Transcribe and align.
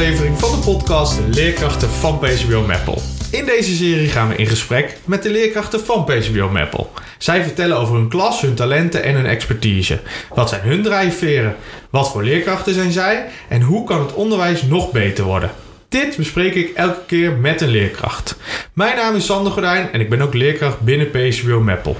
aflevering 0.00 0.38
van 0.38 0.50
de 0.50 0.64
podcast 0.64 1.20
Leerkrachten 1.30 1.88
van 1.88 2.18
PCBO 2.18 2.62
Meppel. 2.62 3.02
In 3.30 3.44
deze 3.44 3.74
serie 3.74 4.08
gaan 4.08 4.28
we 4.28 4.34
in 4.34 4.46
gesprek 4.46 4.96
met 5.04 5.22
de 5.22 5.30
leerkrachten 5.30 5.80
van 5.80 6.04
PCBO 6.04 6.48
Meppel. 6.48 6.92
Zij 7.18 7.42
vertellen 7.42 7.76
over 7.76 7.94
hun 7.94 8.08
klas, 8.08 8.40
hun 8.40 8.54
talenten 8.54 9.02
en 9.02 9.14
hun 9.14 9.26
expertise. 9.26 10.00
Wat 10.34 10.48
zijn 10.48 10.60
hun 10.60 10.82
drijfveren? 10.82 11.56
Wat 11.90 12.10
voor 12.10 12.22
leerkrachten 12.22 12.74
zijn 12.74 12.92
zij? 12.92 13.26
En 13.48 13.62
hoe 13.62 13.84
kan 13.84 14.00
het 14.00 14.14
onderwijs 14.14 14.62
nog 14.62 14.92
beter 14.92 15.24
worden? 15.24 15.50
Dit 15.88 16.16
bespreek 16.16 16.54
ik 16.54 16.74
elke 16.74 17.04
keer 17.06 17.32
met 17.32 17.60
een 17.60 17.70
leerkracht. 17.70 18.36
Mijn 18.72 18.96
naam 18.96 19.14
is 19.14 19.26
Sander 19.26 19.52
Gordijn 19.52 19.92
en 19.92 20.00
ik 20.00 20.10
ben 20.10 20.20
ook 20.20 20.34
leerkracht 20.34 20.80
binnen 20.80 21.10
PCBO 21.10 21.60
Meppel. 21.60 21.96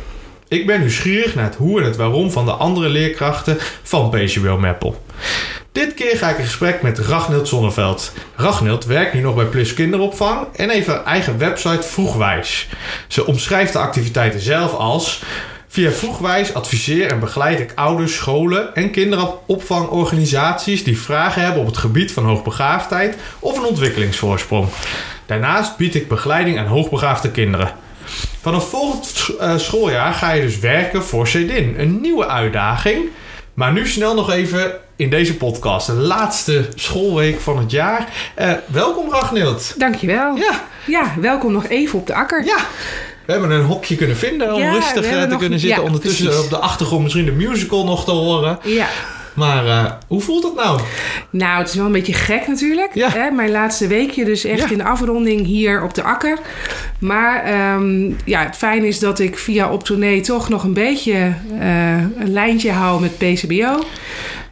Ik 0.48 0.66
ben 0.66 0.80
nieuwsgierig 0.80 1.35
naar 1.35 1.45
het 1.45 1.57
hoe 1.57 1.80
en 1.80 1.87
het 1.87 1.96
waarom 1.96 2.30
van 2.30 2.45
de 2.45 2.52
andere 2.52 2.88
leerkrachten 2.88 3.57
van 3.82 4.10
PCBO 4.10 4.59
Meppel. 4.59 5.02
Dit 5.73 5.95
keer 5.95 6.16
ga 6.16 6.29
ik 6.29 6.38
in 6.38 6.45
gesprek 6.45 6.83
met 6.83 6.98
Ragnild 6.98 7.48
Zonneveld. 7.48 8.12
Ragnild 8.37 8.84
werkt 8.84 9.15
nu 9.15 9.20
nog 9.20 9.34
bij 9.34 9.45
Plus 9.45 9.74
Kinderopvang 9.74 10.46
en 10.56 10.70
heeft 10.70 10.87
haar 10.87 11.05
eigen 11.05 11.38
website 11.38 11.83
Vroegwijs. 11.83 12.69
Ze 13.09 13.27
omschrijft 13.27 13.73
de 13.73 13.79
activiteiten 13.79 14.41
zelf 14.41 14.74
als... 14.74 15.23
Via 15.69 15.91
Vroegwijs 15.91 16.55
adviseer 16.55 17.10
en 17.10 17.20
begeleid 17.20 17.60
ik 17.60 17.73
ouders, 17.74 18.15
scholen 18.15 18.74
en 18.74 18.91
kinderopvangorganisaties 18.91 20.84
die 20.84 21.01
vragen 21.01 21.43
hebben 21.43 21.60
op 21.60 21.66
het 21.66 21.77
gebied 21.77 22.12
van 22.12 22.24
hoogbegaafdheid 22.24 23.16
of 23.38 23.57
een 23.57 23.65
ontwikkelingsvoorsprong. 23.65 24.68
Daarnaast 25.27 25.77
bied 25.77 25.95
ik 25.95 26.09
begeleiding 26.09 26.59
aan 26.59 26.66
hoogbegaafde 26.66 27.30
kinderen. 27.30 27.73
Vanaf 28.41 28.68
volgend 28.68 29.29
uh, 29.41 29.59
schooljaar 29.59 30.12
ga 30.12 30.32
je 30.32 30.43
dus 30.43 30.59
werken 30.59 31.04
voor 31.04 31.29
CEDIN. 31.29 31.74
Een 31.79 32.01
nieuwe 32.01 32.26
uitdaging. 32.26 33.09
Maar 33.54 33.73
nu 33.73 33.87
snel 33.88 34.15
nog 34.15 34.30
even 34.32 34.73
in 34.96 35.10
deze 35.10 35.37
podcast. 35.37 35.87
De 35.87 35.93
laatste 35.93 36.68
schoolweek 36.74 37.40
van 37.40 37.59
het 37.59 37.70
jaar. 37.70 38.09
Uh, 38.40 38.52
welkom 38.66 39.10
Ragnild. 39.12 39.74
Dankjewel. 39.79 40.37
Ja. 40.37 40.65
ja, 40.87 41.15
welkom 41.20 41.52
nog 41.52 41.66
even 41.68 41.98
op 41.98 42.07
de 42.07 42.15
akker. 42.15 42.45
Ja. 42.45 42.57
We 43.26 43.32
hebben 43.32 43.51
een 43.51 43.65
hokje 43.65 43.96
kunnen 43.96 44.16
vinden 44.16 44.54
om 44.54 44.60
Ja, 44.60 44.73
rustig 44.73 45.04
eh, 45.04 45.20
te 45.23 45.26
nog- 45.26 45.38
kunnen 45.38 45.59
zitten. 45.59 45.79
ja, 45.80 45.87
Ondertussen 45.87 46.24
precies. 46.26 46.45
op 46.45 46.51
de 46.51 46.57
achtergrond 46.59 47.02
misschien 47.02 47.24
de 47.24 47.30
musical 47.32 47.84
nog 47.84 48.04
te 48.04 48.10
horen. 48.10 48.59
Ja. 48.65 48.87
Maar 49.41 49.66
eh, 49.66 49.93
hoe 50.07 50.21
voelt 50.21 50.43
het 50.43 50.55
nou? 50.55 50.80
Nou, 51.30 51.59
het 51.59 51.69
is 51.69 51.74
wel 51.74 51.87
een 51.87 51.93
beetje 51.93 52.13
gek 52.13 52.46
natuurlijk. 52.46 52.95
Ja. 52.95 53.09
Hè? 53.10 53.30
Mijn 53.30 53.51
laatste 53.51 53.87
weekje 53.87 54.24
dus 54.24 54.45
echt 54.45 54.59
Ja. 54.63 54.71
in 54.71 54.79
de 54.79 54.85
afronding 54.85 55.47
hier 55.47 55.82
op 55.82 55.95
de 55.95 56.02
akker. 56.02 56.38
Maar 56.99 57.45
ehm, 57.45 58.10
ja, 58.24 58.43
het 58.45 58.57
fijne 58.57 58.87
is 58.87 58.99
dat 58.99 59.19
ik 59.19 59.38
via 59.38 59.73
op 59.73 59.85
tournee 59.85 60.21
toch 60.21 60.49
nog 60.49 60.65
een 60.65 60.73
beetje 60.74 61.15
eh, 61.60 61.97
een 61.99 62.32
lijntje 62.32 62.71
hou 62.71 63.01
met 63.01 63.19
PCBO. 63.19 63.79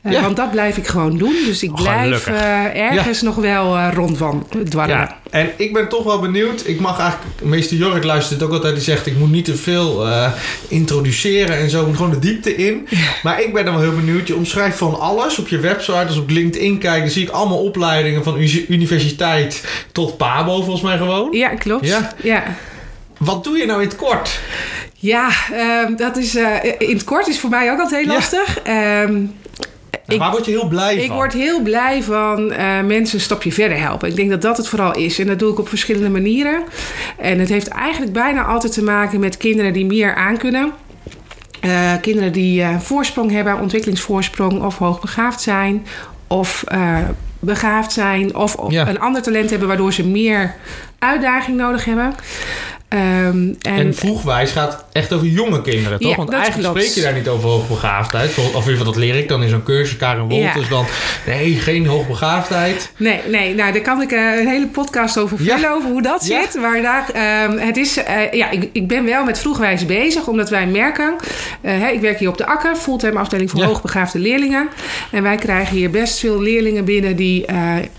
Eh, 0.09 0.15
Ja. 0.15 0.23
Want 0.23 0.37
dat 0.37 0.51
blijf 0.51 0.77
ik 0.77 0.87
gewoon 0.87 1.19
doen. 1.19 1.35
Dus 1.47 1.63
ik 1.63 1.75
blijf 1.75 2.23
Gelukkig. 2.23 2.43
eh, 2.45 2.81
ergens 2.93 3.23
nog 3.23 3.35
wel 3.35 3.77
eh, 3.77 3.89
rond 3.95 4.17
van 4.19 4.47
dwarrelen. 4.69 5.01
Ja, 5.01 5.19
en 5.31 5.51
ik 5.57 5.73
ben 5.73 5.89
toch 5.89 6.05
wel 6.05 6.19
benieuwd. 6.21 6.63
Ik 6.67 6.81
mag 6.81 6.99
eigenlijk, 7.01 7.31
meester 7.43 7.77
Jork 7.77 8.05
luistert 8.05 8.43
ook 8.43 8.53
altijd. 8.53 8.75
Die 8.75 8.83
zegt: 8.83 9.07
Ik 9.07 9.19
moet 9.19 9.31
niet 9.31 9.45
te 9.45 9.57
veel 9.57 10.07
eh, 10.07 10.33
introduceren 10.69 11.57
en 11.59 11.71
zo. 11.71 11.81
Ik 11.81 11.87
moet 11.87 11.97
gewoon 11.97 12.11
de 12.11 12.19
diepte 12.19 12.57
in. 12.57 12.89
Maar 13.23 13.43
ik 13.43 13.53
ben 13.53 13.65
dan 13.65 13.75
wel 13.75 13.83
heel 13.83 13.95
benieuwd. 13.97 14.29
Je 14.29 14.37
omschrijft 14.37 14.79
van 14.79 15.01
alles 15.01 15.39
op 15.39 15.49
je 15.49 15.59
website. 15.59 15.93
Als 16.07 16.17
ik 16.17 16.23
op 16.23 16.31
LinkedIn 16.31 16.79
kijk, 16.79 17.01
dan 17.01 17.11
zie 17.11 17.23
ik 17.23 17.31
allemaal 17.31 17.63
opleidingen 17.63 18.25
van 18.25 18.37
uni- 18.37 18.65
universiteit 18.69 19.65
tot 19.93 20.17
Pabo, 20.17 20.55
volgens 20.63 20.83
mij 20.83 20.97
gewoon. 20.97 21.29
Ja, 21.33 21.49
klopt. 21.49 21.87
Ja? 22.23 22.43
Wat 23.19 23.45
doe 23.45 23.59
je 23.59 23.67
nou 23.67 23.83
in 23.83 23.89
het 23.89 23.97
kort? 23.97 24.41
Ja, 24.95 25.29
ehm, 25.53 25.97
dat 25.97 26.17
is 26.17 26.35
eh, 26.37 26.47
in 26.79 26.93
het 26.95 27.05
kort 27.05 27.27
is 27.29 27.41
voor 27.41 27.51
mij 27.51 27.71
ook 27.73 27.81
altijd 27.81 28.01
heel 28.05 28.11
Ja. 28.13 28.15
lastig. 28.19 28.59
Ehm, 28.63 29.23
Ik- 30.09 30.19
Waar 30.19 30.31
word 30.31 30.45
je 30.45 30.51
heel 30.51 30.69
blij 30.69 30.97
ik 30.97 31.07
van? 31.07 31.17
word 31.17 31.33
heel 31.33 31.63
blij 31.63 32.03
van 32.03 32.53
eh, 32.53 32.81
mensen 32.81 33.15
een 33.19 33.25
stapje 33.25 33.53
verder 33.53 33.79
helpen. 33.81 34.09
Ik 34.09 34.17
denk 34.17 34.31
dat 34.31 34.43
dat 34.43 34.57
het 34.57 34.69
vooral 34.69 34.95
is. 34.97 35.19
En 35.19 35.27
dat 35.27 35.39
doe 35.39 35.53
ik 35.53 35.59
op 35.59 35.69
verschillende 35.69 36.09
manieren. 36.11 36.63
En 37.19 37.39
het 37.39 37.49
heeft 37.49 37.69
eigenlijk 37.69 38.13
bijna 38.13 38.45
altijd 38.45 38.73
te 38.73 38.83
maken 38.83 39.21
met 39.21 39.37
kinderen 39.37 39.73
die 39.73 39.87
meer 39.87 40.15
aankunnen. 40.15 40.73
Eh 41.61 41.93
kinderen 42.01 42.33
die 42.33 42.63
eh, 42.63 42.79
voorsprong 42.79 43.31
hebben, 43.31 43.61
ontwikkelingsvoorsprong 43.61 44.63
of 44.63 44.79
hoogbegaafd 44.79 45.41
zijn. 45.41 45.87
Of 46.27 46.65
begaafd 47.41 47.93
zijn. 47.93 48.37
Of, 48.37 48.55
of 48.55 48.73
Ja. 48.73 48.89
een 48.89 49.01
ander 49.01 49.23
talent 49.23 49.51
hebben 49.51 49.69
waardoor 49.69 49.93
ze 49.93 50.07
meer 50.07 50.55
uitdaging 50.99 51.57
nodig 51.57 51.85
hebben. 51.85 52.15
Ehm, 52.89 53.53
En 53.61 53.95
vroegwijs 53.95 54.51
gaat 54.51 54.85
echt 54.99 55.13
over 55.13 55.27
jonge 55.27 55.63
kinderen, 55.63 55.99
toch? 55.99 56.11
Ja, 56.11 56.17
Want 56.17 56.33
eigenlijk 56.33 56.63
klopt. 56.73 56.81
spreek 56.81 56.97
je 56.97 57.03
daar 57.11 57.19
niet 57.19 57.29
over 57.29 57.49
hoogbegaafdheid. 57.49 58.31
Of 58.31 58.37
in 58.39 58.45
ieder 58.55 58.63
geval, 58.63 58.85
dat 58.85 58.97
leer 58.97 59.15
ik 59.17 59.29
dan 59.29 59.43
in 59.43 59.49
zo'n 59.49 59.63
cursus. 59.63 59.97
Karen 59.97 60.29
Wolters 60.29 60.65
Ja. 60.69 60.69
dan. 60.71 60.87
Nee, 61.27 61.55
geen 61.55 61.87
hoogbegaafdheid. 61.87 62.93
Nee, 62.97 63.21
nee, 63.31 63.55
nou 63.55 63.73
daar 63.73 63.81
kan 63.83 64.03
ik 64.03 64.13
eh, 64.13 64.39
een 64.39 64.47
hele 64.49 64.67
podcast 64.67 65.19
over 65.19 65.43
Ja. 65.43 65.55
vullen, 65.55 65.73
over 65.75 65.91
hoe 65.91 66.03
dat 66.03 66.25
zit. 66.25 66.55
Maar 66.61 66.83
daar, 66.83 67.11
ehm, 67.13 67.59
het 67.59 67.77
is, 67.77 67.97
eh, 67.97 68.33
ja, 68.33 68.51
ik, 68.51 68.69
ik 68.73 68.89
ben 68.89 69.05
wel 69.05 69.25
met 69.25 69.39
vroegwijs 69.39 69.87
bezig, 69.87 70.27
omdat 70.27 70.51
wij 70.51 70.67
merken, 70.67 71.15
eh, 71.61 71.73
hè, 71.79 71.89
ik 71.89 72.01
werk 72.01 72.19
hier 72.19 72.29
op 72.29 72.39
de 72.39 72.47
Akker, 72.47 72.77
fulltime 72.77 73.19
afdeling 73.19 73.51
voor 73.51 73.63
hoogbegaafde 73.63 74.19
leerlingen. 74.19 74.69
En 75.11 75.23
wij 75.23 75.37
krijgen 75.37 75.77
hier 75.77 75.91
best 75.91 76.19
veel 76.19 76.41
leerlingen 76.43 76.85
binnen 76.85 77.17
die 77.17 77.45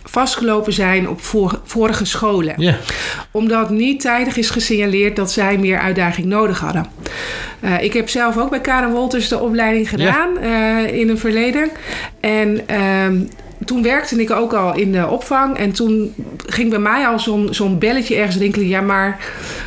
vastgelopen 0.04 0.74
zijn 0.74 1.10
op 1.10 1.22
vorige 1.66 2.06
scholen 2.06 2.56
omdat 3.32 3.70
niet 3.70 4.02
tijdig 4.02 4.38
is 4.38 4.50
gesignaleerd 4.50 5.16
dat 5.16 5.32
zij 5.32 5.58
meer 5.58 5.80
uitdaging 5.80 6.28
nodig 6.28 6.60
hadden. 6.60 6.86
Eh, 7.60 7.84
ik 7.84 7.94
heb 7.94 8.10
zelf 8.10 8.38
ook 8.38 8.50
bij 8.50 8.62
Karen 8.62 8.92
Wolters 8.92 9.28
de 9.28 9.40
opleiding 9.40 9.90
gedaan 9.90 10.38
eh, 10.38 11.00
in 11.00 11.10
een 11.10 11.18
verleden. 11.18 11.70
En 12.20 12.68
ehm, 12.68 13.22
toen 13.66 13.84
werkte 13.84 14.22
ik 14.22 14.32
ook 14.32 14.54
al 14.54 14.76
in 14.76 14.92
de 14.92 15.08
opvang. 15.08 15.58
En 15.58 15.72
toen 15.72 16.14
ging 16.46 16.70
bij 16.70 16.80
mij 16.80 17.08
al 17.08 17.20
zo'n 17.20 17.48
zo'n 17.52 17.80
belletje 17.80 18.16
ergens 18.16 18.38
rinkelen. 18.38 18.68
Ja, 18.68 18.82
maar 18.82 19.20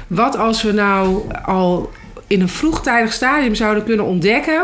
wat 0.06 0.36
als 0.36 0.62
we 0.62 0.72
nou 0.72 1.22
al 1.44 1.90
in 2.26 2.40
een 2.40 2.48
vroegtijdig 2.48 3.12
stadium 3.12 3.54
zouden 3.54 3.84
kunnen 3.84 4.04
ontdekken... 4.04 4.62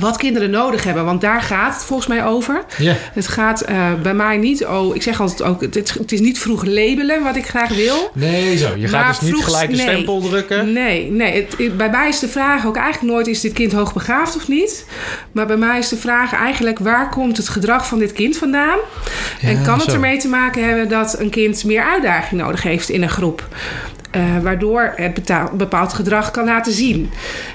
wat 0.00 0.16
kinderen 0.16 0.50
nodig 0.50 0.84
hebben? 0.84 1.04
Want 1.04 1.20
daar 1.20 1.42
gaat 1.42 1.74
het 1.74 1.84
volgens 1.84 2.08
mij 2.08 2.24
over. 2.24 2.64
Het 3.12 3.28
gaat 3.28 3.60
eh, 3.60 3.92
bij 4.02 4.14
mij 4.14 4.36
niet... 4.36 4.66
Oh, 4.66 4.94
ik 4.94 5.02
zeg 5.02 5.20
altijd 5.20 5.42
ook, 5.42 5.60
het, 5.60 5.74
het 5.98 6.12
is 6.12 6.20
niet 6.20 6.38
vroeg 6.38 6.64
labelen 6.64 7.22
wat 7.22 7.36
ik 7.36 7.46
graag 7.46 7.68
wil. 7.68 8.10
Nee, 8.12 8.56
zo. 8.56 8.76
Je 8.76 8.88
gaat 8.88 9.20
dus 9.20 9.30
niet 9.32 9.44
gelijk 9.44 9.70
een 9.70 9.76
nee. 9.76 9.86
stempel 9.86 10.20
drukken. 10.20 10.72
Nee, 10.72 11.10
nee 11.10 11.34
het, 11.34 11.54
het- 11.58 11.76
bij 11.76 11.90
mij 11.90 12.08
is 12.08 12.18
de 12.18 12.28
vraag 12.28 12.66
ook 12.66 12.76
eigenlijk 12.76 13.12
nooit... 13.12 13.26
is 13.26 13.40
dit 13.40 13.52
kind 13.52 13.72
hoogbegaafd 13.72 14.36
of 14.36 14.48
niet? 14.48 14.86
Maar 15.32 15.46
bij 15.46 15.56
mij 15.56 15.78
is 15.78 15.88
de 15.88 15.96
vraag 15.96 16.32
eigenlijk... 16.32 16.78
waar 16.78 17.08
komt 17.08 17.36
het 17.36 17.48
gedrag 17.48 17.86
van 17.86 17.98
dit 17.98 18.12
kind 18.12 18.36
vandaan? 18.36 18.78
en 19.40 19.62
kan 19.62 19.78
het 19.78 19.88
zo. 19.88 19.94
ermee 19.94 20.18
te 20.18 20.28
maken 20.28 20.64
hebben... 20.64 20.88
dat 20.88 21.18
een 21.18 21.30
kind 21.30 21.64
meer 21.64 21.82
uitdaging 21.82 22.40
nodig 22.40 22.62
heeft 22.62 22.88
in 22.88 23.02
een 23.02 23.10
groep? 23.10 23.48
Eh, 24.16 24.22
waardoor 24.42 24.92
het 24.94 25.20
bepaald 25.52 25.92
gedrag 25.92 26.30
kan 26.30 26.44
laten 26.44 26.72
zien. 26.72 27.10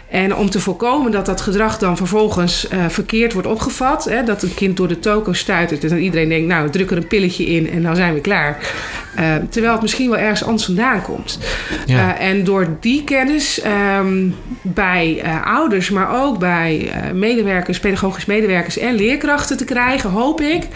En 0.10 0.36
om 0.36 0.50
te 0.50 0.60
voorkomen 0.60 1.12
dat 1.12 1.26
dat 1.26 1.42
gedrag 1.42 1.78
dan 1.78 1.98
vervolgens 1.98 2.68
eh, 2.68 2.86
verkeerd 2.88 3.34
wordt 3.34 3.48
opgevat... 3.48 4.04
Hè, 4.04 4.24
dat 4.24 4.44
een 4.44 4.54
kind 4.54 4.78
door 4.78 4.88
de 4.88 5.00
toko 5.00 5.34
stuitert... 5.34 5.84
en 5.84 5.90
dat 5.90 6.00
iedereen 6.00 6.30
denkt, 6.30 6.48
nou, 6.48 6.70
druk 6.70 6.92
er 6.92 6.98
een 6.98 7.08
pilletje 7.08 7.46
in 7.46 7.70
en 7.70 7.84
dan 7.84 7.96
zijn 7.96 8.14
we 8.14 8.22
klaar... 8.22 8.74
Eh, 9.16 9.36
terwijl 9.50 9.74
het 9.74 9.82
misschien 9.82 10.10
wel 10.10 10.20
ergens 10.20 10.44
anders 10.44 10.66
vandaan 10.66 11.02
komt. 11.02 11.40
Ja. 11.86 12.18
En 12.18 12.44
door 12.44 12.68
die 12.80 13.04
kennis 13.04 13.62
ehm, 13.62 14.30
bij 14.62 15.24
ouders, 15.44 15.90
maar 15.90 16.24
ook 16.24 16.40
bij 16.40 16.92
medewerkers, 17.14 17.80
pedagogisch 17.80 18.26
medewerkers 18.26 18.78
en 18.78 18.96
leerkrachten 18.96 19.58
te 19.58 19.66
krijgen, 19.66 20.10
hoop 20.10 20.42
ik 20.42 20.68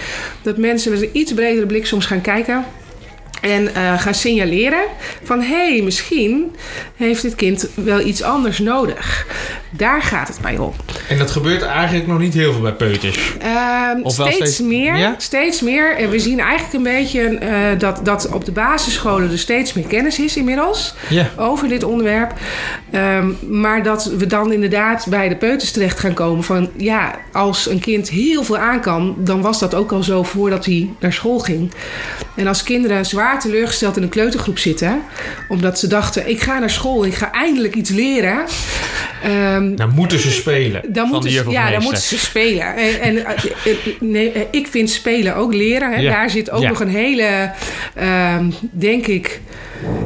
dat 0.41 0.57
mensen 0.57 0.91
met 0.91 1.01
een 1.01 1.09
iets 1.12 1.34
bredere 1.34 1.66
blik 1.66 1.85
soms 1.85 2.06
gaan 2.06 2.22
kijken. 2.22 2.66
En 3.45 3.75
eh, 3.75 4.00
gaan 4.00 4.13
signaleren 4.13 4.83
van 5.23 5.41
hé, 5.41 5.69
hey, 5.72 5.81
misschien 5.81 6.56
heeft 6.95 7.21
dit 7.21 7.36
kind 7.36 7.68
wel 7.74 8.00
iets 8.00 8.24
anders 8.24 8.59
nodig. 8.59 9.25
Daar 9.71 10.01
gaat 10.01 10.27
het 10.27 10.42
mij 10.42 10.57
om. 10.57 10.74
En 11.09 11.18
dat 11.18 11.31
gebeurt 11.31 11.62
eigenlijk 11.62 12.07
nog 12.07 12.19
niet 12.19 12.33
heel 12.33 12.51
veel 12.51 12.62
bij 12.62 12.74
peuters. 12.74 13.33
Ehm, 13.39 14.01
Of 14.03 14.18
wel 14.18 14.27
steeds, 14.27 14.36
steeds- 14.53 14.59
meer. 14.69 14.95
ja? 14.97 15.15
Steeds 15.18 15.62
meer. 15.62 15.95
En 15.97 16.09
we 16.09 16.19
zien 16.19 16.39
eigenlijk 16.39 16.74
een 16.74 16.83
beetje 16.83 17.21
eh, 17.38 17.80
dat, 17.80 18.00
dat 18.06 18.30
op 18.33 18.45
de 18.45 18.51
basisscholen 18.51 19.31
er 19.31 19.39
steeds 19.39 19.74
meer 19.74 19.86
kennis 19.86 20.19
is 20.19 20.38
inmiddels 20.38 20.95
Ja. 21.09 21.30
over 21.38 21.68
dit 21.68 21.83
onderwerp. 21.83 22.33
Ehm, 22.91 23.30
maar 23.50 23.83
dat 23.83 24.06
we 24.06 24.27
dan 24.27 24.51
inderdaad 24.51 25.06
bij 25.09 25.30
de 25.30 25.36
peuters 25.36 25.71
terecht 25.71 26.00
gaan 26.00 26.13
komen 26.13 26.44
van 26.44 26.69
ja, 26.77 27.15
als 27.31 27.69
een 27.69 27.80
kind 27.80 28.09
heel 28.09 28.44
veel 28.44 28.57
aan 28.57 28.81
kan, 28.81 29.15
dan 29.18 29.41
was 29.41 29.59
dat 29.59 29.75
ook 29.75 29.91
al 29.91 30.03
zo 30.03 30.24
voordat 30.24 30.65
hij 30.65 30.89
naar 31.00 31.13
school 31.13 31.39
ging. 31.39 31.71
En 32.36 32.48
als 32.48 32.63
kinderen 32.63 33.06
zwaar 33.06 33.35
teleurgesteld 33.38 33.98
in 33.98 34.04
een 34.04 34.10
kleutergroep 34.10 34.58
zitten, 34.60 35.02
omdat 35.48 35.80
ze 35.80 35.88
dachten: 35.88 36.30
ik 36.30 36.42
ga 36.42 36.60
naar 36.60 36.70
school, 36.70 37.06
ik 37.06 37.14
ga 37.14 37.32
eindelijk 37.32 37.76
iets 37.76 37.90
leren. 37.90 38.46
Ehm, 39.24 39.76
Dan 39.76 39.90
moeten 39.96 40.20
ze 40.20 40.32
spelen. 40.32 40.82
dan 40.88 41.04
van 41.04 41.10
moeten, 41.10 41.32
ze, 41.32 41.50
ja, 41.50 41.72
dan 41.72 41.84
moeten 41.84 42.02
ze 42.02 42.18
spelen. 42.18 42.76
En, 42.76 43.02
en 43.02 43.26
eh, 43.26 43.44
eh, 43.66 43.76
nee, 44.00 44.32
eh, 44.32 44.42
ik 44.52 44.68
vind 44.68 44.90
spelen 44.90 45.36
ook 45.36 45.54
leren. 45.54 45.94
Hè. 45.94 46.00
Ja. 46.02 46.12
Daar 46.12 46.30
zit 46.30 46.52
ook 46.52 46.62
Ja. 46.62 46.70
nog 46.70 46.80
een 46.80 46.88
hele, 46.90 47.52
ehm, 47.96 48.46
denk 48.72 49.08
ik, 49.08 49.42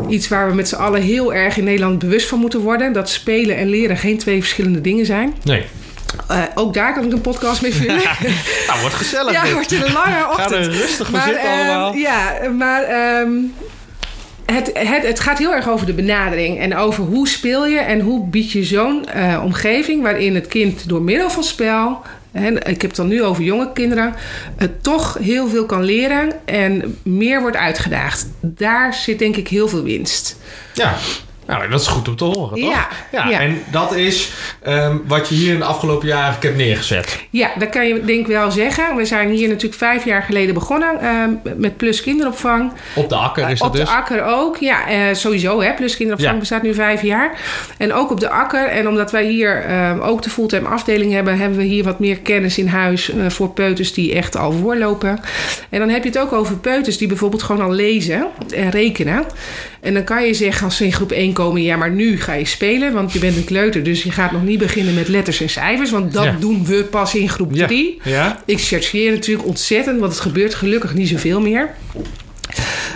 iets 0.09 0.27
waar 0.27 0.49
we 0.49 0.55
met 0.55 0.67
z'n 0.67 0.75
allen 0.75 1.01
heel 1.01 1.33
erg 1.33 1.57
in 1.57 1.63
Nederland 1.63 1.99
bewust 1.99 2.27
van 2.27 2.39
moeten 2.39 2.59
worden. 2.59 2.93
Dat 2.93 3.09
spelen 3.09 3.57
en 3.57 3.69
leren 3.69 3.97
geen 3.97 4.17
twee 4.17 4.39
verschillende 4.39 4.81
dingen 4.81 5.05
zijn. 5.05 5.33
Nee. 5.43 5.63
Eh, 6.27 6.43
ook 6.55 6.73
daar 6.73 6.93
kan 6.93 7.05
ik 7.05 7.11
een 7.11 7.21
podcast 7.21 7.61
mee 7.61 7.73
vullen. 7.73 8.01
nou, 8.67 8.79
wordt 8.81 8.95
gezellig. 8.95 9.31
ja, 9.31 9.43
dit. 9.43 9.53
wordt 9.53 9.71
een 9.71 9.91
lange 9.91 10.27
ochtend. 10.29 10.49
Ga 10.49 10.55
er 10.55 10.71
rustig 10.71 11.11
Maar, 11.11 11.23
zitten 11.23 11.43
ehm, 11.43 11.57
allemaal. 11.57 11.93
Ja, 11.93 12.49
maar 12.57 12.83
ehm, 12.83 13.31
het, 14.45 14.71
het, 14.73 15.07
het 15.07 15.19
gaat 15.19 15.37
heel 15.37 15.53
erg 15.53 15.69
over 15.69 15.85
de 15.85 15.93
benadering. 15.93 16.59
En 16.59 16.75
over 16.75 17.03
hoe 17.03 17.27
speel 17.27 17.65
je 17.65 17.79
en 17.79 17.99
hoe 17.99 18.25
bied 18.27 18.51
je 18.51 18.63
zo'n 18.63 19.09
eh, 19.09 19.41
omgeving... 19.43 20.01
waarin 20.01 20.35
het 20.35 20.47
kind 20.47 20.89
door 20.89 21.01
middel 21.01 21.29
van 21.29 21.43
spel... 21.43 22.01
En 22.31 22.55
ik 22.55 22.81
heb 22.81 22.81
het 22.81 22.95
dan 22.95 23.07
nu 23.07 23.23
over 23.23 23.43
jonge 23.43 23.73
kinderen. 23.73 24.15
Het 24.55 24.83
toch 24.83 25.17
heel 25.21 25.47
veel 25.47 25.65
kan 25.65 25.83
leren 25.83 26.31
en 26.45 26.97
meer 27.03 27.41
wordt 27.41 27.57
uitgedaagd. 27.57 28.27
Daar 28.39 28.93
zit 28.93 29.19
denk 29.19 29.35
ik 29.35 29.47
heel 29.47 29.67
veel 29.67 29.83
winst. 29.83 30.37
Ja. 30.73 30.95
Nou, 31.49 31.69
dat 31.69 31.81
is 31.81 31.87
goed 31.87 32.07
om 32.07 32.15
te 32.15 32.23
horen, 32.23 32.59
toch? 32.59 32.71
Ja, 32.71 32.87
ja. 33.29 33.39
En 33.39 33.61
dat 33.71 33.95
is 33.95 34.31
ehm, 34.61 34.97
wat 35.07 35.29
je 35.29 35.35
hier 35.35 35.53
in 35.53 35.59
de 35.59 35.65
afgelopen 35.65 36.07
jaren 36.07 36.35
hebt 36.39 36.55
neergezet. 36.55 37.19
Ja, 37.29 37.49
dat 37.59 37.69
kan 37.69 37.87
je 37.87 37.93
denk 38.05 38.19
ik 38.19 38.27
wel 38.27 38.51
zeggen. 38.51 38.95
We 38.95 39.05
zijn 39.05 39.29
hier 39.29 39.47
natuurlijk 39.47 39.75
vijf 39.75 40.05
jaar 40.05 40.23
geleden 40.23 40.53
begonnen 40.53 40.99
ehm, 41.01 41.29
met 41.57 41.77
Plus 41.77 42.01
Kinderopvang. 42.01 42.71
Op 42.95 43.09
de 43.09 43.15
akker 43.15 43.49
is 43.49 43.61
op 43.61 43.67
dat 43.67 43.75
dus. 43.75 43.89
de 43.89 43.95
akker 43.95 44.23
ook, 44.23 44.57
ja, 44.57 44.87
eh, 44.87 45.13
sowieso. 45.13 45.61
Hè, 45.61 45.73
Plus 45.73 45.95
Kinderopvang 45.95 46.33
Ja. 46.33 46.39
bestaat 46.39 46.61
nu 46.61 46.73
vijf 46.73 47.01
jaar. 47.01 47.37
En 47.77 47.93
ook 47.93 48.11
op 48.11 48.19
de 48.19 48.29
akker. 48.29 48.67
En 48.67 48.87
omdat 48.87 49.11
wij 49.11 49.25
hier 49.25 49.63
ehm, 49.65 49.99
ook 49.99 50.21
de 50.21 50.29
fulltime 50.29 50.67
afdeling 50.67 51.11
hebben, 51.11 51.37
hebben 51.37 51.57
we 51.57 51.63
hier 51.63 51.83
wat 51.83 51.99
meer 51.99 52.17
kennis 52.17 52.57
in 52.57 52.67
huis 52.67 53.09
eh, 53.11 53.29
voor 53.29 53.49
peuters 53.49 53.93
die 53.93 54.13
echt 54.15 54.37
al 54.37 54.51
voorlopen. 54.51 55.19
En 55.69 55.79
dan 55.79 55.89
heb 55.89 56.03
je 56.03 56.09
het 56.09 56.19
ook 56.19 56.33
over 56.33 56.55
peuters 56.57 56.97
die 56.97 57.07
bijvoorbeeld 57.07 57.43
gewoon 57.43 57.65
al 57.65 57.71
lezen 57.71 58.27
en 58.55 58.69
rekenen. 58.69 59.25
En 59.81 59.93
dan 59.93 60.03
kan 60.03 60.25
je 60.25 60.33
zeggen 60.33 60.65
als 60.65 60.77
ze 60.77 60.85
in 60.85 60.93
groep 60.93 61.11
1 61.11 61.33
komen, 61.33 61.61
ja, 61.63 61.75
maar 61.77 61.91
nu 61.91 62.19
ga 62.21 62.33
je 62.33 62.45
spelen, 62.45 62.93
want 62.93 63.13
je 63.13 63.19
bent 63.19 63.35
een 63.37 63.43
kleuter, 63.43 63.83
dus 63.83 64.03
je 64.03 64.11
gaat 64.11 64.31
nog 64.31 64.43
niet 64.43 64.59
beginnen 64.59 64.93
met 64.93 65.07
letters 65.07 65.41
en 65.41 65.49
cijfers, 65.49 65.91
want 65.91 66.13
dat 66.13 66.23
Ja. 66.23 66.35
doen 66.39 66.65
we 66.65 66.83
pas 66.83 67.15
in 67.15 67.29
groep 67.29 67.53
Ja. 67.53 67.65
3. 67.67 67.99
Ja? 68.03 68.41
Ik 68.45 68.59
chargeer 68.61 69.11
natuurlijk 69.11 69.47
ontzettend, 69.47 69.99
want 69.99 70.11
het 70.11 70.21
gebeurt 70.21 70.53
gelukkig 70.55 70.93
niet 70.93 71.07
zoveel 71.07 71.41
meer. 71.41 71.69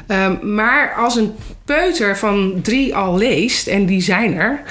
Ehm, 0.08 0.56
maar 0.56 0.94
als 0.98 1.16
een 1.16 1.32
peuter 1.66 2.18
van 2.18 2.60
drie 2.62 2.96
al 2.96 3.18
leest, 3.18 3.68
en 3.68 3.86
die 3.86 4.02
zijn 4.02 4.36
er. 4.38 4.62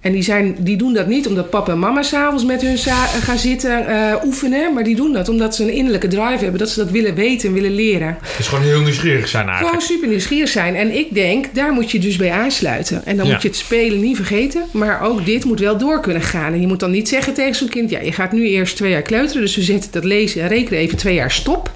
En 0.00 0.12
die, 0.12 0.22
zijn, 0.22 0.56
die 0.58 0.76
doen 0.76 0.92
dat 0.92 1.06
niet 1.06 1.26
omdat 1.26 1.50
papa 1.50 1.72
en 1.72 1.78
mama 1.78 2.02
s'avonds 2.02 2.44
met 2.44 2.62
hun 2.62 2.78
za- 2.78 3.06
gaan 3.06 3.38
zitten 3.38 3.86
eh, 3.86 4.14
oefenen. 4.24 4.74
Maar 4.74 4.84
die 4.84 4.96
doen 4.96 5.12
dat 5.12 5.28
omdat 5.28 5.54
ze 5.54 5.62
een 5.62 5.72
innerlijke 5.72 6.08
drive 6.08 6.38
hebben. 6.42 6.58
Dat 6.58 6.70
ze 6.70 6.78
dat 6.84 6.90
willen 6.90 7.14
weten 7.14 7.48
en 7.48 7.54
willen 7.54 7.74
leren. 7.74 8.18
Dus 8.36 8.48
gewoon 8.48 8.64
heel 8.64 8.80
nieuwsgierig 8.80 9.28
zijn 9.28 9.46
eigenlijk. 9.48 9.74
Gewoon 9.76 9.94
super 9.96 10.08
nieuwsgierig 10.08 10.48
zijn. 10.48 10.74
En 10.76 10.98
ik 10.98 11.14
denk, 11.14 11.46
daar 11.54 11.72
moet 11.72 11.90
je 11.90 11.98
dus 11.98 12.16
bij 12.16 12.30
aansluiten. 12.32 13.04
En 13.04 13.16
dan 13.16 13.26
Ja. 13.26 13.32
moet 13.32 13.42
je 13.42 13.48
het 13.48 13.56
spelen 13.56 14.00
niet 14.00 14.16
vergeten. 14.16 14.62
Maar 14.70 15.02
ook 15.02 15.24
dit 15.26 15.44
moet 15.44 15.60
wel 15.60 15.78
door 15.78 16.00
kunnen 16.00 16.22
gaan. 16.22 16.52
En 16.52 16.60
je 16.60 16.66
moet 16.66 16.80
dan 16.80 16.90
niet 16.90 17.08
zeggen 17.08 17.34
tegen 17.34 17.54
zo'n 17.54 17.68
kind... 17.68 17.90
ja, 17.90 18.00
je 18.00 18.12
gaat 18.12 18.32
nu 18.32 18.46
eerst 18.48 18.76
twee 18.76 18.90
jaar 18.90 19.02
kleuteren. 19.02 19.42
Dus 19.42 19.56
we 19.56 19.62
zetten 19.62 19.90
dat 19.92 20.04
lezen 20.04 20.42
en 20.42 20.48
rekenen 20.48 20.78
even 20.80 20.98
twee 20.98 21.14
jaar 21.14 21.30
stop. 21.30 21.70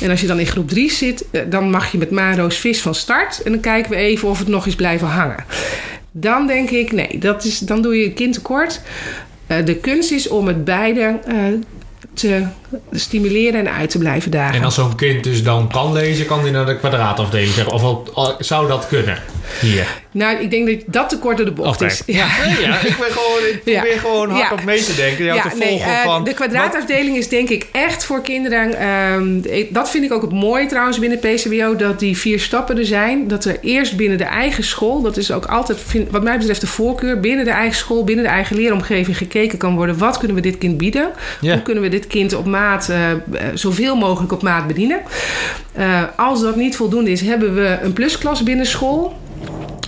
En 0.00 0.10
als 0.10 0.20
je 0.20 0.26
dan 0.26 0.38
in 0.38 0.46
groep 0.46 0.68
drie 0.68 0.90
zit... 0.92 1.24
eh, 1.30 1.40
dan 1.50 1.70
mag 1.70 1.92
je 1.92 1.98
met 1.98 2.10
Maro's 2.10 2.58
vis 2.58 2.80
van 2.80 2.94
start. 2.94 3.42
En 3.44 3.52
dan 3.52 3.60
kijken 3.60 3.90
we 3.90 3.96
even 3.96 4.28
of 4.28 4.38
het 4.38 4.48
nog 4.48 4.66
is 4.66 4.74
blijven 4.74 5.06
hangen. 5.06 5.44
Dan 6.16 6.46
denk 6.46 6.70
ik, 6.70 6.92
nee, 6.92 7.18
dat 7.18 7.44
is, 7.44 7.58
dan 7.58 7.82
doe 7.82 7.96
je 7.98 8.04
een 8.04 8.14
kind 8.14 8.34
tekort. 8.34 8.80
Eh, 9.46 9.64
de 9.64 9.76
kunst 9.76 10.10
is 10.10 10.28
om 10.28 10.46
het 10.46 10.64
beide 10.64 11.20
eh, 11.26 11.36
te 12.12 12.46
stimuleren 12.92 13.66
en 13.66 13.72
uit 13.74 13.90
te 13.90 13.98
blijven 13.98 14.30
dagen. 14.30 14.54
En 14.54 14.64
als 14.64 14.74
zo'n 14.74 14.94
kind 14.94 15.24
dus 15.24 15.42
dan 15.42 15.68
kan 15.72 15.92
lezen, 15.92 16.26
kan 16.26 16.40
hij 16.40 16.50
naar 16.50 16.66
de 16.66 16.78
kwadraatafdeling 16.78 17.52
zeggen. 17.52 17.72
Of 17.72 17.82
al- 18.14 18.34
zou 18.38 18.68
dat 18.68 18.86
kunnen? 18.88 19.18
Hier. 19.60 19.86
Nou, 20.10 20.36
ik 20.40 20.50
denk 20.50 20.66
dat 20.66 20.78
dat 20.86 21.08
te 21.08 21.18
kort 21.18 21.36
door 21.36 21.46
de 21.46 21.52
bocht 21.52 21.80
is. 21.80 22.02
Ja. 22.06 22.26
Nee, 22.46 22.60
ja, 22.66 22.74
ik, 22.80 22.96
ben 22.98 23.10
gewoon, 23.10 23.38
ik 23.52 23.60
Ja. 23.64 23.80
probeer 23.80 23.98
gewoon 24.00 24.28
Ja. 24.28 24.34
hardop 24.34 24.64
mee 24.64 24.82
te 24.82 24.94
denken. 24.94 25.24
Jou 25.24 25.40
te 25.40 25.50
volgen 25.60 25.92
eh, 25.92 26.02
van... 26.04 26.24
de 26.24 26.34
kwadraatafdeling 26.34 27.16
is 27.16 27.28
denk 27.28 27.48
ik 27.48 27.66
echt 27.72 28.04
voor 28.04 28.22
kinderen. 28.22 28.74
ehm, 28.78 29.40
dat 29.70 29.90
vind 29.90 30.04
ik 30.04 30.12
ook 30.12 30.22
het 30.22 30.32
mooie 30.32 30.66
trouwens 30.66 30.98
binnen 30.98 31.18
PCBO. 31.18 31.76
Dat 31.76 31.98
die 31.98 32.16
vier 32.18 32.40
stappen 32.40 32.78
er 32.78 32.84
zijn. 32.84 33.28
Dat 33.28 33.44
er 33.44 33.56
eerst 33.60 33.96
binnen 33.96 34.18
de 34.18 34.24
eigen 34.24 34.64
school. 34.64 35.02
Dat 35.02 35.16
is 35.16 35.30
ook 35.32 35.44
altijd 35.46 35.78
vind- 35.86 36.10
wat 36.10 36.22
mij 36.22 36.38
betreft 36.38 36.60
de 36.60 36.66
voorkeur. 36.66 37.20
Binnen 37.20 37.44
de 37.44 37.50
eigen 37.50 37.76
school, 37.76 38.04
binnen 38.04 38.24
de 38.24 38.30
eigen 38.30 38.56
leeromgeving 38.56 39.16
gekeken 39.16 39.58
kan 39.58 39.74
worden. 39.76 39.98
Wat 39.98 40.18
kunnen 40.18 40.36
we 40.36 40.42
dit 40.42 40.58
kind 40.58 40.78
bieden? 40.78 41.10
Ja. 41.40 41.52
Hoe 41.52 41.62
kunnen 41.62 41.82
we 41.82 41.88
dit 41.88 42.06
kind 42.06 42.34
op 42.34 42.44
maat, 42.46 42.63
eh, 42.72 42.98
zoveel 43.54 43.96
mogelijk 43.96 44.32
op 44.32 44.42
maat 44.42 44.66
bedienen? 44.66 45.00
Eh, 45.72 46.02
als 46.16 46.40
dat 46.40 46.56
niet 46.56 46.76
voldoende 46.76 47.10
is, 47.10 47.20
hebben 47.20 47.54
we 47.54 47.78
een 47.82 47.92
plusklas 47.92 48.42
binnen 48.42 48.66
school. 48.66 49.22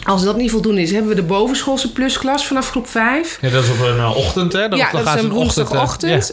Als 0.04 0.24
dat 0.24 0.36
niet 0.36 0.50
voldoende 0.50 0.82
is, 0.82 0.90
hebben 0.90 1.08
we 1.08 1.16
de 1.16 1.22
bovenschoolse 1.22 1.92
plusklas 1.92 2.46
vanaf 2.46 2.70
groep 2.70 2.88
5 2.88 3.38
Ja, 3.40 3.50
dat 3.50 3.64
is 3.64 3.70
op 3.70 3.80
een 3.80 3.98
eh, 3.98 4.16
ochtend, 4.16 4.52
hè? 4.52 4.60
Ja, 4.60 4.68
dat 4.68 4.78
is 4.80 4.90
een 4.92 5.02
ochtend, 5.02 5.32
woensdagochtend. 5.32 6.32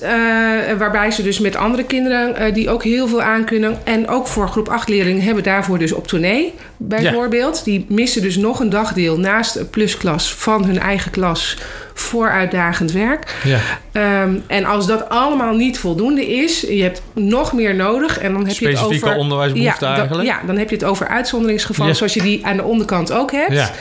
waarbij 0.78 1.12
ze 1.12 1.24
dus 1.24 1.40
met 1.40 1.56
andere 1.56 1.84
kinderen 1.84 2.54
die 2.54 2.70
ook 2.70 2.84
heel 2.84 3.08
veel 3.08 3.22
aankunnen. 3.22 3.80
En 3.84 4.10
ook 4.10 4.28
voor 4.28 4.50
groep 4.50 4.70
8 4.70 4.90
leerlingen 4.90 5.22
hebben 5.22 5.44
daarvoor 5.44 5.80
dus 5.80 5.92
op 5.92 6.08
tournee 6.08 6.54
bijvoorbeeld. 6.88 7.64
Die 7.64 7.86
missen 7.90 8.22
dus 8.22 8.38
nog 8.38 8.60
een 8.60 8.70
dagdeel 8.70 9.20
naast 9.20 9.56
een 9.56 9.70
plusklas 9.70 10.34
van 10.34 10.66
hun 10.66 10.80
eigen 10.80 11.12
klas 11.12 11.58
voor 11.94 12.30
uitdagend 12.30 12.92
werk. 12.92 13.36
Ja. 13.44 13.60
Ehm, 13.92 14.36
en 14.48 14.66
als 14.66 14.88
dat 14.88 15.10
allemaal 15.10 15.56
niet 15.56 15.80
voldoende 15.80 16.26
is, 16.28 16.62
je 16.62 16.82
hebt 16.82 17.02
nog 17.14 17.54
meer 17.54 17.76
nodig. 17.76 18.20
En 18.20 18.34
dan 18.34 18.46
heb 18.48 18.58
je 18.58 18.68
het 18.68 18.78
Specifieke 18.78 19.06
over 19.06 19.22
onderwijsbehoeften 19.22 19.88
ja, 19.88 19.98
eigenlijk? 19.98 20.28
Ja, 20.28 20.40
dan 20.46 20.58
heb 20.58 20.70
je 20.70 20.76
het 20.76 20.86
over 20.86 21.08
uitzonderingsgevallen, 21.08 21.96
zoals 21.96 22.14
je 22.14 22.22
die 22.22 22.46
aan 22.46 22.58
de 22.58 22.64
onderkant 22.64 23.12
ook 23.12 23.32
hebt. 23.32 23.52
Ja. 23.52 23.72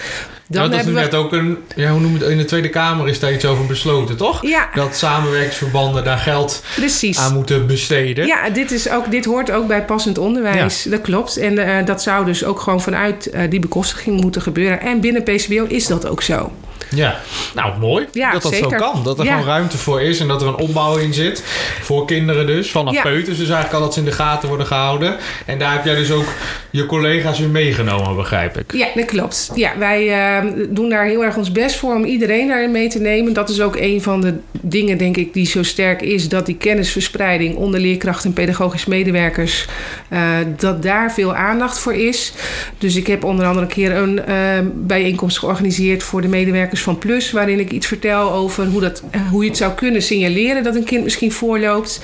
Dan 0.52 0.70
dat 0.70 0.80
is 0.80 0.86
we 0.86 0.92
net 0.92 1.14
ook 1.14 1.32
een... 1.32 1.58
Ja, 1.76 1.90
hoe 1.90 2.00
noem 2.00 2.14
het? 2.14 2.22
In 2.22 2.36
de 2.36 2.44
Tweede 2.44 2.68
Kamer 2.68 3.08
is 3.08 3.20
daar 3.20 3.32
iets 3.32 3.44
over 3.44 3.66
besloten, 3.66 4.16
toch? 4.16 4.46
Ja. 4.46 4.68
Dat 4.74 4.96
samenwerkingsverbanden 4.96 6.04
daar 6.04 6.18
geld 6.18 6.62
precies. 6.76 7.18
aan 7.18 7.34
moeten 7.34 7.66
besteden. 7.66 8.26
Ja, 8.26 8.50
dit, 8.50 8.70
is 8.70 8.88
ook, 8.88 9.10
dit 9.10 9.24
hoort 9.24 9.50
ook 9.50 9.66
bij 9.66 9.84
passend 9.84 10.18
onderwijs. 10.18 10.82
Dat 10.82 11.00
klopt. 11.00 11.36
En 11.36 11.58
eh, 11.58 11.86
dat 11.86 12.02
zou 12.02 12.24
dus 12.24 12.44
ook 12.44 12.60
gewoon 12.60 12.80
vanuit 12.80 13.30
eh, 13.30 13.50
die 13.50 13.60
bekostiging 13.60 14.20
moeten 14.20 14.42
gebeuren. 14.42 14.80
En 14.80 15.00
binnen 15.00 15.22
PCBO 15.22 15.64
is 15.68 15.86
dat 15.86 16.06
ook 16.06 16.22
zo. 16.22 16.52
Ja, 16.94 17.20
nou 17.54 17.78
mooi 17.78 18.06
Ja, 18.12 18.32
dat 18.32 18.42
dat 18.42 18.52
zeker. 18.52 18.70
zo 18.70 18.76
kan. 18.76 19.02
Dat 19.04 19.18
er 19.18 19.24
Ja. 19.24 19.32
gewoon 19.32 19.46
ruimte 19.46 19.78
voor 19.78 20.02
is 20.02 20.20
en 20.20 20.28
dat 20.28 20.42
er 20.42 20.48
een 20.48 20.54
opbouw 20.56 20.96
in 20.96 21.14
zit. 21.14 21.42
Voor 21.80 22.06
kinderen 22.06 22.46
dus. 22.46 22.70
Vanaf 22.70 22.94
Ja. 22.94 23.02
peuters 23.02 23.38
dus 23.38 23.48
eigenlijk 23.48 23.74
al 23.74 23.80
dat 23.80 23.92
ze 23.92 23.98
in 23.98 24.04
de 24.04 24.12
gaten 24.12 24.48
worden 24.48 24.66
gehouden. 24.66 25.16
En 25.46 25.58
daar 25.58 25.72
heb 25.72 25.84
jij 25.84 25.94
dus 25.94 26.10
ook 26.10 26.26
je 26.70 26.86
collega's 26.86 27.40
in 27.40 27.50
meegenomen, 27.50 28.16
begrijp 28.16 28.58
ik. 28.58 28.72
Ja, 28.72 28.86
dat 28.94 29.04
klopt. 29.04 29.50
Ja, 29.54 29.72
wij 29.78 30.08
eh, 30.08 30.50
doen 30.68 30.88
daar 30.88 31.04
heel 31.04 31.24
erg 31.24 31.36
ons 31.36 31.52
best 31.52 31.76
voor 31.76 31.94
om 31.94 32.04
iedereen 32.04 32.48
daarin 32.48 32.70
mee 32.70 32.88
te 32.88 32.98
nemen. 33.00 33.32
Dat 33.32 33.48
is 33.48 33.60
ook 33.60 33.76
een 33.76 34.02
van 34.02 34.20
de 34.20 34.34
dingen, 34.60 34.98
denk 34.98 35.16
ik, 35.16 35.32
die 35.32 35.46
zo 35.46 35.62
sterk 35.62 36.02
is. 36.02 36.28
Dat 36.28 36.46
die 36.46 36.56
kennisverspreiding 36.56 37.56
onder 37.56 37.80
leerkrachten 37.80 38.28
en 38.28 38.32
pedagogisch 38.34 38.84
medewerkers... 38.86 39.66
eh, 40.08 40.20
dat 40.56 40.82
daar 40.82 41.12
veel 41.12 41.34
aandacht 41.34 41.78
voor 41.78 41.94
is. 41.94 42.32
Dus 42.78 42.96
ik 42.96 43.06
heb 43.06 43.24
onder 43.24 43.46
andere 43.46 43.66
een 43.66 43.72
keer 43.72 43.96
een 43.96 44.24
eh, 44.24 44.36
bijeenkomst 44.74 45.38
georganiseerd... 45.38 46.02
voor 46.02 46.20
de 46.20 46.28
medewerkers 46.28 46.71
van 46.80 46.98
Plus... 46.98 47.30
waarin 47.30 47.60
ik 47.60 47.70
iets 47.70 47.86
vertel 47.86 48.32
over 48.32 48.66
hoe, 48.66 48.80
dat, 48.80 49.02
eh, 49.10 49.28
hoe 49.28 49.42
je 49.42 49.48
het 49.48 49.58
zou 49.58 49.72
kunnen 49.72 50.02
signaleren... 50.02 50.62
dat 50.62 50.74
een 50.74 50.84
kind 50.84 51.04
misschien 51.04 51.32
voorloopt. 51.32 52.00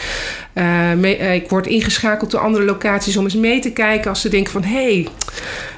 Eh, 0.52 0.92
eh, 0.92 1.34
ik 1.34 1.48
word 1.48 1.66
ingeschakeld 1.66 2.30
door 2.30 2.40
andere 2.40 2.64
locaties 2.64 3.16
om 3.16 3.25
eens 3.25 3.34
mee 3.34 3.60
te 3.60 3.72
kijken... 3.72 4.10
als 4.10 4.20
ze 4.20 4.28
denken 4.28 4.52
van... 4.52 4.62
hé, 4.62 4.82
hey, 4.82 5.08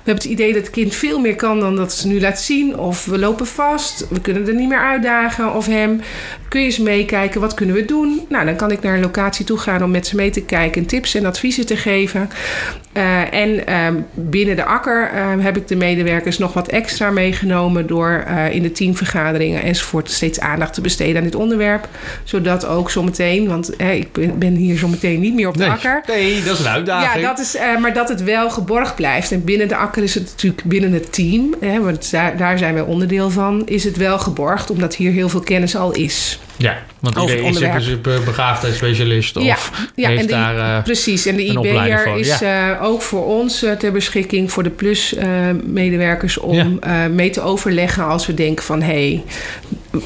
we 0.02 0.10
hebben 0.10 0.24
het 0.24 0.32
idee 0.32 0.52
dat 0.52 0.62
het 0.62 0.70
kind 0.70 0.94
veel 0.94 1.18
meer 1.18 1.36
kan 1.36 1.60
dan 1.60 1.76
dat 1.76 1.92
ze 1.92 2.06
nu 2.06 2.20
laat 2.20 2.40
zien. 2.40 2.78
Of 2.78 3.04
we 3.04 3.18
lopen 3.18 3.46
vast, 3.46 4.06
we 4.08 4.20
kunnen 4.20 4.46
er 4.46 4.54
niet 4.54 4.68
meer 4.68 4.80
uitdagen. 4.80 5.54
Of 5.54 5.66
hem, 5.66 6.00
kun 6.48 6.60
je 6.60 6.66
eens 6.66 6.78
meekijken, 6.78 7.40
wat 7.40 7.54
kunnen 7.54 7.74
we 7.74 7.84
doen? 7.84 8.26
Nou, 8.28 8.44
dan 8.44 8.56
kan 8.56 8.70
ik 8.70 8.82
naar 8.82 8.94
een 8.94 9.00
locatie 9.00 9.44
toe 9.44 9.58
gaan 9.58 9.82
om 9.82 9.90
met 9.90 10.06
ze 10.06 10.16
mee 10.16 10.30
te 10.30 10.42
kijken... 10.42 10.82
en 10.82 10.88
tips 10.88 11.14
en 11.14 11.26
adviezen 11.26 11.66
te 11.66 11.76
geven. 11.76 12.30
Eh, 12.92 13.32
en 13.32 13.66
ehm, 13.66 13.94
binnen 14.14 14.56
de 14.56 14.64
akker 14.64 15.10
ehm, 15.14 15.38
heb 15.38 15.56
ik 15.56 15.68
de 15.68 15.76
medewerkers 15.76 16.38
nog 16.38 16.52
wat 16.52 16.68
extra 16.68 17.10
meegenomen... 17.10 17.86
door 17.86 18.24
eh, 18.26 18.54
in 18.54 18.62
de 18.62 18.72
teamvergaderingen 18.72 19.62
enzovoort 19.62 20.10
steeds 20.10 20.40
aandacht 20.40 20.74
te 20.74 20.80
besteden 20.80 21.16
aan 21.16 21.22
dit 21.22 21.34
onderwerp. 21.34 21.88
Zodat 22.24 22.66
ook 22.66 22.90
zometeen, 22.90 23.48
want 23.48 23.76
eh, 23.76 23.94
ik 23.94 24.12
ben, 24.12 24.38
ben 24.38 24.54
hier 24.54 24.78
zometeen 24.78 25.20
niet 25.20 25.34
meer 25.34 25.48
op 25.48 25.56
de 25.56 25.58
Nee. 25.60 25.70
akker... 25.70 26.02
nee, 26.06 26.42
dat 26.42 26.58
is 26.58 26.64
een 26.64 26.70
uitdaging. 26.70 27.22
Ja, 27.22 27.28
dat 27.28 27.38
is, 27.38 27.56
maar 27.80 27.94
dat 27.94 28.08
het 28.08 28.22
wel 28.22 28.50
geborgd 28.50 28.94
blijft. 28.94 29.32
En 29.32 29.44
binnen 29.44 29.68
de 29.68 29.76
akker 29.76 29.89
is 29.96 30.14
het 30.14 30.24
natuurlijk 30.30 30.64
binnen 30.64 30.92
het 30.92 31.12
team, 31.12 31.54
hè, 31.60 31.80
want 31.80 32.10
daar, 32.10 32.36
daar 32.36 32.58
zijn 32.58 32.74
wij 32.74 32.82
onderdeel 32.82 33.30
van, 33.30 33.62
is 33.66 33.84
het 33.84 33.96
wel 33.96 34.18
geborgd, 34.18 34.70
omdat 34.70 34.94
hier 34.96 35.12
heel 35.12 35.28
veel 35.28 35.40
kennis 35.40 35.76
al 35.76 35.92
is. 35.92 36.38
Ja, 36.56 36.78
want 37.00 37.16
iedereen 37.16 37.44
is 37.44 37.60
in 37.60 37.70
principe 37.70 38.20
begaafdheidsspecialist 38.24 39.36
of 39.36 39.42
Ja, 39.44 39.56
ja, 39.94 40.08
heeft 40.08 40.20
en 40.20 40.26
de- 40.26 40.32
daar... 40.32 40.76
eh, 40.76 40.82
Precies, 40.84 41.26
en 41.26 41.36
de 41.36 41.44
IB'er 41.44 42.16
is 42.16 42.40
eh, 42.42 42.70
ook 42.82 43.02
voor 43.02 43.24
ons 43.26 43.62
eh, 43.62 43.72
ter 43.72 43.92
beschikking, 43.92 44.52
voor 44.52 44.62
de 44.62 44.70
plus-medewerkers, 44.70 46.38
om 46.38 46.54
Ja. 46.54 46.66
eh, 46.80 47.06
mee 47.10 47.30
te 47.30 47.40
overleggen 47.40 48.04
als 48.04 48.26
we 48.26 48.34
denken 48.34 48.64
van 48.64 48.82
hé, 48.82 48.86
hey, 48.92 49.22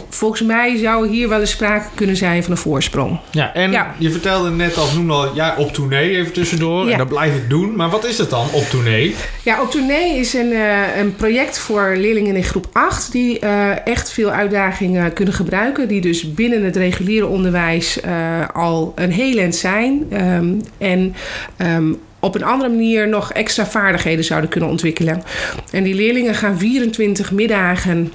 volgens 0.08 0.42
mij 0.42 0.76
zou 0.76 1.08
hier 1.08 1.28
wel 1.28 1.40
eens 1.40 1.50
sprake 1.50 1.86
kunnen 1.94 2.16
zijn 2.16 2.42
van 2.42 2.52
een 2.52 2.58
voorsprong. 2.58 3.18
Ja, 3.30 3.54
en 3.54 3.70
Ja. 3.72 3.94
je 3.98 4.10
vertelde 4.10 4.50
net 4.50 4.76
al, 4.76 4.86
noemde 4.94 5.12
al, 5.12 5.34
ja, 5.34 5.54
op 5.58 5.72
tournee 5.72 6.16
even 6.16 6.32
tussendoor. 6.32 6.86
Ja. 6.86 6.92
En 6.92 6.98
dat 6.98 7.08
blijf 7.08 7.34
ik 7.34 7.48
doen. 7.48 7.76
Maar 7.76 7.90
wat 7.90 8.04
is 8.04 8.18
het 8.18 8.30
dan, 8.30 8.46
op 8.52 8.62
tournee? 8.62 9.14
Ja, 9.42 9.62
op 9.62 9.70
tournee 9.70 10.18
is 10.18 10.34
een, 10.34 10.52
eh, 10.52 10.96
een 10.98 11.14
project 11.16 11.58
voor 11.58 11.94
leerlingen 11.96 12.36
in 12.36 12.44
groep 12.44 12.66
8 12.72 13.12
die 13.12 13.38
eh, 13.38 13.86
echt 13.86 14.12
veel 14.12 14.30
uitdagingen 14.30 15.12
kunnen 15.12 15.34
gebruiken. 15.34 15.88
Die 15.88 16.00
dus 16.00 16.34
binnen 16.34 16.64
het 16.64 16.76
reguliere 16.76 17.26
onderwijs 17.26 18.00
eh, 18.00 18.12
al 18.52 18.92
een 18.94 19.12
heel 19.12 19.38
eind 19.38 19.56
zijn. 19.56 20.06
Ehm, 20.10 20.52
en 20.78 21.14
ehm, 21.56 21.92
op 22.20 22.34
een 22.34 22.44
andere 22.44 22.70
manier 22.70 23.08
nog 23.08 23.32
extra 23.32 23.66
vaardigheden 23.66 24.24
zouden 24.24 24.50
kunnen 24.50 24.68
ontwikkelen. 24.70 25.22
En 25.70 25.82
die 25.82 25.94
leerlingen 25.94 26.34
gaan 26.34 26.58
24 26.58 27.32
middagen 27.32 28.12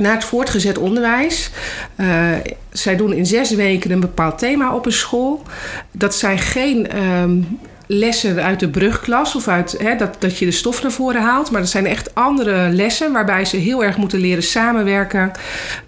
naar 0.00 0.14
het 0.14 0.24
voortgezet 0.24 0.78
onderwijs. 0.78 1.50
Eh, 1.96 2.06
zij 2.72 2.96
doen 2.96 3.12
in 3.12 3.26
zes 3.26 3.50
weken 3.54 3.90
een 3.90 4.00
bepaald 4.00 4.38
thema 4.38 4.74
op 4.74 4.86
een 4.86 4.92
school. 4.92 5.42
Dat 5.92 6.14
zijn 6.14 6.38
geen 6.38 6.88
ehm, 6.90 7.38
lessen 7.92 8.42
uit 8.42 8.60
de 8.60 8.68
brugklas 8.68 9.34
of 9.34 9.48
uit 9.48 9.76
hè, 9.78 9.96
dat, 9.96 10.16
dat 10.18 10.38
je 10.38 10.44
de 10.44 10.50
stof 10.50 10.82
naar 10.82 10.92
voren 10.92 11.22
haalt. 11.22 11.50
Maar 11.50 11.60
dat 11.60 11.70
zijn 11.70 11.86
echt 11.86 12.14
andere 12.14 12.68
lessen 12.68 13.12
waarbij 13.12 13.44
ze 13.44 13.56
heel 13.56 13.84
erg 13.84 13.96
moeten 13.96 14.18
leren 14.20 14.42
samenwerken, 14.42 15.32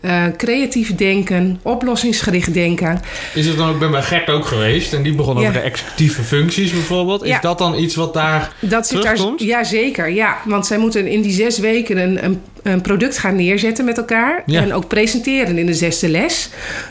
eh, 0.00 0.23
creatief 0.37 0.95
denken, 0.95 1.59
oplossingsgericht 1.62 2.54
denken. 2.54 3.00
Is 3.35 3.47
het 3.47 3.57
dan 3.57 3.69
ook, 3.69 3.90
bij 3.90 4.02
Gert 4.02 4.31
ook 4.31 4.47
geweest. 4.47 4.92
En 4.92 5.02
die 5.02 5.14
begon 5.14 5.35
Ja. 5.35 5.40
over 5.40 5.52
de 5.52 5.59
executieve 5.61 6.23
functies 6.23 6.73
bijvoorbeeld. 6.73 7.23
Is 7.23 7.28
Ja. 7.28 7.40
dat 7.40 7.59
dan 7.59 7.78
iets 7.78 7.95
wat 7.95 8.14
daar... 8.14 8.52
Dat 8.61 8.87
zit 8.87 9.02
daar, 9.02 9.19
ja, 9.37 9.64
zeker. 9.64 10.09
Ja, 10.11 10.37
want 10.45 10.66
zij 10.66 10.78
moeten 10.78 11.07
in 11.07 11.23
die 11.23 11.33
zes 11.33 11.59
weken 11.59 11.97
een, 11.97 12.25
een, 12.25 12.40
een 12.62 12.81
product 12.81 13.19
gaan 13.19 13.37
neerzetten 13.37 13.85
met 13.85 13.97
elkaar. 13.99 14.42
Ja. 14.47 14.61
En 14.61 14.75
ook 14.75 14.88
presenteren 14.88 15.59
in 15.59 15.66
de 15.66 15.75
zesde 15.75 16.09
les. 16.09 16.49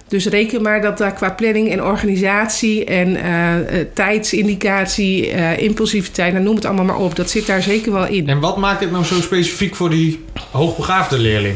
Dus 0.08 0.25
reken 0.25 0.62
maar 0.62 0.82
dat 0.82 0.98
daar 0.98 1.13
qua 1.13 1.30
planning 1.32 1.72
en 1.72 1.84
organisatie 1.84 2.86
en 2.86 3.16
eh, 3.16 3.80
eh, 3.80 3.88
tijdsindicatie, 3.94 5.32
eh, 5.32 5.58
impulsiviteit, 5.58 6.34
nou, 6.34 6.46
noem 6.46 6.56
het 6.56 6.66
allemaal 6.66 6.86
maar 6.86 6.98
op. 6.98 7.16
Dat 7.16 7.30
zit 7.30 7.46
daar 7.48 7.62
zeker 7.62 7.92
wel 7.92 8.08
in. 8.08 8.30
En 8.30 8.40
wat 8.40 8.58
maakt 8.58 8.80
het 8.80 8.92
nou 8.92 9.04
zo 9.04 9.22
specifiek 9.22 9.75
voor 9.75 9.90
die 9.90 10.25
hoogbegaafde 10.51 11.18
leerling? 11.18 11.56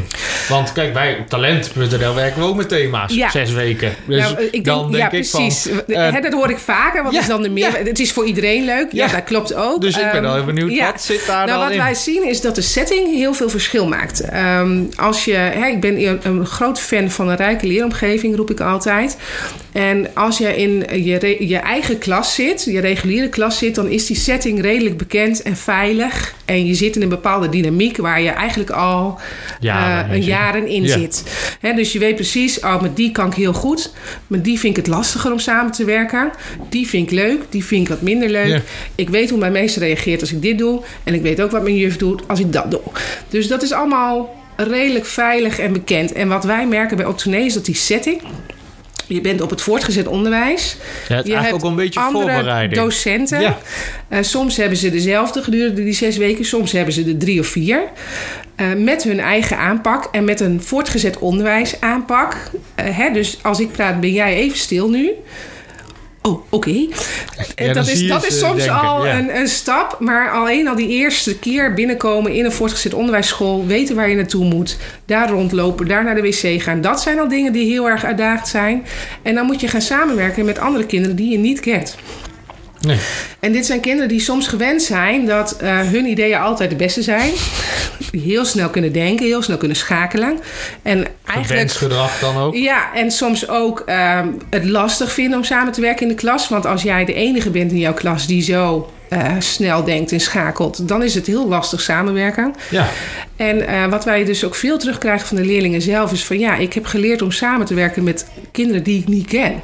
Want 0.50 0.72
kijk, 0.72 0.94
bij 0.94 1.18
op 1.20 1.30
talent.nl 1.30 2.14
werken 2.16 2.42
we 2.42 2.48
ook 2.48 2.56
met 2.56 2.70
thema's. 2.70 3.14
Ja. 3.14 3.30
Zes 3.30 3.52
weken. 3.52 3.94
Dus 4.08 4.22
Nou, 4.22 4.44
ik 4.44 4.52
denk, 4.52 4.66
dan 4.66 4.92
denk 4.92 4.98
ja, 4.98 5.12
ik 5.12 5.30
precies. 5.30 5.68
van... 5.88 6.22
dat 6.22 6.34
hoor 6.34 6.50
ik 6.50 6.58
vaker. 6.58 7.04
Wat 7.04 7.14
ja, 7.14 7.20
is 7.20 7.28
dan 7.28 7.42
de 7.42 7.50
meer? 7.50 7.78
Het 7.78 8.00
is 8.00 8.12
voor 8.12 8.26
iedereen 8.26 8.66
leuk. 8.66 8.92
Ja, 8.92 9.08
dat 9.08 9.24
klopt 9.24 9.54
ook. 9.54 9.82
dus 9.82 9.98
ik 9.98 10.12
ben 10.12 10.14
Ehm, 10.16 10.26
al 10.26 10.34
even 10.34 10.46
benieuwd, 10.46 10.72
ja. 10.72 10.92
wat 10.92 11.02
zit 11.02 11.26
daar 11.28 11.36
Nou, 11.46 11.50
dan 11.50 11.60
wat 11.60 11.72
in? 11.72 11.78
wij 11.78 11.94
zien 11.94 12.28
is 12.28 12.42
dat 12.42 12.56
de 12.56 12.62
setting 12.62 13.16
heel 13.16 13.34
veel 13.34 13.50
verschil 13.50 13.88
maakt. 13.88 14.05
Ehm, 14.12 14.84
als 14.96 15.26
je, 15.26 15.52
ik 15.72 15.80
ben 15.80 16.28
een, 16.28 16.46
groot 16.46 16.80
fan 16.80 17.12
van 17.12 17.30
een 17.30 17.36
rijke 17.36 17.68
leeromgeving, 17.68 18.36
roep 18.36 18.52
ik 18.52 18.60
altijd. 18.60 19.18
En 19.72 20.08
als 20.14 20.38
je 20.38 20.56
in 20.56 21.04
je, 21.04 21.48
je 21.48 21.58
eigen 21.58 21.98
klas 21.98 22.34
zit, 22.34 22.64
je 22.64 22.80
reguliere 22.80 23.30
klas 23.30 23.58
zit, 23.58 23.76
dan 23.76 23.88
is 23.88 24.06
die 24.06 24.16
setting 24.16 24.62
redelijk 24.62 24.98
bekend 24.98 25.42
en 25.42 25.56
veilig. 25.56 26.34
En 26.46 26.66
je 26.66 26.74
zit 26.74 26.96
in 26.96 27.02
een 27.02 27.10
bepaalde 27.10 27.50
dynamiek 27.50 27.98
waar 27.98 28.22
je 28.22 28.30
eigenlijk 28.30 28.70
al 28.70 29.20
Jaren 29.60 30.04
eh, 30.04 30.10
in 30.10 30.16
een 30.16 30.24
zit. 30.24 30.32
jaren 30.32 30.68
in 30.68 30.84
Ja. 30.84 30.98
zit. 30.98 31.24
Dus 31.76 31.92
je 31.94 32.00
weet 32.00 32.16
precies, 32.16 32.60
oh, 32.60 32.82
met 32.82 32.96
die 32.96 33.12
kan 33.12 33.28
ik 33.28 33.34
heel 33.34 33.54
goed. 33.54 33.94
Met 34.28 34.44
die 34.44 34.60
vind 34.60 34.78
ik 34.78 34.86
het 34.86 34.96
lastiger 34.96 35.32
om 35.32 35.40
samen 35.40 35.72
te 35.72 35.86
werken. 35.86 36.32
Die 36.70 36.88
vind 36.88 37.12
ik 37.12 37.14
leuk, 37.14 37.42
die 37.50 37.66
vind 37.66 37.82
ik 37.82 37.88
wat 37.90 38.02
minder 38.02 38.30
leuk. 38.30 38.48
Ja. 38.48 38.62
Ik 38.96 39.10
weet 39.10 39.30
hoe 39.30 39.40
mijn 39.40 39.52
meester 39.52 39.82
reageert 39.82 40.22
als 40.22 40.32
ik 40.32 40.42
dit 40.42 40.58
doe. 40.58 40.82
En 41.04 41.14
ik 41.14 41.22
weet 41.22 41.42
ook 41.42 41.52
wat 41.52 41.64
mijn 41.64 41.78
juf 41.78 41.98
doet 41.98 42.22
als 42.28 42.40
ik 42.40 42.54
dat 42.54 42.72
doe. 42.72 42.82
Dus 43.30 43.48
dat 43.48 43.64
is 43.64 43.72
allemaal 43.72 44.36
redelijk 44.56 45.06
veilig 45.06 45.60
en 45.60 45.74
bekend. 45.74 46.12
En 46.12 46.28
wat 46.28 46.44
wij 46.44 46.68
merken 46.68 46.98
bij 46.98 47.06
Optonee 47.06 47.46
is 47.46 47.54
dat 47.54 47.66
die 47.66 47.76
setting... 47.76 48.22
Je 49.08 49.22
bent 49.22 49.42
op 49.42 49.50
het 49.50 49.62
voortgezet 49.62 50.08
onderwijs. 50.08 50.76
Ja, 51.08 51.16
het 51.16 51.26
je 51.28 51.34
eigenlijk 51.34 51.44
hebt 51.44 51.64
ook 51.64 51.70
een 51.70 51.76
beetje 51.76 52.00
andere 52.00 52.32
voorbereiding. 52.34 52.82
docenten. 52.82 53.42
Ja. 53.42 53.58
Eh, 54.08 54.22
soms 54.22 54.58
hebben 54.58 54.78
ze 54.78 54.90
dezelfde 54.90 55.44
gedurende 55.44 55.84
die 55.84 55.94
zes 55.94 56.18
weken. 56.18 56.46
Soms 56.46 56.72
hebben 56.72 56.94
ze 56.94 57.04
er 57.04 57.18
drie 57.18 57.40
of 57.40 57.48
vier. 57.48 57.84
Eh, 58.56 58.74
met 58.74 59.04
hun 59.04 59.20
eigen 59.20 59.58
aanpak 59.58 60.08
en 60.12 60.24
met 60.24 60.40
een 60.40 60.62
voortgezet 60.62 61.18
onderwijs 61.18 61.82
aanpak. 61.82 62.52
Eh, 62.76 62.98
hè, 62.98 63.12
dus 63.12 63.38
als 63.42 63.60
ik 63.60 63.72
praat, 63.72 64.00
ben 64.00 64.12
jij 64.12 64.36
even 64.36 64.58
stil 64.58 64.90
nu. 64.90 65.12
Oh, 66.26 66.42
oké. 66.50 66.88
Eh, 67.56 67.74
dat 67.74 67.88
is, 67.88 68.08
dat 68.08 68.28
is 68.28 68.40
soms 68.40 68.58
denken, 68.58 68.80
al 68.80 69.06
ja. 69.06 69.18
een, 69.18 69.36
een 69.36 69.48
stap. 69.48 69.98
Maar 70.00 70.32
alleen 70.32 70.68
al 70.68 70.76
die 70.76 70.88
eerste 70.88 71.40
keer 71.40 71.74
binnenkomen 71.74 72.34
in 72.34 72.46
een 72.46 72.52
voortgezet 72.52 72.94
onderwijsschool. 72.94 73.66
Weten 73.66 73.96
waar 73.96 74.10
je 74.10 74.16
naartoe 74.16 74.46
moet. 74.46 74.78
Daar 75.06 75.30
rondlopen, 75.30 75.88
daar 75.88 76.04
naar 76.04 76.16
de 76.16 76.22
wc 76.22 76.62
gaan. 76.62 76.82
Dat 76.82 77.02
zijn 77.02 77.20
al 77.20 77.28
dingen 77.28 77.54
die 77.54 77.66
heel 77.72 77.90
erg 77.90 78.04
uitdagend 78.04 78.48
zijn. 78.48 78.86
En 79.22 79.36
dan 79.36 79.46
moet 79.46 79.62
je 79.62 79.68
gaan 79.68 79.82
samenwerken 79.82 80.46
met 80.46 80.60
andere 80.60 80.86
kinderen 80.86 81.16
die 81.16 81.32
je 81.32 81.38
niet 81.38 81.60
kent. 81.60 81.96
Nee. 82.86 82.98
En 83.40 83.52
dit 83.52 83.66
zijn 83.66 83.80
kinderen 83.80 84.10
die 84.10 84.20
soms 84.20 84.48
gewend 84.48 84.82
zijn 84.82 85.26
dat 85.26 85.52
eh, 85.58 85.80
hun 85.80 86.06
ideeën 86.06 86.40
altijd 86.40 86.70
de 86.70 86.76
beste 86.76 87.02
zijn. 87.02 87.32
Die 88.12 88.22
heel 88.22 88.46
snel 88.46 88.70
kunnen 88.70 88.94
denken, 88.94 89.26
heel 89.26 89.42
snel 89.42 89.58
kunnen 89.58 89.78
schakelen. 89.78 90.40
En 90.82 91.08
eigenlijk. 91.26 91.48
Verwensgedrag 91.48 92.20
dan 92.20 92.38
ook. 92.38 92.56
Ja, 92.56 92.94
en 92.94 93.12
soms 93.12 93.50
ook 93.50 93.80
ehm, 93.80 94.28
het 94.50 94.66
lastig 94.66 95.12
vinden 95.12 95.38
om 95.38 95.44
samen 95.44 95.74
te 95.74 95.82
werken 95.82 96.02
in 96.02 96.08
de 96.08 96.16
klas. 96.16 96.50
Want 96.50 96.66
als 96.66 96.82
jij 96.82 97.06
de 97.06 97.14
enige 97.14 97.50
bent 97.50 97.72
in 97.72 97.78
jouw 97.78 97.94
klas 97.94 98.28
die 98.28 98.44
zo 98.44 98.90
eh, 99.10 99.32
snel 99.40 99.84
denkt 99.84 100.12
en 100.12 100.20
schakelt, 100.20 100.88
dan 100.88 101.04
is 101.04 101.16
het 101.16 101.28
heel 101.28 101.48
lastig 101.48 101.82
samenwerken. 101.82 102.56
Ja. 102.70 102.88
En 103.36 103.68
eh, 103.68 103.86
wat 103.86 104.06
wij 104.06 104.26
dus 104.26 104.44
ook 104.44 104.56
veel 104.56 104.78
terugkrijgen 104.78 105.28
van 105.28 105.38
de 105.38 105.46
leerlingen 105.46 105.82
zelf 105.82 106.12
is 106.12 106.26
van 106.26 106.40
ja, 106.40 106.56
ik 106.56 106.74
heb 106.74 106.86
geleerd 106.86 107.22
om 107.22 107.32
samen 107.32 107.66
te 107.66 107.74
werken 107.74 108.04
met 108.04 108.28
kinderen 108.52 108.84
die 108.84 109.00
ik 109.00 109.08
niet 109.08 109.28
ken. 109.28 109.62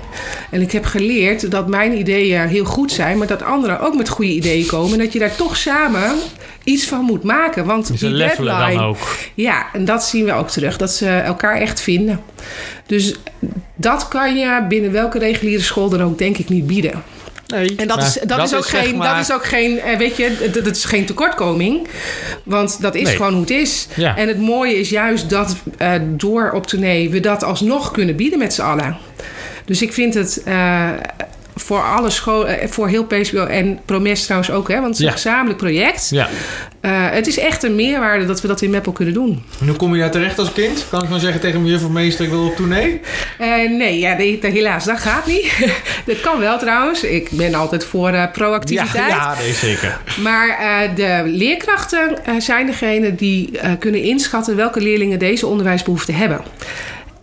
En 0.49 0.61
ik 0.61 0.71
heb 0.71 0.85
geleerd 0.85 1.51
dat 1.51 1.67
mijn 1.67 1.97
ideeën 1.97 2.47
heel 2.47 2.65
goed 2.65 2.91
zijn, 2.91 3.17
maar 3.17 3.27
dat 3.27 3.43
anderen 3.43 3.79
ook 3.79 3.95
met 3.95 4.09
goede 4.09 4.31
ideeën 4.31 4.65
komen. 4.65 4.91
En 4.93 4.99
dat 5.03 5.13
je 5.13 5.19
daar 5.19 5.35
toch 5.35 5.57
samen 5.57 6.11
iets 6.63 6.87
van 6.87 7.05
moet 7.05 7.23
maken. 7.23 7.65
Want 7.65 7.87
Ze 7.87 7.93
die 7.93 8.09
levelen 8.09 8.57
deadline, 8.57 8.79
dan 8.79 8.89
ook. 8.89 8.97
ja, 9.33 9.65
en 9.73 9.85
dat 9.85 10.03
zien 10.03 10.25
we 10.25 10.33
ook 10.33 10.49
terug. 10.49 10.77
Dat 10.77 10.91
ze 10.91 11.07
elkaar 11.09 11.55
echt 11.55 11.81
vinden. 11.81 12.21
Dus 12.85 13.15
dat 13.75 14.07
kan 14.07 14.37
je 14.37 14.65
binnen 14.69 14.91
welke 14.91 15.19
reguliere 15.19 15.61
school 15.63 15.89
dan 15.89 16.03
ook 16.03 16.17
denk 16.17 16.37
ik 16.37 16.49
niet 16.49 16.67
bieden. 16.67 17.03
Nee. 17.51 17.75
En 17.75 17.87
dat, 17.87 18.03
is, 18.03 18.17
dat, 18.27 18.43
is 18.43 18.55
ook 18.55 18.65
geen, 18.67 18.97
maar- 18.97 19.15
dat 19.15 19.23
is 19.29 19.33
ook 19.33 19.45
geen, 19.45 19.79
eh, 19.79 19.97
weet 19.97 20.17
je, 20.17 20.49
dat, 20.53 20.63
dat 20.65 20.75
is 20.75 20.85
geen 20.85 21.05
tekortkoming. 21.05 21.87
Want 22.43 22.81
dat 22.81 22.95
is 22.95 23.03
Nee. 23.03 23.15
gewoon 23.15 23.31
hoe 23.31 23.41
het 23.41 23.49
is. 23.49 23.87
Ja. 23.95 24.17
En 24.17 24.27
het 24.27 24.39
mooie 24.39 24.79
is 24.79 24.89
juist 24.89 25.29
dat 25.29 25.55
eh, 25.77 25.91
door 26.03 26.51
op 26.53 26.67
tournee 26.67 27.09
we 27.09 27.19
dat 27.19 27.43
alsnog 27.43 27.91
kunnen 27.91 28.15
bieden 28.15 28.39
met 28.39 28.53
z'n 28.53 28.61
allen. 28.61 28.97
Dus 29.65 29.81
ik 29.81 29.93
vind 29.93 30.13
het 30.13 30.41
eh, 30.45 30.89
voor 31.55 31.81
alle 31.83 32.09
scholen, 32.09 32.59
eh, 32.59 32.67
voor 32.69 32.87
heel 32.87 33.05
PSBO 33.05 33.45
en 33.45 33.79
Promes 33.85 34.23
trouwens 34.23 34.51
ook, 34.51 34.67
hè, 34.67 34.73
want 34.75 34.85
het 34.87 34.95
is 34.95 35.01
Ja. 35.01 35.07
een 35.07 35.13
gezamenlijk 35.13 35.57
project. 35.57 36.07
Ja. 36.09 36.29
Eh, 36.81 36.91
het 37.11 37.27
is 37.27 37.37
echt 37.39 37.63
een 37.63 37.75
meerwaarde 37.75 38.25
dat 38.25 38.41
we 38.41 38.47
dat 38.47 38.61
in 38.61 38.69
Meppel 38.69 38.91
kunnen 38.91 39.13
doen. 39.13 39.43
En 39.59 39.67
hoe 39.67 39.75
kom 39.75 39.93
je 39.93 39.99
daar 40.01 40.11
terecht 40.11 40.39
als 40.39 40.51
kind? 40.53 40.85
Kan 40.89 41.03
ik 41.03 41.09
dan 41.09 41.19
zeggen 41.19 41.41
tegen 41.41 41.61
mijn 41.61 41.73
juf 41.73 41.83
of 41.83 41.89
meester, 41.89 42.25
ik 42.25 42.31
wil 42.31 42.45
op 42.45 42.55
tournee? 42.55 43.01
Eh, 43.37 43.47
nee, 43.69 43.99
ja, 43.99 44.13
nee, 44.15 44.39
helaas, 44.41 44.85
dat 44.85 44.99
gaat 44.99 45.25
niet. 45.25 45.53
dat 46.05 46.19
kan 46.21 46.39
wel 46.39 46.57
trouwens. 46.59 47.03
Ik 47.03 47.29
ben 47.31 47.53
altijd 47.53 47.85
voor 47.85 48.09
eh, 48.09 48.31
proactiviteit. 48.31 49.09
Ja, 49.09 49.15
ja 49.15 49.35
nee, 49.39 49.53
zeker. 49.53 49.97
Maar 50.21 50.49
eh, 50.49 50.95
de 50.95 51.21
leerkrachten 51.29 52.17
zijn 52.39 52.65
degene 52.65 53.15
die 53.15 53.59
eh, 53.59 53.71
kunnen 53.79 54.01
inschatten 54.03 54.55
welke 54.55 54.79
leerlingen 54.81 55.19
deze 55.19 55.47
onderwijsbehoeften 55.47 56.15
hebben. 56.15 56.41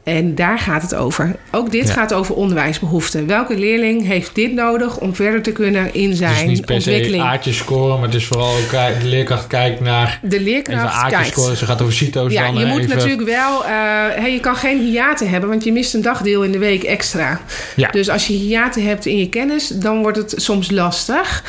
En 0.08 0.34
daar 0.34 0.58
gaat 0.58 0.82
het 0.82 0.94
over. 0.94 1.36
Ook 1.50 1.70
dit 1.70 1.86
Ja. 1.86 1.92
gaat 1.92 2.12
over 2.12 2.34
onderwijsbehoeften. 2.34 3.26
Welke 3.26 3.58
leerling 3.58 4.06
heeft 4.06 4.34
dit 4.34 4.52
nodig 4.52 4.98
om 4.98 5.14
verder 5.14 5.42
te 5.42 5.52
kunnen 5.52 5.94
in 5.94 6.02
Het 6.02 6.12
is 6.12 6.18
zijn 6.18 6.48
niet 6.48 6.64
per 6.64 6.82
se 6.82 6.90
ontwikkeling? 6.90 7.54
scoren, 7.54 7.94
maar 7.98 8.08
het 8.08 8.14
is 8.16 8.26
vooral 8.26 8.54
eh, 8.72 8.86
de 9.00 9.06
leerkracht 9.08 9.46
kijkt 9.46 9.80
naar 9.80 10.18
De 10.22 10.40
leerkracht 10.40 11.08
kijkt. 11.10 11.26
scoren. 11.26 11.56
Ze 11.56 11.64
gaat 11.66 11.80
over 11.82 11.94
CITO's 11.94 12.32
Ja, 12.32 12.42
dan 12.46 12.54
je 12.58 12.64
eh, 12.64 12.70
moet 12.70 12.80
even... 12.82 12.96
natuurlijk 12.96 13.28
wel... 13.28 13.64
eh, 13.64 13.70
hey, 14.14 14.32
je 14.32 14.40
kan 14.40 14.56
geen 14.56 14.80
hiaten 14.80 15.30
hebben, 15.30 15.48
want 15.50 15.64
je 15.64 15.72
mist 15.72 15.94
een 15.94 16.02
dagdeel 16.02 16.42
in 16.42 16.52
de 16.52 16.58
week 16.58 16.82
extra. 16.82 17.40
Ja. 17.76 17.88
Dus 17.90 18.08
als 18.08 18.26
je 18.26 18.32
hiaten 18.32 18.82
hebt 18.86 19.06
in 19.06 19.18
je 19.18 19.28
kennis, 19.28 19.68
dan 19.68 20.02
wordt 20.02 20.16
het 20.16 20.34
soms 20.36 20.70
lastig. 20.70 21.44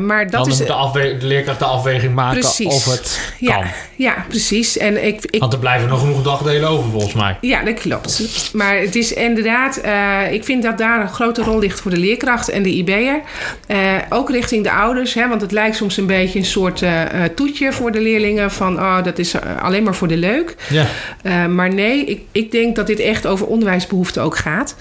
Maar 0.00 0.22
dat 0.22 0.32
dan 0.44 0.48
is... 0.52 0.58
moet 0.58 0.92
de, 0.92 1.16
de 1.20 1.26
leerkracht 1.26 1.58
de 1.58 1.64
afweging 1.64 2.14
maken 2.14 2.40
Precies. 2.40 2.66
of 2.66 2.84
het 2.84 3.34
ja, 3.38 3.54
kan. 3.54 3.64
ja, 3.96 4.24
precies. 4.28 4.76
En 4.78 5.06
ik, 5.06 5.24
ik 5.30 5.40
Want 5.40 5.52
er 5.52 5.58
blijven 5.58 5.88
nog 5.88 6.00
genoeg 6.00 6.22
dagdelen 6.22 6.68
over 6.68 6.90
volgens 6.90 7.12
mij. 7.14 7.36
Ja, 7.40 7.62
dat 7.70 7.82
klopt. 7.82 8.50
Maar 8.52 8.78
het 8.78 8.96
is 8.96 9.12
inderdaad, 9.12 9.76
eh, 9.76 10.32
ik 10.32 10.44
vind 10.44 10.62
dat 10.62 10.78
daar 10.78 11.00
een 11.00 11.08
grote 11.08 11.42
rol 11.42 11.58
ligt 11.58 11.80
voor 11.80 11.90
de 11.90 11.96
leerkracht 11.96 12.48
en 12.48 12.62
de 12.62 12.74
IB'er. 12.74 13.20
Eh, 13.66 13.78
ook 14.08 14.30
richting 14.30 14.64
de 14.64 14.72
ouders, 14.72 15.14
hè, 15.14 15.28
want 15.28 15.40
het 15.40 15.52
lijkt 15.52 15.76
soms 15.76 15.96
een 15.96 16.06
beetje 16.06 16.38
een 16.38 16.44
soort 16.44 16.82
eh, 16.82 17.02
toetje 17.34 17.72
voor 17.72 17.92
de 17.92 18.00
leerlingen 18.00 18.50
van 18.50 18.78
oh, 18.78 19.04
dat 19.04 19.18
is 19.18 19.34
alleen 19.40 19.82
maar 19.82 19.94
voor 19.94 20.08
de 20.08 20.16
leuk. 20.16 20.56
Ja. 20.68 20.86
Eh, 21.22 21.46
maar 21.46 21.74
nee, 21.74 22.04
ik, 22.04 22.20
ik 22.32 22.50
denk 22.50 22.76
dat 22.76 22.86
dit 22.86 22.98
echt 22.98 23.26
over 23.26 23.46
onderwijsbehoeften 23.46 24.22
ook 24.22 24.36
gaat. 24.36 24.76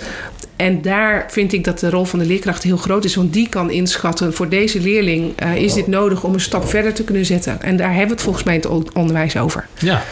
En 0.55 0.81
daar 0.81 1.25
vind 1.29 1.53
ik 1.53 1.63
dat 1.63 1.79
de 1.79 1.89
rol 1.89 2.05
van 2.05 2.19
de 2.19 2.25
leerkracht 2.25 2.63
heel 2.63 2.77
groot 2.77 3.05
is. 3.05 3.15
Want 3.15 3.33
die 3.33 3.49
kan 3.49 3.71
inschatten, 3.71 4.33
voor 4.33 4.49
deze 4.49 4.79
leerling 4.79 5.33
eh, 5.35 5.55
is 5.55 5.73
dit 5.73 5.87
nodig 5.87 6.23
om 6.23 6.33
een 6.33 6.39
stap 6.39 6.69
verder 6.69 6.93
te 6.93 7.03
kunnen 7.03 7.25
zetten. 7.25 7.61
En 7.61 7.77
daar 7.77 7.89
hebben 7.89 8.07
we 8.07 8.13
het 8.13 8.21
volgens 8.21 8.43
mij 8.43 8.55
in 8.55 8.61
het 8.61 8.93
onderwijs 8.93 9.37
over. 9.37 9.67
Ja. 9.77 10.03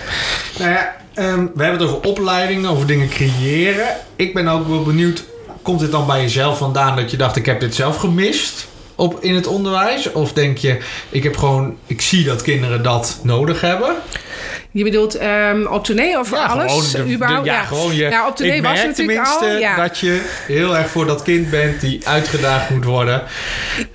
Nou 0.60 0.72
ja, 0.72 0.96
Ehm, 1.18 1.46
we 1.56 1.64
hebben 1.64 1.82
het 1.82 1.90
over 1.90 2.10
opleidingen, 2.10 2.70
over 2.70 2.88
dingen 2.88 3.10
creëren. 3.10 3.88
Ik 4.16 4.34
ben 4.34 4.48
ook 4.48 4.68
wel 4.68 4.84
benieuwd, 4.84 5.24
komt 5.62 5.80
dit 5.80 5.92
dan 5.92 6.06
bij 6.06 6.22
jezelf 6.22 6.58
vandaan 6.58 6.96
dat 6.96 7.12
je 7.12 7.18
dacht, 7.18 7.36
ik 7.36 7.46
heb 7.46 7.60
dit 7.60 7.76
zelf 7.76 7.98
gemist 7.98 8.68
op, 8.96 9.24
in 9.24 9.36
het 9.36 9.48
onderwijs? 9.48 10.12
Of 10.12 10.34
denk 10.34 10.58
je, 10.58 10.78
ik 11.10 11.24
heb 11.24 11.38
gewoon, 11.38 11.78
ik 11.86 12.02
zie 12.02 12.24
dat 12.24 12.42
kinderen 12.42 12.84
dat 12.84 13.20
nodig 13.24 13.62
hebben? 13.62 13.96
Je 14.72 14.84
bedoelt 14.84 15.22
um, 15.22 15.66
op 15.68 15.84
toneel 15.84 16.20
of 16.20 16.32
Ja, 16.32 16.46
alles? 16.46 16.72
gewoon 16.92 17.06
de- 17.08 17.14
überhaupt? 17.14 17.44
de- 17.46 17.50
ja, 17.52 17.64
gewoon 17.64 17.96
je, 17.96 18.10
Ja, 18.10 18.28
op 18.28 18.36
toneel 18.36 18.54
ik 18.54 18.62
was 18.62 18.72
merk 18.72 18.88
het 18.88 18.98
natuurlijk 18.98 19.28
tenminste 19.28 19.54
al. 19.54 19.60
Ja, 19.60 19.76
dat 19.76 20.00
je 20.00 20.22
heel 20.48 20.78
erg 20.78 20.90
voor 20.90 21.06
dat 21.06 21.22
kind 21.24 21.50
bent 21.50 21.82
die 21.82 22.08
uitgedaagd 22.08 22.70
moet 22.70 22.86
worden 22.86 23.24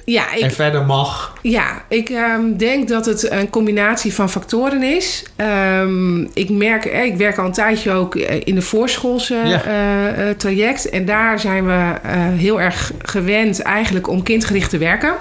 ja, 0.05 0.33
ik, 0.35 0.43
en 0.43 0.50
verder 0.50 0.83
mag. 0.85 1.33
Ja, 1.43 1.83
ik 1.88 2.09
ehm, 2.11 2.57
denk 2.57 2.88
dat 2.88 3.07
het 3.07 3.31
een 3.31 3.50
combinatie 3.50 4.14
van 4.14 4.31
factoren 4.31 4.83
is. 4.83 5.25
Ehm, 5.37 6.21
ik 6.23 6.50
merk, 6.50 6.85
eh, 6.85 7.05
ik 7.05 7.17
werk 7.17 7.38
al 7.38 7.45
een 7.45 7.52
tijdje 7.52 7.93
ook 7.93 8.14
eh, 8.17 8.41
in 8.45 8.55
de 8.55 8.62
voorschoolse 8.62 9.37
eh, 9.37 10.31
traject. 10.37 10.88
En 10.88 11.05
daar 11.05 11.41
zijn 11.41 11.67
we 11.67 11.93
heel 12.37 12.61
erg 12.61 12.93
gewend 13.02 13.62
eigenlijk 13.62 14.09
om 14.09 14.23
kindgericht 14.23 14.71
te 14.71 14.79
werken. 14.79 15.14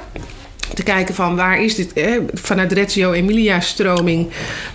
Te 0.73 0.83
kijken 0.83 1.15
van 1.15 1.35
waar 1.35 1.63
is 1.63 1.75
dit, 1.75 1.93
eh, 1.93 2.11
vanuit 2.33 2.71
Reggio 2.71 3.11
Emilia 3.11 3.59
stroming, 3.59 4.27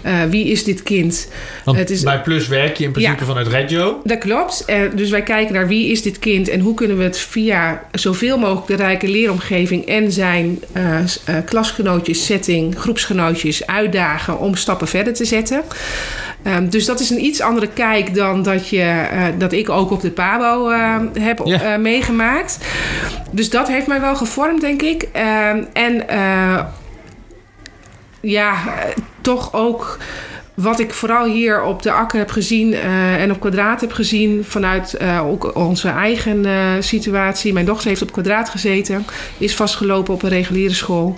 eh, 0.02 0.22
wie 0.30 0.46
is 0.50 0.64
dit 0.64 0.82
kind? 0.82 1.28
Want 1.64 1.78
Het 1.78 1.90
is- 1.90 2.02
bij 2.02 2.20
Plus 2.20 2.48
werk 2.48 2.76
je 2.76 2.84
in 2.84 2.90
principe 2.92 3.20
Ja. 3.20 3.26
vanuit 3.26 3.46
Reggio. 3.46 4.00
Dat 4.04 4.18
klopt. 4.18 4.64
Eh, 4.64 4.80
dus 4.94 5.10
wij 5.10 5.22
kijken 5.22 5.54
naar 5.54 5.66
wie 5.68 5.90
is 5.90 6.02
dit 6.02 6.18
kind 6.18 6.48
en 6.48 6.60
hoe 6.60 6.74
kunnen 6.74 6.96
we 6.98 7.02
het 7.04 7.18
via 7.18 7.82
zoveel 7.92 8.38
mogelijk 8.38 8.66
de 8.66 8.74
rijke 8.76 9.08
leeromgeving 9.08 9.86
en 9.86 10.12
zijn 10.12 10.58
eh, 10.72 10.98
klasgenootjes, 11.44 12.24
setting, 12.24 12.78
groepsgenootjes 12.78 13.66
uitdagen 13.66 14.38
om 14.38 14.54
stappen 14.54 14.88
verder 14.88 15.14
te 15.14 15.24
zetten. 15.24 15.62
Ehm, 16.42 16.68
dus 16.68 16.84
dat 16.84 17.00
is 17.00 17.10
een 17.10 17.24
iets 17.24 17.40
andere 17.40 17.68
kijk 17.68 18.14
dan 18.14 18.42
dat, 18.42 18.68
je, 18.68 18.82
eh, 18.82 19.24
dat 19.38 19.52
ik 19.52 19.68
ook 19.68 19.90
op 19.90 20.00
de 20.00 20.10
PABO 20.10 20.68
eh, 20.68 20.96
heb 21.12 21.40
eh, 21.40 21.76
meegemaakt. 21.76 22.58
Dus 23.30 23.50
dat 23.50 23.68
heeft 23.68 23.86
mij 23.86 24.00
wel 24.00 24.16
gevormd, 24.16 24.60
denk 24.60 24.82
ik. 24.82 25.08
Ehm, 25.12 25.62
en 25.72 26.08
eh, 26.08 26.64
ja, 28.20 28.54
toch 29.20 29.52
ook 29.52 29.98
wat 30.54 30.80
ik 30.80 30.92
vooral 30.92 31.24
hier 31.24 31.62
op 31.62 31.82
de 31.82 31.92
akker 31.92 32.18
heb 32.18 32.30
gezien 32.30 32.74
en 33.18 33.30
op 33.30 33.40
kwadraat 33.40 33.80
heb 33.80 33.92
gezien 33.92 34.44
vanuit 34.44 34.98
ook 35.22 35.54
onze 35.54 35.88
eigen 35.88 36.46
situatie. 36.84 37.52
Mijn 37.52 37.66
dochter 37.66 37.88
heeft 37.88 38.02
op 38.02 38.12
kwadraat 38.12 38.48
gezeten, 38.48 39.06
is 39.38 39.54
vastgelopen 39.54 40.14
op 40.14 40.22
een 40.22 40.28
reguliere 40.28 40.74
school. 40.74 41.16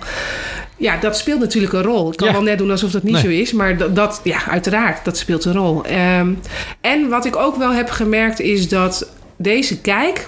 Ja, 0.79 0.97
dat 0.97 1.17
speelt 1.17 1.39
natuurlijk 1.39 1.73
een 1.73 1.81
rol. 1.81 2.11
Ik 2.11 2.17
kan 2.17 2.27
Ja. 2.27 2.33
wel 2.33 2.41
net 2.43 2.57
doen 2.57 2.71
alsof 2.71 2.91
dat 2.91 3.03
niet 3.03 3.13
Nee. 3.13 3.21
zo 3.21 3.27
is, 3.29 3.51
maar 3.53 3.77
dat, 3.77 3.95
dat, 3.95 4.21
ja, 4.23 4.45
uiteraard, 4.47 5.05
dat 5.05 5.17
speelt 5.17 5.45
een 5.45 5.53
rol. 5.53 5.83
Ehm, 5.85 6.33
en 6.81 7.09
wat 7.09 7.25
ik 7.25 7.35
ook 7.35 7.55
wel 7.55 7.71
heb 7.71 7.89
gemerkt 7.89 8.39
is 8.39 8.69
dat 8.69 9.09
deze 9.37 9.81
kijk 9.81 10.27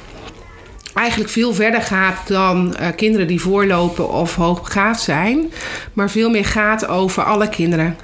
eigenlijk 0.93 1.29
veel 1.29 1.53
verder 1.53 1.81
gaat 1.81 2.27
dan 2.27 2.75
eh, 2.75 2.87
kinderen 2.95 3.27
die 3.27 3.41
voorlopen 3.41 4.09
of 4.09 4.35
hoogbegaafd 4.35 5.01
zijn, 5.01 5.51
maar 5.93 6.09
veel 6.09 6.29
meer 6.29 6.45
gaat 6.45 6.87
over 6.87 7.23
alle 7.23 7.49
kinderen. 7.49 7.97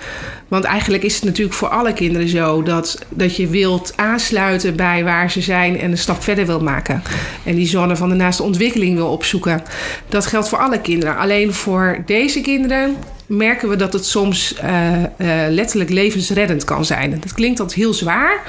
Want 0.47 0.63
eigenlijk 0.63 1.03
is 1.03 1.15
het 1.15 1.23
natuurlijk 1.23 1.57
voor 1.57 1.67
alle 1.67 1.93
kinderen 1.93 2.27
zo 2.27 2.63
dat, 2.63 2.99
dat 3.09 3.35
je 3.35 3.47
wilt 3.47 3.93
aansluiten 3.95 4.75
bij 4.75 5.03
waar 5.03 5.31
ze 5.31 5.41
zijn 5.41 5.79
en 5.79 5.91
een 5.91 5.97
stap 5.97 6.23
verder 6.23 6.45
wil 6.45 6.59
maken. 6.59 7.03
En 7.43 7.55
die 7.55 7.67
zone 7.67 7.95
van 7.95 8.09
de 8.09 8.15
naaste 8.15 8.43
ontwikkeling 8.43 8.95
wil 8.95 9.07
opzoeken. 9.07 9.63
Dat 10.09 10.25
geldt 10.25 10.49
voor 10.49 10.57
alle 10.57 10.81
kinderen. 10.81 11.17
Alleen 11.17 11.53
voor 11.53 12.03
deze 12.05 12.41
kinderen 12.41 12.95
merken 13.27 13.69
we 13.69 13.75
dat 13.75 13.93
het 13.93 14.05
soms 14.05 14.55
eh, 14.55 15.03
eh, 15.03 15.09
letterlijk 15.49 15.89
levensreddend 15.89 16.63
kan 16.63 16.85
zijn. 16.85 17.19
Dat 17.19 17.33
klinkt 17.33 17.59
altijd 17.59 17.79
heel 17.79 17.93
zwaar. 17.93 18.41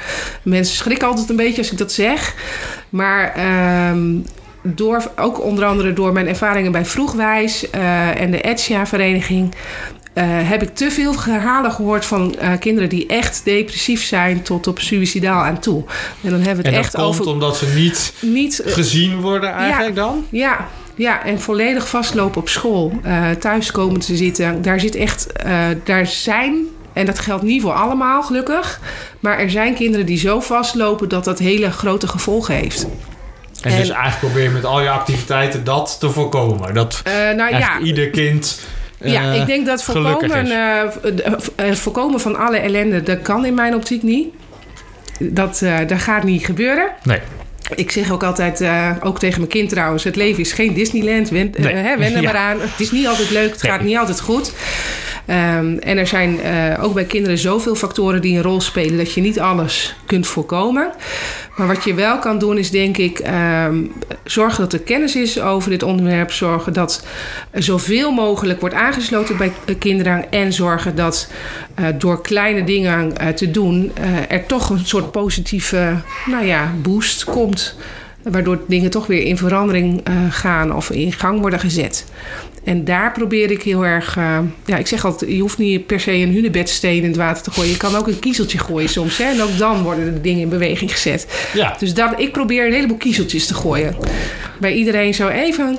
Mensen 0.42 0.76
schrikken 0.76 1.08
altijd 1.08 1.28
een 1.28 1.36
beetje 1.36 1.58
als 1.58 1.72
ik 1.72 1.78
dat 1.78 1.92
zeg. 1.92 2.34
Maar 2.90 3.32
ehm, 3.34 4.18
door, 4.62 5.10
ook 5.16 5.42
onder 5.42 5.64
andere 5.64 5.92
door 5.92 6.12
mijn 6.12 6.28
ervaringen 6.28 6.72
bij 6.72 6.84
Vroegwijs 6.84 7.70
eh, 7.70 8.20
en 8.20 8.30
de 8.30 8.40
Etsia-vereniging... 8.40 9.54
eh, 10.12 10.24
heb 10.26 10.62
ik 10.62 10.74
te 10.74 10.90
veel 10.90 11.12
verhalen 11.12 11.72
gehoord 11.72 12.04
van 12.04 12.38
eh, 12.38 12.52
kinderen 12.58 12.88
die 12.88 13.06
echt 13.06 13.44
depressief 13.44 14.04
zijn 14.04 14.42
tot 14.42 14.66
op 14.66 14.78
suicidaal 14.78 15.42
aan 15.42 15.58
toe. 15.58 15.84
En 16.22 16.30
dan 16.30 16.40
hebben 16.40 16.64
we 16.64 16.70
En 16.70 16.74
het 16.74 16.74
dat 16.74 16.84
echt 16.84 16.94
komt 16.94 17.06
over 17.06 17.26
omdat 17.26 17.56
ze 17.56 17.66
niet 17.74 18.12
niet 18.20 18.62
gezien 18.64 19.20
worden 19.20 19.52
eigenlijk 19.52 19.96
dan? 19.96 20.26
ja, 20.30 20.68
ja, 20.94 21.24
en 21.24 21.40
volledig 21.40 21.88
vastlopen 21.88 22.40
op 22.40 22.48
school. 22.48 22.92
eh, 23.02 23.30
thuis 23.30 23.70
komen 23.70 24.00
te 24.00 24.16
zitten. 24.16 24.62
Daar 24.62 24.80
zit 24.80 24.94
echt, 24.94 25.26
daar 25.84 26.06
zijn, 26.06 26.66
en 26.98 27.06
dat 27.06 27.18
geldt 27.18 27.42
niet 27.42 27.62
voor 27.62 27.72
allemaal 27.72 28.22
gelukkig. 28.22 28.80
Maar 29.20 29.38
er 29.38 29.50
zijn 29.50 29.74
kinderen 29.74 30.06
die 30.06 30.18
zo 30.18 30.40
vastlopen 30.40 31.08
dat 31.08 31.24
dat 31.24 31.38
hele 31.38 31.70
grote 31.70 32.08
gevolgen 32.08 32.54
heeft. 32.54 32.86
En, 33.62 33.70
En- 33.70 33.78
dus 33.78 33.88
eigenlijk 33.88 34.18
probeer 34.18 34.42
je 34.42 34.48
met 34.50 34.64
al 34.64 34.80
je 34.80 34.90
activiteiten 34.90 35.64
dat 35.64 35.96
te 36.00 36.10
voorkomen. 36.10 36.74
Dat 36.74 37.00
Eh, 37.04 37.12
nou 37.36 37.56
ja, 37.56 37.78
ieder 37.78 38.08
kind. 38.10 38.60
ja, 39.00 39.22
eh, 39.32 39.40
ik 39.40 39.46
denk 39.46 39.66
dat 39.66 39.82
voorkomen, 39.84 40.46
eh, 41.56 41.72
voorkomen 41.72 42.20
van 42.20 42.36
alle 42.36 42.56
ellende, 42.58 43.02
dat 43.02 43.22
kan 43.22 43.44
in 43.44 43.54
mijn 43.54 43.74
optiek 43.74 44.02
niet. 44.02 44.28
Dat, 45.18 45.62
eh, 45.62 45.76
dat 45.86 45.98
gaat 46.00 46.22
niet 46.24 46.44
gebeuren. 46.44 46.88
Nee. 47.02 47.20
Ik 47.74 47.90
zeg 47.90 48.10
ook 48.12 48.22
altijd, 48.22 48.64
ook 49.02 49.18
tegen 49.18 49.38
mijn 49.38 49.50
kind 49.52 49.68
trouwens... 49.68 50.04
het 50.04 50.16
leven 50.16 50.40
is 50.40 50.52
geen 50.52 50.74
Disneyland, 50.74 51.28
wen, 51.28 51.52
Nee. 51.56 51.74
hè, 51.74 51.96
wen 51.96 52.14
er 52.14 52.22
Ja. 52.22 52.32
maar 52.32 52.40
aan. 52.40 52.60
Het 52.60 52.80
is 52.80 52.90
niet 52.90 53.06
altijd 53.06 53.30
leuk, 53.30 53.50
het 53.52 53.62
Nee. 53.62 53.72
gaat 53.72 53.80
niet 53.82 53.96
altijd 53.96 54.20
goed. 54.20 54.52
Ehm, 55.28 55.76
en 55.76 55.98
er 55.98 56.06
zijn 56.06 56.40
eh, 56.40 56.84
ook 56.84 56.94
bij 56.94 57.04
kinderen 57.04 57.38
zoveel 57.38 57.74
factoren 57.74 58.20
die 58.20 58.36
een 58.36 58.42
rol 58.42 58.60
spelen... 58.60 58.96
dat 58.96 59.12
je 59.12 59.20
niet 59.20 59.40
alles 59.40 59.96
kunt 60.06 60.26
voorkomen. 60.26 60.90
Maar 61.56 61.66
wat 61.66 61.84
je 61.84 61.94
wel 61.94 62.18
kan 62.18 62.38
doen 62.38 62.58
is 62.58 62.70
denk 62.70 62.96
ik... 62.96 63.18
ehm, 63.18 63.84
zorgen 64.24 64.60
dat 64.60 64.72
er 64.72 64.78
kennis 64.78 65.16
is 65.16 65.40
over 65.40 65.70
dit 65.70 65.82
onderwerp. 65.82 66.32
Zorgen 66.32 66.72
dat 66.72 67.06
zoveel 67.52 68.10
mogelijk 68.10 68.60
wordt 68.60 68.74
aangesloten 68.74 69.36
bij 69.36 69.52
kinderen... 69.78 70.30
en 70.30 70.52
zorgen 70.52 70.94
dat 70.94 71.30
eh, 71.74 71.86
door 71.98 72.22
kleine 72.22 72.64
dingen 72.64 73.16
eh, 73.16 73.28
te 73.28 73.50
doen... 73.50 73.92
er 74.28 74.46
toch 74.46 74.70
een 74.70 74.86
soort 74.86 75.10
positieve 75.10 75.94
nou 76.26 76.44
ja, 76.44 76.72
boost 76.82 77.24
komt... 77.24 77.76
Waardoor 78.22 78.60
dingen 78.66 78.90
toch 78.90 79.06
weer 79.06 79.22
in 79.22 79.36
verandering 79.36 80.02
gaan 80.30 80.74
of 80.74 80.90
in 80.90 81.12
gang 81.12 81.40
worden 81.40 81.60
gezet. 81.60 82.04
En 82.64 82.84
daar 82.84 83.12
probeer 83.12 83.50
ik 83.50 83.62
heel 83.62 83.84
erg. 83.86 84.16
eh, 84.16 84.38
ja, 84.64 84.76
ik 84.76 84.86
zeg 84.86 85.04
altijd: 85.04 85.30
je 85.30 85.40
hoeft 85.40 85.58
niet 85.58 85.86
per 85.86 86.00
se 86.00 86.12
een 86.12 86.32
hunebedstenen 86.32 87.02
in 87.02 87.08
het 87.08 87.16
water 87.16 87.42
te 87.42 87.50
gooien. 87.50 87.70
Je 87.70 87.76
kan 87.76 87.94
ook 87.96 88.06
een 88.06 88.18
kiezeltje 88.18 88.58
gooien 88.58 88.88
soms. 88.88 89.18
Hè? 89.18 89.24
En 89.24 89.42
ook 89.42 89.58
dan 89.58 89.82
worden 89.82 90.14
de 90.14 90.20
dingen 90.20 90.40
in 90.40 90.48
beweging 90.48 90.92
gezet. 90.92 91.48
Ja. 91.54 91.76
Dus 91.78 91.94
dat, 91.94 92.20
ik 92.20 92.32
probeer 92.32 92.66
een 92.66 92.72
heleboel 92.72 92.96
kiezeltjes 92.96 93.46
te 93.46 93.54
gooien. 93.54 93.96
Bij 94.60 94.72
iedereen 94.74 95.14
zo 95.14 95.28
even, 95.28 95.78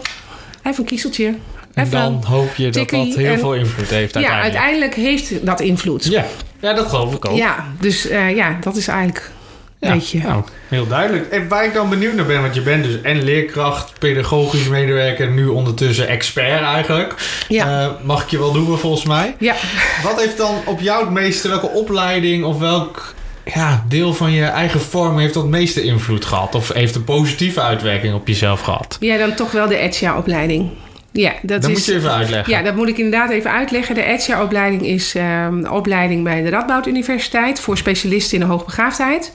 even 0.64 0.80
een 0.80 0.86
kiezeltje. 0.86 1.34
En 1.74 1.90
dan 1.90 2.24
hoop 2.28 2.56
je 2.56 2.70
dat 2.70 2.90
dat 2.90 3.06
heel 3.16 3.26
en- 3.32 3.40
veel 3.40 3.56
invloed 3.56 3.90
heeft 3.90 4.14
ja, 4.14 4.20
uiteindelijk. 4.20 4.44
uiteindelijk 4.44 4.96
heeft 4.96 5.46
dat 5.46 5.60
invloed. 5.60 6.06
Ja. 6.06 6.26
ja, 6.62 6.74
dat 6.74 6.88
geloof 6.88 7.14
ik 7.16 7.26
ook. 7.30 7.38
Ja, 7.38 7.66
dus 7.80 8.08
eh, 8.08 8.36
ja, 8.36 8.58
dat 8.62 8.76
is 8.76 8.88
eigenlijk 8.88 9.32
Ja, 9.80 9.98
nou, 10.24 10.44
heel 10.68 10.88
duidelijk. 10.88 11.32
En 11.32 11.48
waar 11.48 11.66
ik 11.66 11.74
dan 11.74 11.90
benieuwd 11.90 12.14
naar 12.14 12.26
ben, 12.26 12.42
want 12.42 12.56
je 12.56 12.62
bent 12.62 12.84
dus 12.84 13.02
en 13.02 13.24
leerkracht, 13.24 14.00
pedagogisch 14.00 14.68
medewerker, 14.68 15.28
nu 15.28 15.48
ondertussen 15.48 16.08
expert 16.08 16.62
eigenlijk. 16.64 17.16
Ja. 17.48 17.84
Eh, 17.84 17.92
mag 18.04 18.24
ik 18.24 18.30
je 18.30 18.40
wel 18.40 18.54
noemen 18.54 18.80
volgens 18.80 19.06
mij. 19.06 19.36
Ja. 19.40 19.56
Wat 20.04 20.22
heeft 20.22 20.38
dan 20.38 20.56
op 20.66 20.80
jou 20.80 21.04
het 21.04 21.14
meeste, 21.14 21.48
welke 21.48 21.70
opleiding 21.70 22.44
of 22.44 22.60
welk 22.60 23.14
ja, 23.54 23.86
deel 23.88 24.14
van 24.14 24.32
je 24.32 24.44
eigen 24.46 24.82
vorm 24.82 25.18
heeft 25.18 25.34
dat 25.34 25.48
meeste 25.48 25.84
invloed 25.84 26.26
gehad? 26.26 26.56
Of 26.56 26.74
heeft 26.74 26.96
een 26.96 27.04
positieve 27.04 27.62
uitwerking 27.62 28.14
op 28.14 28.28
jezelf 28.28 28.62
gehad? 28.62 28.98
ja, 29.00 29.18
dan 29.18 29.36
toch 29.36 29.52
wel 29.52 29.68
de 29.68 29.76
ETSA-opleiding. 29.76 30.70
Ja, 31.12 31.34
dat 31.42 31.62
dat 31.62 31.72
is, 31.72 31.78
moet 31.78 31.86
je 31.86 31.96
even 31.96 32.12
uitleggen. 32.12 32.54
Ja, 32.54 32.62
dat 32.62 32.76
moet 32.76 32.88
ik 32.88 32.98
inderdaad 32.98 33.30
even 33.30 33.52
uitleggen. 33.52 33.96
De 33.96 34.02
ETSA-opleiding 34.02 34.86
is 34.86 35.16
ehm, 35.16 35.58
een 35.58 35.72
opleiding 35.72 36.24
bij 36.24 36.42
de 36.42 36.50
Radboud 36.50 36.88
Universiteit 36.88 37.60
voor 37.60 37.78
specialisten 37.78 38.34
in 38.34 38.40
de 38.46 38.52
hoogbegaafdheid. 38.52 39.34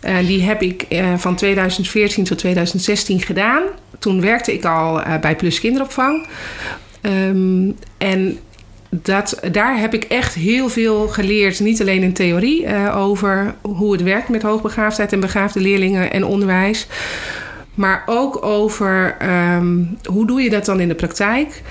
Eh, 0.00 0.18
die 0.18 0.42
heb 0.42 0.62
ik 0.62 0.82
eh, 0.82 1.14
van 1.16 1.34
2014 1.34 2.24
tot 2.24 2.38
2016 2.38 3.20
gedaan. 3.20 3.62
Toen 3.98 4.20
werkte 4.20 4.52
ik 4.52 4.64
al 4.64 5.02
eh, 5.02 5.18
bij 5.20 5.36
Plus 5.36 5.60
Kinderopvang. 5.60 6.26
Ehm, 7.00 7.70
en 7.98 8.38
dat, 8.90 9.40
daar 9.52 9.78
heb 9.78 9.94
ik 9.94 10.04
echt 10.04 10.34
heel 10.34 10.68
veel 10.68 11.08
geleerd. 11.08 11.60
Niet 11.60 11.80
alleen 11.80 12.02
in 12.02 12.12
theorie 12.12 12.90
over 12.92 13.54
hoe 13.60 13.92
het 13.92 14.02
werkt 14.02 14.28
met 14.28 14.42
hoogbegaafdheid 14.42 15.12
en 15.12 15.20
begaafde 15.20 15.60
leerlingen 15.60 16.12
en 16.12 16.24
onderwijs. 16.24 16.86
Maar 17.74 18.02
ook 18.06 18.44
over 18.44 19.16
ehm, 19.18 19.84
hoe 20.04 20.26
doe 20.26 20.42
je 20.42 20.50
dat 20.50 20.64
dan 20.64 20.80
in 20.80 20.88
de 20.88 20.94
praktijk? 20.94 21.62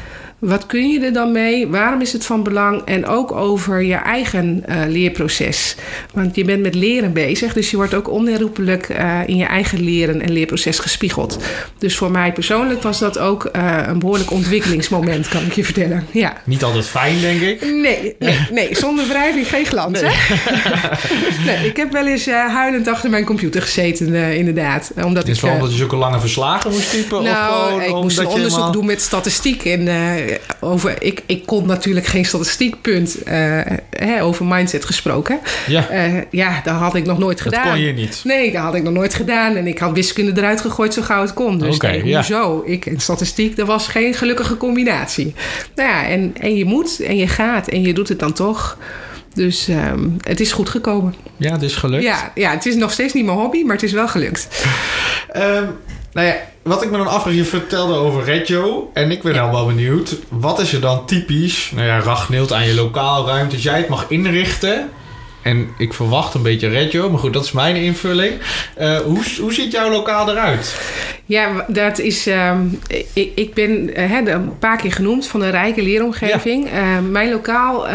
Wat 0.41 0.65
kun 0.65 0.89
je 0.89 0.99
er 0.99 1.13
dan 1.13 1.31
mee? 1.31 1.67
Waarom 1.67 2.01
is 2.01 2.13
het 2.13 2.25
van 2.25 2.43
belang? 2.43 2.81
En 2.85 3.05
ook 3.05 3.31
over 3.31 3.81
je 3.81 3.95
eigen 3.95 4.63
uh, 4.69 4.75
leerproces. 4.87 5.75
Want 6.13 6.35
je 6.35 6.45
bent 6.45 6.61
met 6.61 6.75
leren 6.75 7.13
bezig, 7.13 7.53
dus 7.53 7.71
je 7.71 7.75
wordt 7.77 7.93
ook 7.93 8.09
onherroepelijk 8.09 8.89
uh, 8.89 9.19
in 9.25 9.37
je 9.37 9.45
eigen 9.45 9.83
leren 9.83 10.21
en 10.21 10.31
leerproces 10.31 10.79
gespiegeld. 10.79 11.37
Dus 11.77 11.97
voor 11.97 12.11
mij 12.11 12.31
persoonlijk 12.31 12.81
was 12.81 12.99
dat 12.99 13.17
ook 13.17 13.49
uh, 13.55 13.83
een 13.87 13.99
behoorlijk 13.99 14.31
ontwikkelingsmoment, 14.31 15.27
kan 15.27 15.45
ik 15.45 15.53
je 15.53 15.63
vertellen. 15.63 16.05
Ja. 16.11 16.33
Niet 16.45 16.63
altijd 16.63 16.85
fijn, 16.85 17.19
denk 17.19 17.41
ik. 17.41 17.61
Nee, 17.61 18.15
nee, 18.19 18.37
nee 18.51 18.75
zonder 18.75 19.07
wrijving 19.07 19.47
geen 19.47 19.65
glans. 19.65 20.01
Nee. 20.01 20.11
Hè? 20.13 20.35
nee, 21.45 21.67
ik 21.67 21.77
heb 21.77 21.91
wel 21.91 22.07
eens 22.07 22.25
huilend 22.25 22.87
achter 22.87 23.09
mijn 23.09 23.25
computer 23.25 23.61
gezeten, 23.61 24.35
inderdaad. 24.35 24.91
Omdat 25.03 25.23
is 25.23 25.29
het 25.29 25.39
vooral 25.39 25.57
omdat 25.57 25.71
je 25.71 25.77
zulke 25.77 25.95
lange 25.95 26.19
verslagen 26.19 26.71
moest 26.71 26.91
typen? 26.91 27.23
Nou, 27.23 27.73
of 27.73 27.81
ik 27.81 27.93
moest 27.93 28.17
een 28.17 28.25
onderzoek 28.25 28.33
helemaal... 28.33 28.71
doen 28.71 28.85
met 28.85 29.01
statistiek. 29.01 29.65
En 29.65 29.87
over, 30.59 31.03
ik, 31.03 31.23
ik 31.25 31.45
kon 31.45 31.67
natuurlijk 31.67 32.05
geen 32.05 32.25
statistiekpunt 32.25 33.17
uh, 33.27 33.61
hè, 33.89 34.23
over 34.23 34.45
mindset 34.45 34.85
gesproken. 34.85 35.39
Ja. 35.67 35.91
Uh, 35.91 36.21
ja, 36.31 36.61
dat 36.63 36.75
had 36.75 36.95
ik 36.95 37.05
nog 37.05 37.17
nooit 37.17 37.41
gedaan. 37.41 37.63
Dat 37.63 37.73
kon 37.73 37.81
je 37.81 37.93
niet? 37.93 38.21
Nee, 38.23 38.51
dat 38.51 38.61
had 38.61 38.75
ik 38.75 38.83
nog 38.83 38.93
nooit 38.93 39.13
gedaan. 39.13 39.55
En 39.55 39.67
ik 39.67 39.79
had 39.79 39.91
wiskunde 39.91 40.41
eruit 40.41 40.61
gegooid 40.61 40.93
zo 40.93 41.01
gauw 41.01 41.21
het 41.21 41.33
kon. 41.33 41.59
Dus 41.59 41.75
okay, 41.75 42.01
nee, 42.01 42.15
hoezo? 42.15 42.63
Ik 42.65 42.85
en 42.85 42.99
statistiek, 42.99 43.55
dat 43.55 43.67
was 43.67 43.87
geen 43.87 44.13
gelukkige 44.13 44.57
combinatie. 44.57 45.33
Nou 45.75 45.89
ja, 45.89 46.07
en, 46.07 46.33
en 46.39 46.55
je 46.55 46.65
moet 46.65 46.99
en 46.99 47.17
je 47.17 47.27
gaat 47.27 47.67
en 47.67 47.81
je 47.81 47.93
doet 47.93 48.09
het 48.09 48.19
dan 48.19 48.33
toch. 48.33 48.77
Dus 49.33 49.67
um, 49.67 50.17
het 50.21 50.39
is 50.39 50.51
goed 50.51 50.69
gekomen. 50.69 51.15
Ja, 51.37 51.51
het 51.51 51.61
is 51.61 51.75
gelukt. 51.75 52.03
Ja, 52.03 52.31
ja, 52.35 52.51
het 52.51 52.65
is 52.65 52.75
nog 52.75 52.91
steeds 52.91 53.13
niet 53.13 53.25
mijn 53.25 53.37
hobby, 53.37 53.63
maar 53.63 53.75
het 53.75 53.83
is 53.83 53.91
wel 53.91 54.07
gelukt. 54.07 54.65
um, 55.35 55.41
nou 56.13 56.27
ja, 56.27 56.35
wat 56.63 56.83
ik 56.83 56.91
me 56.91 56.97
dan 56.97 57.07
afvraag, 57.07 57.33
je 57.33 57.43
vertelde 57.43 57.93
over 57.93 58.23
Reggio. 58.23 58.89
En 58.93 59.11
ik 59.11 59.21
ben 59.21 59.33
ja. 59.33 59.39
nou 59.39 59.51
wel 59.51 59.65
benieuwd. 59.65 60.17
Wat 60.29 60.59
is 60.59 60.73
er 60.73 60.81
dan 60.81 61.05
typisch, 61.05 61.71
nou 61.75 61.87
ja, 61.87 61.99
Ragnild 61.99 62.53
aan 62.53 62.67
je 62.67 62.73
lokaalruimte. 62.73 63.55
Als 63.55 63.63
jij 63.63 63.77
het 63.77 63.87
mag 63.87 64.05
inrichten. 64.09 64.89
En 65.41 65.69
ik 65.77 65.93
verwacht 65.93 66.33
een 66.33 66.41
beetje 66.41 66.67
Reggio, 66.67 67.09
maar 67.09 67.19
goed, 67.19 67.33
dat 67.33 67.43
is 67.43 67.51
mijn 67.51 67.75
invulling. 67.75 68.33
Uh, 68.79 68.97
hoe, 68.97 69.23
hoe 69.39 69.53
ziet 69.53 69.71
jouw 69.71 69.89
lokaal 69.89 70.29
eruit? 70.29 70.81
Ja, 71.25 71.65
dat 71.67 71.99
is. 71.99 72.27
Uh, 72.27 72.57
ik, 73.13 73.31
ik 73.35 73.53
ben 73.53 73.99
uh, 73.99 74.25
een 74.25 74.57
paar 74.59 74.77
keer 74.77 74.91
genoemd 74.91 75.27
van 75.27 75.41
een 75.41 75.51
rijke 75.51 75.81
leeromgeving. 75.81 76.69
Ja. 76.69 76.97
Uh, 76.97 77.09
mijn 77.09 77.31
lokaal. 77.31 77.87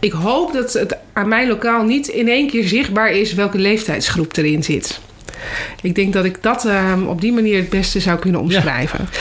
ik 0.00 0.12
hoop 0.12 0.52
dat 0.52 0.72
het 0.72 0.96
aan 1.12 1.28
mijn 1.28 1.48
lokaal 1.48 1.82
niet 1.82 2.08
in 2.08 2.28
één 2.28 2.46
keer 2.46 2.68
zichtbaar 2.68 3.10
is 3.10 3.34
welke 3.34 3.58
leeftijdsgroep 3.58 4.36
erin 4.36 4.62
zit. 4.62 5.00
Ik 5.82 5.94
denk 5.94 6.12
dat 6.12 6.24
ik 6.24 6.42
dat 6.42 6.64
uh, 6.66 6.92
op 7.06 7.20
die 7.20 7.32
manier 7.32 7.56
het 7.56 7.68
beste 7.68 8.00
zou 8.00 8.18
kunnen 8.18 8.40
omschrijven. 8.40 9.08
Ja. 9.12 9.18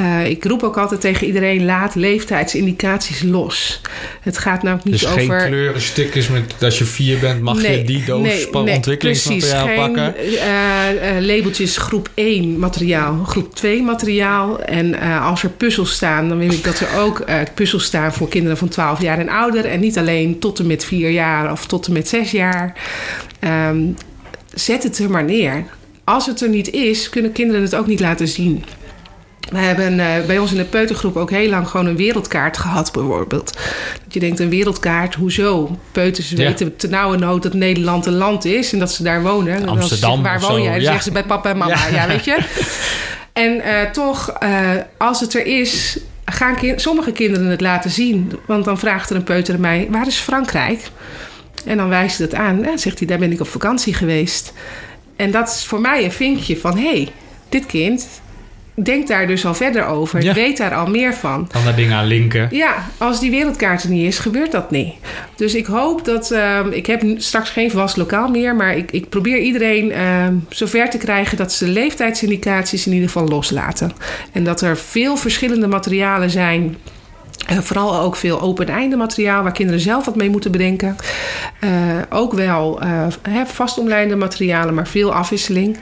Uh, 0.00 0.26
ik 0.26 0.44
roep 0.44 0.62
ook 0.62 0.78
altijd 0.78 1.00
tegen 1.00 1.26
iedereen: 1.26 1.64
laat 1.64 1.94
leeftijdsindicaties 1.94 3.22
los. 3.22 3.80
Het 4.20 4.38
gaat 4.38 4.62
namelijk 4.62 4.84
niet 4.84 5.00
dus 5.00 5.08
over. 5.08 5.40
Geen 5.40 5.48
kleuren, 5.48 5.80
stickers 5.80 6.28
met 6.28 6.54
als 6.60 6.78
je 6.78 6.84
vier 6.84 7.18
bent, 7.18 7.40
mag 7.40 7.62
nee, 7.62 7.78
je 7.78 7.84
die 7.84 8.04
doos 8.04 8.22
nee, 8.22 8.48
nee, 8.52 8.74
ontwikkelingsmateriaal 8.74 9.64
precies, 9.64 9.84
pakken. 9.84 10.14
Geen 10.16 11.16
uh, 11.16 11.26
labeltjes 11.26 11.76
groep 11.76 12.10
1 12.14 12.58
materiaal, 12.58 13.24
groep 13.24 13.54
2 13.54 13.82
materiaal. 13.82 14.60
En 14.60 15.00
als 15.20 15.42
er 15.42 15.50
puzzels 15.50 15.92
staan, 15.92 16.28
dan 16.28 16.38
wil 16.38 16.50
ik 16.50 16.64
dat 16.64 16.80
er 16.80 16.98
ook 16.98 17.24
puzzels 17.54 17.84
staan 17.84 18.12
voor 18.12 18.28
kinderen 18.28 18.56
van 18.56 18.68
12 18.68 19.00
jaar 19.00 19.18
en 19.18 19.28
ouder. 19.28 19.64
En 19.64 19.80
niet 19.80 19.98
alleen 19.98 20.38
tot 20.38 20.58
en 20.58 20.66
met 20.66 20.84
4 20.84 21.10
jaar 21.10 21.52
of 21.52 21.66
tot 21.66 21.86
en 21.86 21.92
met 21.92 22.08
6 22.08 22.30
jaar. 22.30 22.74
Um, 23.68 23.96
zet 24.54 24.82
het 24.82 24.98
er 24.98 25.10
maar 25.10 25.24
neer. 25.24 25.64
Als 26.04 26.26
het 26.26 26.40
er 26.40 26.48
niet 26.48 26.70
is, 26.70 27.08
kunnen 27.08 27.32
kinderen 27.32 27.62
het 27.62 27.74
ook 27.74 27.86
niet 27.86 28.00
laten 28.00 28.28
zien. 28.28 28.64
We 29.50 29.58
hebben 29.58 29.98
uh, 29.98 30.06
bij 30.26 30.38
ons 30.38 30.50
in 30.50 30.56
de 30.56 30.64
peutergroep 30.64 31.16
ook 31.16 31.30
heel 31.30 31.48
lang 31.48 31.68
gewoon 31.68 31.86
een 31.86 31.96
wereldkaart 31.96 32.58
gehad, 32.58 32.92
bijvoorbeeld. 32.92 33.52
Dat 34.04 34.14
je 34.14 34.20
denkt, 34.20 34.38
een 34.38 34.48
wereldkaart, 34.48 35.14
hoezo? 35.14 35.78
Peuters 35.92 36.30
ja. 36.30 36.36
weten 36.36 36.76
te 36.76 36.88
nauwe 36.88 37.16
nood 37.16 37.42
dat 37.42 37.54
Nederland 37.54 38.06
een 38.06 38.16
land 38.16 38.44
is 38.44 38.72
en 38.72 38.78
dat 38.78 38.92
ze 38.92 39.02
daar 39.02 39.22
wonen. 39.22 39.68
Amsterdam 39.68 40.16
ze, 40.16 40.22
Waar 40.22 40.40
woon 40.40 40.62
jij? 40.62 40.70
Dan 40.70 40.80
ja. 40.80 40.86
zeggen 40.86 41.02
ze 41.02 41.12
bij 41.12 41.24
papa 41.24 41.50
en 41.50 41.58
mama, 41.58 41.70
ja, 41.70 41.88
ja 41.88 42.06
weet 42.06 42.24
je. 42.24 42.38
En 43.32 43.56
uh, 43.56 43.90
toch, 43.92 44.32
uh, 44.42 44.70
als 44.98 45.20
het 45.20 45.34
er 45.34 45.46
is, 45.46 45.98
gaan 46.24 46.56
sommige 46.76 47.12
kinderen 47.12 47.46
het 47.46 47.60
laten 47.60 47.90
zien. 47.90 48.32
Want 48.46 48.64
dan 48.64 48.78
vraagt 48.78 49.10
er 49.10 49.16
een 49.16 49.24
peuter 49.24 49.60
mij, 49.60 49.88
waar 49.90 50.06
is 50.06 50.16
Frankrijk? 50.16 50.90
En 51.64 51.76
dan 51.76 51.88
wijst 51.88 52.18
hij 52.18 52.26
dat 52.28 52.38
aan 52.38 52.64
en 52.64 52.78
zegt 52.78 52.98
hij: 52.98 53.08
Daar 53.08 53.18
ben 53.18 53.32
ik 53.32 53.40
op 53.40 53.48
vakantie 53.48 53.94
geweest. 53.94 54.52
En 55.16 55.30
dat 55.30 55.48
is 55.48 55.64
voor 55.64 55.80
mij 55.80 56.04
een 56.04 56.12
vinkje 56.12 56.56
van: 56.56 56.76
hé, 56.76 56.90
hey, 56.90 57.08
dit 57.48 57.66
kind 57.66 58.08
denkt 58.74 59.08
daar 59.08 59.26
dus 59.26 59.46
al 59.46 59.54
verder 59.54 59.86
over. 59.86 60.22
Ja. 60.22 60.34
Weet 60.34 60.56
daar 60.56 60.74
al 60.74 60.86
meer 60.86 61.14
van. 61.14 61.48
Kan 61.52 61.64
daar 61.64 61.76
dingen 61.76 61.96
aan 61.96 62.06
linken. 62.06 62.48
Ja, 62.50 62.74
als 62.98 63.20
die 63.20 63.30
wereldkaart 63.30 63.82
er 63.82 63.90
niet 63.90 64.06
is, 64.06 64.18
gebeurt 64.18 64.52
dat 64.52 64.70
niet. 64.70 64.94
Dus 65.36 65.54
ik 65.54 65.66
hoop 65.66 66.04
dat... 66.04 66.30
Uh, 66.30 66.60
ik 66.70 66.86
heb 66.86 67.02
straks 67.16 67.50
geen 67.50 67.70
vast 67.70 67.96
lokaal 67.96 68.28
meer... 68.28 68.56
maar 68.56 68.76
ik, 68.76 68.90
ik 68.90 69.08
probeer 69.08 69.38
iedereen 69.38 69.90
uh, 69.90 70.26
zover 70.48 70.90
te 70.90 70.98
krijgen... 70.98 71.36
dat 71.36 71.52
ze 71.52 71.68
leeftijdsindicaties 71.68 72.86
in 72.86 72.92
ieder 72.92 73.08
geval 73.08 73.28
loslaten. 73.28 73.92
En 74.32 74.44
dat 74.44 74.60
er 74.60 74.76
veel 74.76 75.16
verschillende 75.16 75.66
materialen 75.66 76.30
zijn... 76.30 76.76
Uh, 77.50 77.58
vooral 77.58 78.00
ook 78.00 78.16
veel 78.16 78.40
open-einde 78.40 78.96
materiaal 78.96 79.42
waar 79.42 79.52
kinderen 79.52 79.80
zelf 79.80 80.04
wat 80.04 80.16
mee 80.16 80.30
moeten 80.30 80.50
bedenken. 80.50 80.96
Uh, 81.60 81.70
ook 82.10 82.32
wel 82.32 82.82
uh, 82.82 83.06
vastomlijnde 83.46 84.16
materialen, 84.16 84.74
maar 84.74 84.86
veel 84.86 85.14
afwisseling. 85.14 85.76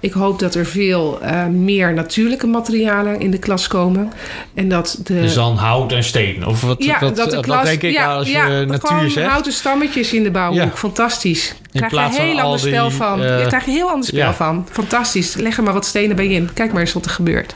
Ik 0.00 0.12
hoop 0.12 0.38
dat 0.38 0.54
er 0.54 0.66
veel 0.66 1.20
meer 1.50 1.94
natuurlijke 1.94 2.46
materialen 2.46 3.20
in 3.20 3.30
de 3.30 3.38
klas 3.38 3.66
komen. 3.68 4.12
En 4.54 4.68
dat 4.68 5.00
de... 5.04 5.20
Dus 5.20 5.34
dan 5.34 5.56
hout 5.56 5.92
en 5.92 6.04
steen? 6.04 6.46
Of 6.46 6.60
wat, 6.60 6.84
ja, 6.84 7.00
wat, 7.00 7.16
dat 7.16 7.30
de 7.30 7.40
klas, 7.40 7.64
denk 7.64 7.82
ik 7.82 7.92
ja, 7.92 8.14
als 8.14 8.30
ja, 8.30 8.46
je 8.46 8.66
natuur 8.66 9.10
zegt? 9.10 9.30
houten 9.30 9.52
stammetjes 9.52 10.12
in 10.12 10.22
de 10.22 10.30
bouwhoek. 10.30 10.62
Ja. 10.62 10.70
Fantastisch. 10.74 11.54
Daar 11.72 11.88
krijg 11.88 12.14
je 12.14 12.20
een 12.20 12.26
heel 12.26 12.40
ander 12.40 12.58
spel 12.58 12.90
van. 12.90 13.20
Je 13.20 13.44
krijgt 13.46 13.66
een 13.66 13.72
heel 13.72 13.90
ander 13.90 14.06
spel 14.06 14.32
van. 14.32 14.66
Fantastisch. 14.70 15.34
Leg 15.34 15.56
er 15.56 15.62
maar 15.62 15.72
wat 15.72 15.86
stenen 15.86 16.16
bij 16.16 16.28
in. 16.28 16.50
Kijk 16.54 16.72
maar 16.72 16.80
eens 16.80 16.92
wat 16.92 17.04
er 17.04 17.10
gebeurt. 17.10 17.54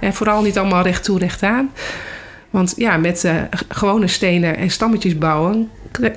En 0.00 0.14
vooral 0.14 0.42
niet 0.42 0.58
allemaal 0.58 0.82
recht 0.82 1.04
toe, 1.04 1.18
recht 1.18 1.42
aan. 1.42 1.70
Want 2.54 2.74
ja, 2.76 2.96
met 2.96 3.24
uh, 3.24 3.36
gewone 3.68 4.06
stenen 4.06 4.56
en 4.56 4.70
stammetjes 4.70 5.18
bouwen. 5.18 5.70
Moet 6.00 6.10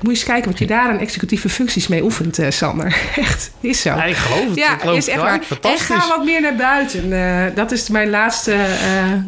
je 0.00 0.08
eens 0.08 0.24
kijken 0.24 0.50
wat 0.50 0.58
je 0.58 0.66
daar 0.66 0.88
aan 0.88 0.98
executieve 0.98 1.48
functies 1.48 1.88
mee 1.88 2.02
oefent, 2.02 2.38
uh, 2.38 2.50
Sander. 2.50 2.96
Echt, 3.16 3.50
is 3.60 3.80
zo. 3.80 3.88
Ja, 3.88 4.04
ik 4.04 4.16
geloof 4.16 4.48
het. 4.48 4.58
Ja, 4.58 4.74
ik 4.74 4.80
geloof 4.80 4.96
is 4.96 5.08
echt 5.08 5.20
waar. 5.20 5.40
En 5.62 5.78
ga 5.78 6.08
wat 6.08 6.24
meer 6.24 6.40
naar 6.40 6.56
buiten. 6.56 7.12
Uh, 7.12 7.44
dat 7.54 7.72
is 7.72 7.88
mijn 7.88 8.10
laatste... 8.10 8.52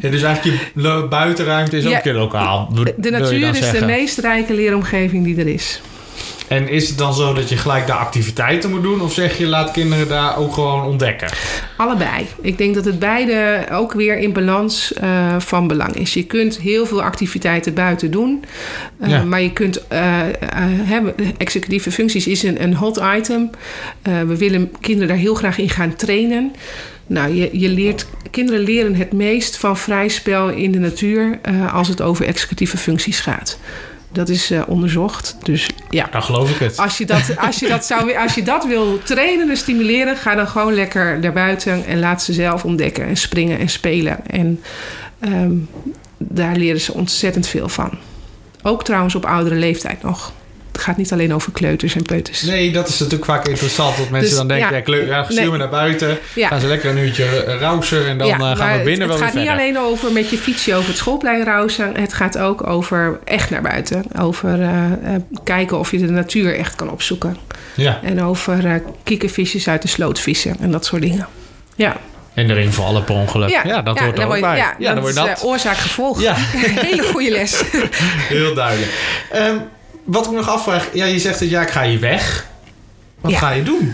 ja, 0.01 0.09
dus 0.11 0.23
eigenlijk 0.23 0.73
je 0.75 1.07
buitenruimte 1.11 1.77
is 1.77 1.85
ja, 1.85 1.97
ook 1.97 2.05
je 2.05 2.13
lokaal. 2.13 2.69
De, 2.75 2.95
de 2.97 3.11
natuur 3.11 3.49
is 3.49 3.59
zeggen. 3.59 3.81
de 3.81 3.87
meest 3.87 4.19
rijke 4.19 4.55
leeromgeving 4.55 5.25
die 5.25 5.39
er 5.39 5.49
is. 5.49 5.81
En 6.49 6.69
is 6.69 6.89
het 6.89 6.99
dan 6.99 7.15
zo 7.15 7.33
dat 7.33 7.49
je 7.49 7.57
gelijk 7.57 7.87
de 7.87 7.93
activiteiten 7.93 8.71
moet 8.71 8.83
doen? 8.83 9.01
Of 9.01 9.13
zeg 9.13 9.39
je 9.39 9.47
laat 9.47 9.71
kinderen 9.71 10.09
daar 10.09 10.37
ook 10.37 10.53
gewoon 10.53 10.85
ontdekken? 10.85 11.29
Allebei. 11.77 12.27
Ik 12.41 12.59
denk 12.59 12.75
dat 12.75 12.85
het 12.85 12.99
beide 12.99 13.67
ook 13.71 13.93
weer 13.93 14.19
in 14.19 14.33
balans 14.33 14.93
uh, 15.03 15.35
van 15.39 15.67
belang 15.67 15.95
is. 15.95 16.15
Je 16.15 16.25
kunt 16.25 16.59
heel 16.59 16.87
veel 16.87 17.03
activiteiten 17.03 17.75
buiten 17.75 18.11
doen. 18.11 18.45
Uh, 19.03 19.09
ja. 19.09 19.25
Maar 19.25 19.41
je 19.41 19.53
kunt 19.53 19.77
uh, 19.77 20.21
hebben. 20.83 21.15
Executieve 21.39 21.91
functies 21.91 22.27
is 22.27 22.43
een, 22.43 22.63
een 22.63 22.75
hot 22.75 23.01
item. 23.17 23.51
we 24.03 24.37
willen 24.37 24.73
kinderen 24.81 25.09
daar 25.09 25.17
heel 25.17 25.35
graag 25.35 25.59
in 25.59 25.71
gaan 25.71 25.97
trainen. 25.97 26.53
Nou, 27.07 27.35
je, 27.35 27.49
je 27.53 27.69
leert, 27.69 28.07
kinderen 28.31 28.61
leren 28.61 28.95
het 28.95 29.13
meest 29.13 29.57
van 29.57 29.77
vrij 29.77 30.09
spel 30.09 30.49
in 30.49 30.73
de 30.73 30.79
natuur 30.79 31.39
als 31.73 31.89
het 31.89 32.03
over 32.03 32.27
executieve 32.27 32.77
functies 32.77 33.21
gaat. 33.21 33.59
Dat 34.15 34.29
is 34.29 34.51
uh, 34.51 34.63
onderzocht. 34.67 35.37
Dus 35.43 35.71
ja. 35.91 36.09
Dan 36.11 36.23
geloof 36.23 36.51
ik 36.51 36.59
het. 36.59 36.79
Als 36.79 36.99
je 36.99 37.07
dat, 37.07 37.37
als 37.37 37.59
je 37.59 37.69
dat, 37.69 37.85
zou, 37.85 38.17
als 38.17 38.35
je 38.35 38.43
dat 38.43 38.67
wil 38.67 38.99
trainen 39.03 39.51
en 39.51 39.57
stimuleren, 39.57 40.17
ga 40.17 40.35
dan 40.35 40.49
gewoon 40.49 40.75
lekker 40.75 41.19
naar 41.19 41.33
buiten 41.33 41.87
en 41.87 41.99
laat 41.99 42.23
ze 42.23 42.33
zelf 42.33 42.65
ontdekken 42.65 43.07
en 43.07 43.17
springen 43.17 43.59
en 43.59 43.69
spelen. 43.69 44.27
En 44.27 44.63
um, 45.21 45.69
daar 46.19 46.57
leren 46.57 46.81
ze 46.81 46.95
ontzettend 46.95 47.47
veel 47.47 47.69
van. 47.69 47.91
Ook 48.63 48.85
trouwens 48.85 49.15
op 49.15 49.25
oudere 49.25 49.57
leeftijd 49.57 50.03
nog. 50.03 50.33
Het 50.75 50.83
gaat 50.83 50.97
niet 50.97 51.13
alleen 51.13 51.35
over 51.35 51.53
kleuters 51.53 51.95
en 51.95 52.03
peuters. 52.03 52.43
Nee, 52.43 52.73
dat 52.73 52.89
is 52.89 52.99
natuurlijk 52.99 53.25
vaak 53.25 53.49
interessant. 53.49 53.97
Dat 53.97 54.11
mensen 54.11 54.29
dus, 54.29 54.39
dan 54.39 54.49
denken, 54.49 54.75
ja, 54.75 54.81
kleur, 54.81 55.07
ja, 55.07 55.25
stuur 55.25 55.41
nee. 55.41 55.51
me 55.51 55.57
naar 55.57 55.69
buiten. 55.69 56.19
Ja. 56.35 56.49
Gaan 56.49 56.61
ze 56.61 56.67
lekker 56.67 56.91
een 56.91 56.99
uurtje 56.99 57.57
rousen 57.61 58.07
en 58.07 58.19
dan 58.19 58.27
ja, 58.27 58.39
uh, 58.39 58.57
gaan 58.57 58.79
we 58.79 58.85
binnen 58.85 59.09
wel 59.09 59.17
weer 59.17 59.27
Het 59.27 59.35
gaat 59.35 59.43
niet 59.43 59.53
alleen 59.53 59.79
over 59.79 60.13
met 60.13 60.31
je 60.31 60.39
fietsje 60.39 60.75
over 60.75 60.89
het 60.89 60.97
schoolplein 60.97 61.45
rousen. 61.45 61.97
Het 61.97 62.13
gaat 62.13 62.39
ook 62.39 62.67
over 62.67 63.19
echt 63.25 63.51
naar 63.51 63.63
buiten. 63.63 64.05
Over 64.19 64.61
uh, 64.61 64.69
uh, 64.69 65.15
kijken 65.45 65.79
of 65.79 65.91
je 65.91 65.99
de 65.99 66.11
natuur 66.11 66.59
echt 66.59 66.75
kan 66.75 66.91
opzoeken. 66.91 67.37
Ja. 67.75 68.01
En 68.03 68.23
over 68.23 68.83
kikkervisjes 69.03 69.69
uit 69.69 69.83
de 69.83 69.89
sloot 69.89 70.21
vissen 70.21 70.57
en 70.61 70.71
dat 70.71 70.85
soort 70.85 71.03
dingen. 71.03 71.27
Ja. 71.77 71.97
En 72.35 72.51
erin 72.51 72.73
vallen 72.73 73.05
per 73.05 73.15
ongeluk. 73.15 73.51
Ja, 73.51 73.63
ja 73.65 73.83
dat 73.83 73.99
ja, 73.99 74.05
hoort 74.05 74.19
er 74.19 74.27
ook 74.27 74.41
bij. 74.41 74.57
Ja, 74.57 74.75
ja, 74.79 74.95
dat, 74.95 75.15
dat 75.15 75.29
is 75.29 75.43
oorzaak-gevolg. 75.43 76.21
Ja. 76.21 76.35
Hele 76.89 77.03
goede 77.03 77.31
les. 77.31 77.63
Heel 78.35 78.55
duidelijk. 78.55 78.93
Um, 79.35 79.63
wat 80.05 80.27
ik 80.27 80.33
nog 80.33 80.49
afvraag, 80.49 80.91
ja, 80.93 81.05
je 81.05 81.19
zegt 81.19 81.39
dat 81.39 81.51
ja, 81.51 81.63
ik 81.63 81.71
ga 81.71 81.83
hier 81.83 82.01
weg. 82.01 82.53
Wat 83.21 83.33
ja. 83.33 83.39
ga 83.39 83.51
je 83.51 83.63
doen? 83.63 83.93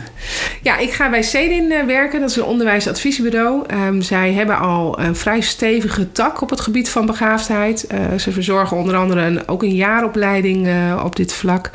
Ja, 0.62 0.78
ik 0.78 0.92
ga 0.92 1.10
bij 1.10 1.22
CEDIN 1.22 1.70
uh, 1.70 1.84
werken. 1.84 2.20
Dat 2.20 2.30
is 2.30 2.36
een 2.36 2.44
onderwijsadviesbureau. 2.44 3.64
Um, 3.74 4.02
zij 4.02 4.32
hebben 4.32 4.58
al 4.58 5.00
een 5.00 5.16
vrij 5.16 5.40
stevige 5.40 6.12
tak 6.12 6.40
op 6.40 6.50
het 6.50 6.60
gebied 6.60 6.88
van 6.88 7.06
begaafdheid. 7.06 7.86
Uh, 7.92 8.18
ze 8.18 8.32
verzorgen 8.32 8.76
onder 8.76 8.96
andere 8.96 9.20
een, 9.20 9.48
ook 9.48 9.62
een 9.62 9.74
jaaropleiding 9.74 10.66
uh, 10.66 11.02
op 11.04 11.16
dit 11.16 11.32
vlak. 11.32 11.70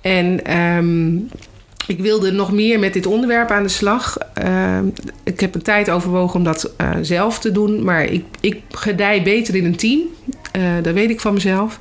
En 0.00 0.56
um, 0.60 1.28
ik 1.86 1.98
wilde 1.98 2.30
nog 2.30 2.52
meer 2.52 2.78
met 2.78 2.92
dit 2.92 3.06
onderwerp 3.06 3.50
aan 3.50 3.62
de 3.62 3.68
slag. 3.68 4.16
Uh, 4.44 4.78
ik 5.24 5.40
heb 5.40 5.54
een 5.54 5.62
tijd 5.62 5.90
overwogen 5.90 6.36
om 6.36 6.44
dat 6.44 6.72
zelf 7.00 7.38
te 7.38 7.52
doen. 7.52 7.84
Maar 7.84 8.04
ik, 8.04 8.24
ik 8.40 8.60
gedij 8.70 9.22
beter 9.22 9.54
in 9.54 9.64
een 9.64 9.76
team. 9.76 10.00
Dat 10.82 10.94
weet 10.94 11.10
ik 11.10 11.20
van 11.20 11.34
mezelf. 11.34 11.78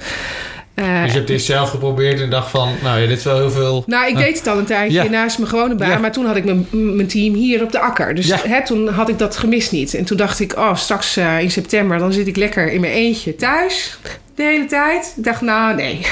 Dus 0.80 1.12
je 1.12 1.18
hebt 1.18 1.28
dit 1.28 1.42
zelf 1.42 1.70
geprobeerd 1.70 2.22
en 2.22 2.30
dacht 2.30 2.50
van, 2.50 2.70
nou 2.84 3.00
ja, 3.00 3.08
dit 3.08 3.18
is 3.18 3.24
wel 3.24 3.38
heel 3.38 3.52
veel... 3.52 3.84
Nou, 3.86 4.08
ik 4.08 4.18
deed 4.18 4.38
het 4.38 4.48
al 4.48 4.58
een 4.58 4.66
tijdje 4.66 5.04
ja. 5.04 5.10
naast 5.10 5.38
mijn 5.38 5.50
gewone 5.50 5.76
baan. 5.76 5.90
Ja. 5.90 5.98
Maar 5.98 6.12
toen 6.12 6.26
had 6.26 6.36
ik 6.36 6.46
mijn, 6.46 6.68
mijn 6.72 7.08
team 7.08 7.34
hier 7.34 7.64
op 7.64 7.72
de 7.72 7.80
akker. 7.80 8.16
Dus 8.16 8.28
ja. 8.28 8.40
hè, 8.44 8.66
toen 8.66 8.88
had 8.88 9.10
ik 9.10 9.18
dat 9.18 9.38
gemist 9.38 9.72
niet. 9.72 9.94
En 9.94 10.06
toen 10.06 10.18
dacht 10.18 10.40
ik, 10.40 10.58
oh, 10.58 10.76
straks 10.76 11.18
in 11.18 11.52
september... 11.52 11.98
dan 11.98 12.14
zit 12.14 12.28
ik 12.28 12.36
lekker 12.36 12.72
in 12.72 12.82
mijn 12.82 12.94
eentje 12.94 13.36
thuis 13.36 13.98
de 14.40 14.46
hele 14.46 14.66
tijd. 14.66 15.14
Ik 15.18 15.24
dacht, 15.24 15.42
nou 15.42 15.76
nee, 15.76 16.00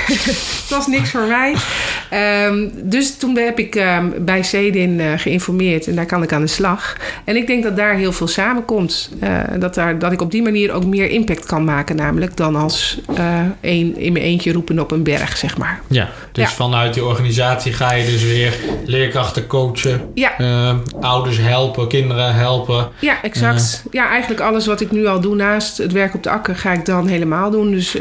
het 0.61 0.65
was 0.69 0.87
niks 0.87 1.09
voor 1.09 1.27
mij. 1.27 1.55
Um, 2.45 2.71
dus 2.83 3.17
toen 3.17 3.37
heb 3.37 3.59
ik 3.59 3.75
um, 3.75 4.13
bij 4.25 4.43
CEDIN 4.43 4.99
uh, 4.99 5.11
geïnformeerd 5.15 5.87
en 5.87 5.95
daar 5.95 6.05
kan 6.05 6.23
ik 6.23 6.33
aan 6.33 6.41
de 6.41 6.47
slag. 6.47 6.97
En 7.23 7.35
ik 7.35 7.47
denk 7.47 7.63
dat 7.63 7.75
daar 7.75 7.95
heel 7.95 8.11
veel 8.11 8.27
samenkomt. 8.27 9.09
Uh, 9.23 9.39
dat, 9.59 9.73
daar, 9.73 9.99
dat 9.99 10.11
ik 10.11 10.21
op 10.21 10.31
die 10.31 10.41
manier 10.41 10.71
ook 10.71 10.85
meer 10.85 11.09
impact 11.09 11.45
kan 11.45 11.63
maken, 11.63 11.95
namelijk 11.95 12.37
dan 12.37 12.55
als 12.55 12.99
uh, 13.19 13.39
een, 13.61 13.97
in 13.97 14.13
mijn 14.13 14.25
eentje 14.25 14.51
roepen 14.51 14.79
op 14.79 14.91
een 14.91 15.03
berg, 15.03 15.37
zeg 15.37 15.57
maar. 15.57 15.81
Ja, 15.87 16.09
dus 16.31 16.43
ja. 16.43 16.55
vanuit 16.55 16.93
die 16.93 17.05
organisatie 17.05 17.73
ga 17.73 17.93
je 17.93 18.05
dus 18.05 18.23
weer 18.23 18.53
leerkrachten 18.85 19.47
coachen, 19.47 20.11
ja. 20.13 20.37
Ehm, 20.37 20.77
ouders 21.01 21.37
helpen, 21.37 21.87
kinderen 21.87 22.35
helpen. 22.35 22.89
Ja, 22.99 23.21
exact. 23.21 23.83
ja, 23.91 24.09
eigenlijk 24.09 24.41
alles 24.41 24.65
wat 24.65 24.81
ik 24.81 24.91
nu 24.91 25.05
al 25.05 25.21
doe 25.21 25.35
naast 25.35 25.77
het 25.77 25.91
werk 25.91 26.13
op 26.13 26.23
de 26.23 26.29
akker 26.29 26.55
ga 26.55 26.71
ik 26.71 26.85
dan 26.85 27.07
helemaal 27.07 27.51
doen. 27.51 27.71
Dus 27.71 27.95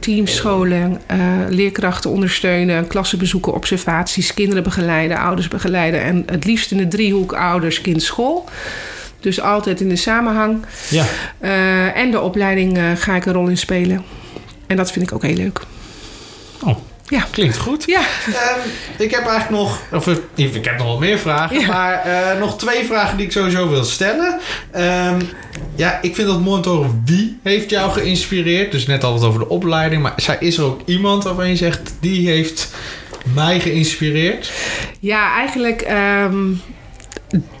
teamscholen, 0.00 1.00
leerkrachten 1.48 2.10
ondersteunen, 2.10 2.86
klassen 2.86 3.18
bezoeken, 3.18 3.54
observaties, 3.54 4.34
kinderen 4.34 4.62
begeleiden, 4.62 5.18
ouders 5.18 5.48
begeleiden. 5.48 6.02
En 6.02 6.22
het 6.26 6.44
liefst 6.44 6.70
in 6.70 6.76
de 6.76 6.88
driehoek 6.88 7.32
ouders, 7.32 7.80
kind, 7.80 8.02
school. 8.02 8.48
Dus 9.20 9.40
altijd 9.40 9.80
in 9.80 9.88
de 9.88 9.96
samenhang. 9.96 10.64
Ja. 10.90 11.04
Uh, 11.40 11.96
en 11.96 12.10
de 12.10 12.20
opleiding 12.20 12.78
ga 12.94 13.16
ik 13.16 13.26
een 13.26 13.32
rol 13.32 13.48
in 13.48 13.58
spelen. 13.58 14.04
En 14.66 14.76
dat 14.76 14.92
vind 14.92 15.06
ik 15.06 15.14
ook 15.14 15.22
heel 15.22 15.34
leuk. 15.34 15.60
Oh. 16.64 16.76
Ja. 17.10 17.26
Klinkt 17.30 17.58
goed. 17.58 17.84
Ja. 17.86 18.00
Um, 18.00 18.70
ik 18.98 19.10
heb 19.10 19.26
eigenlijk 19.26 19.50
nog, 19.50 19.80
of 19.92 20.06
ik 20.34 20.64
heb 20.64 20.78
nog 20.78 20.86
wel 20.86 20.98
meer 20.98 21.18
vragen, 21.18 21.60
ja. 21.60 21.66
maar 21.66 22.06
uh, 22.06 22.40
nog 22.40 22.58
twee 22.58 22.84
vragen 22.84 23.16
die 23.16 23.26
ik 23.26 23.32
sowieso 23.32 23.68
wil 23.68 23.84
stellen. 23.84 24.40
Um, 24.76 25.18
ja, 25.74 25.98
ik 26.02 26.14
vind 26.14 26.28
het 26.28 26.40
mooi 26.40 26.56
om 26.56 26.62
te 26.62 26.68
horen 26.68 27.02
wie 27.04 27.38
heeft 27.42 27.70
jou 27.70 27.92
geïnspireerd. 27.92 28.72
Dus 28.72 28.86
net 28.86 29.04
altijd 29.04 29.24
over 29.24 29.40
de 29.40 29.48
opleiding, 29.48 30.02
maar 30.02 30.38
is 30.40 30.56
er 30.56 30.64
ook 30.64 30.80
iemand 30.84 31.24
waarvan 31.24 31.48
je 31.48 31.56
zegt 31.56 31.94
die 32.00 32.28
heeft 32.28 32.70
mij 33.34 33.60
geïnspireerd? 33.60 34.52
Ja, 35.00 35.36
eigenlijk. 35.36 35.86
Um, 36.22 36.62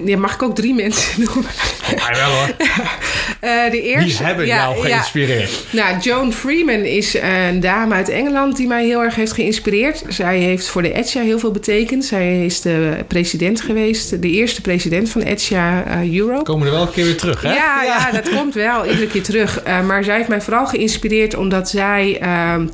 ja, 0.04 0.18
mag 0.18 0.34
ik 0.34 0.42
ook 0.42 0.54
drie 0.54 0.74
mensen 0.74 1.20
noemen? 1.24 1.50
Ja, 1.96 2.10
wel 2.12 2.30
hoor. 2.30 2.48
uh, 2.48 3.70
de 3.76 3.82
eerste, 3.82 4.16
die 4.16 4.26
hebben 4.26 4.46
ja, 4.46 4.56
jou 4.56 4.80
geïnspireerd? 4.80 5.64
Ja. 5.70 5.90
Nou, 5.90 6.00
Joan 6.00 6.32
Freeman 6.32 6.80
is 6.80 7.16
een 7.20 7.60
dame 7.60 7.94
uit 7.94 8.08
Engeland 8.08 8.56
die 8.56 8.66
mij 8.66 8.84
heel 8.84 9.02
erg 9.02 9.14
heeft 9.14 9.32
geïnspireerd. 9.32 10.02
Zij 10.08 10.38
heeft 10.38 10.68
voor 10.68 10.82
de 10.82 10.92
ETSA 10.92 11.20
heel 11.20 11.38
veel 11.38 11.50
betekend. 11.50 12.04
Zij 12.04 12.44
is 12.44 12.60
de 12.60 13.04
president 13.08 13.60
geweest, 13.60 14.22
de 14.22 14.30
eerste 14.30 14.60
president 14.60 15.10
van 15.10 15.22
ETSA 15.22 15.84
uh, 16.02 16.18
Europe. 16.18 16.42
Komen 16.42 16.66
er 16.66 16.72
wel 16.72 16.82
een 16.82 16.90
keer 16.90 17.04
weer 17.04 17.16
terug, 17.16 17.42
hè? 17.42 17.52
Ja, 17.52 17.82
ja. 17.82 18.10
dat 18.10 18.28
komt 18.28 18.54
wel 18.54 18.86
iedere 18.86 19.06
keer 19.06 19.22
terug. 19.22 19.66
Uh, 19.66 19.86
maar 19.86 20.04
zij 20.04 20.16
heeft 20.16 20.28
mij 20.28 20.40
vooral 20.40 20.66
geïnspireerd 20.66 21.34
omdat 21.34 21.68
zij 21.68 22.20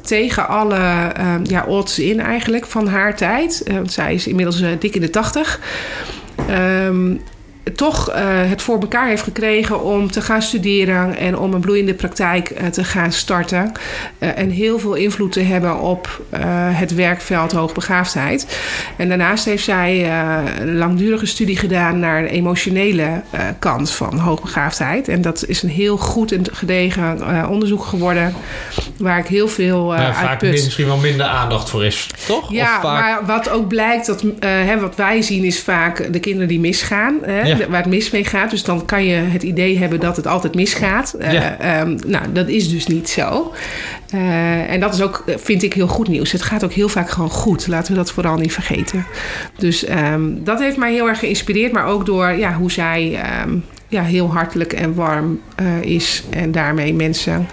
tegen 0.02 0.48
alle 0.48 1.12
ja, 1.42 1.64
odds 1.66 1.98
in 1.98 2.20
eigenlijk 2.20 2.66
van 2.66 2.88
haar 2.88 3.16
tijd... 3.16 3.62
want 3.66 3.92
zij 3.92 4.14
is 4.14 4.26
inmiddels 4.26 4.62
dik 4.78 4.94
in 4.94 5.00
de 5.00 5.10
tachtig... 5.10 5.60
Um, 6.48 7.24
toch 7.74 8.10
uh, 8.10 8.16
het 8.22 8.62
voor 8.62 8.80
elkaar 8.80 9.08
heeft 9.08 9.22
gekregen 9.22 9.82
om 9.82 10.10
te 10.10 10.20
gaan 10.20 10.42
studeren 10.42 11.16
en 11.16 11.38
om 11.38 11.54
een 11.54 11.60
bloeiende 11.60 11.94
praktijk 11.94 12.50
uh, 12.50 12.66
te 12.66 12.84
gaan 12.84 13.12
starten. 13.12 13.72
Uh, 14.18 14.38
en 14.38 14.50
heel 14.50 14.78
veel 14.78 14.94
invloed 14.94 15.32
te 15.32 15.40
hebben 15.40 15.80
op 15.80 16.20
het 16.72 16.94
werkveld 16.94 17.52
hoogbegaafdheid. 17.52 18.58
En 18.96 19.08
daarnaast 19.08 19.44
heeft 19.44 19.64
zij 19.64 20.10
een 20.60 20.76
langdurige 20.76 21.26
studie 21.26 21.56
gedaan 21.56 21.98
naar 21.98 22.22
de 22.22 22.28
emotionele 22.28 23.22
kant 23.58 23.90
van 23.90 24.18
hoogbegaafdheid. 24.18 25.08
En 25.08 25.22
dat 25.22 25.44
is 25.46 25.62
een 25.62 25.68
heel 25.68 25.96
goed 25.96 26.32
en 26.32 26.44
gedegen 26.52 27.48
onderzoek 27.48 27.84
geworden. 27.84 28.34
Waar 28.98 29.18
ik 29.18 29.26
heel 29.26 29.48
veel 29.48 29.94
uh, 29.94 30.00
ja, 30.00 30.14
vaak 30.14 30.42
misschien 30.42 30.86
wel 30.86 30.96
minder 30.96 31.26
aandacht 31.26 31.70
voor 31.70 31.84
is, 31.84 32.06
toch? 32.26 32.52
Ja, 32.52 32.80
vaak... 32.80 33.00
maar 33.00 33.26
wat 33.26 33.48
ook 33.48 33.68
blijkt, 33.68 34.06
dat, 34.06 34.24
hè, 34.40 34.80
wat 34.80 34.96
wij 34.96 35.22
zien 35.22 35.44
is 35.44 35.60
vaak 35.60 36.12
de 36.12 36.20
kinderen 36.20 36.48
die 36.48 36.60
misgaan. 36.60 37.18
Hè, 37.22 37.40
Ja. 37.40 37.55
Waar 37.68 37.82
het 37.82 37.90
mis 37.90 38.10
mee 38.10 38.24
gaat. 38.24 38.50
Dus 38.50 38.62
dan 38.62 38.84
kan 38.84 39.04
je 39.04 39.14
het 39.14 39.42
idee 39.42 39.78
hebben 39.78 40.00
dat 40.00 40.16
het 40.16 40.26
altijd 40.26 40.54
misgaat. 40.54 41.14
Ja. 41.18 41.60
Uh, 41.60 41.80
um, 41.80 41.98
nou, 42.06 42.32
dat 42.32 42.48
is 42.48 42.68
dus 42.68 42.86
niet 42.86 43.08
zo. 43.08 43.52
Uh, 44.14 44.70
en 44.70 44.80
dat 44.80 44.94
is 44.94 45.02
ook, 45.02 45.24
vind 45.26 45.62
ik, 45.62 45.72
heel 45.72 45.86
goed 45.88 46.08
nieuws. 46.08 46.32
Het 46.32 46.42
gaat 46.42 46.64
ook 46.64 46.72
heel 46.72 46.88
vaak 46.88 47.10
gewoon 47.10 47.30
goed. 47.30 47.66
Laten 47.66 47.92
we 47.92 47.98
dat 47.98 48.12
vooral 48.12 48.36
niet 48.36 48.52
vergeten. 48.52 49.06
Dus 49.58 49.88
um, 49.88 50.44
dat 50.44 50.58
heeft 50.58 50.76
mij 50.76 50.92
heel 50.92 51.08
erg 51.08 51.18
geïnspireerd. 51.18 51.72
Maar 51.72 51.86
ook 51.86 52.06
door 52.06 52.30
ja, 52.30 52.52
hoe 52.52 52.72
zij 52.72 53.20
um, 53.44 53.64
ja, 53.88 54.02
heel 54.02 54.32
hartelijk 54.32 54.72
en 54.72 54.94
warm 54.94 55.40
uh, 55.60 55.82
is. 55.82 56.22
En 56.30 56.52
daarmee 56.52 56.94
mensen 56.94 57.46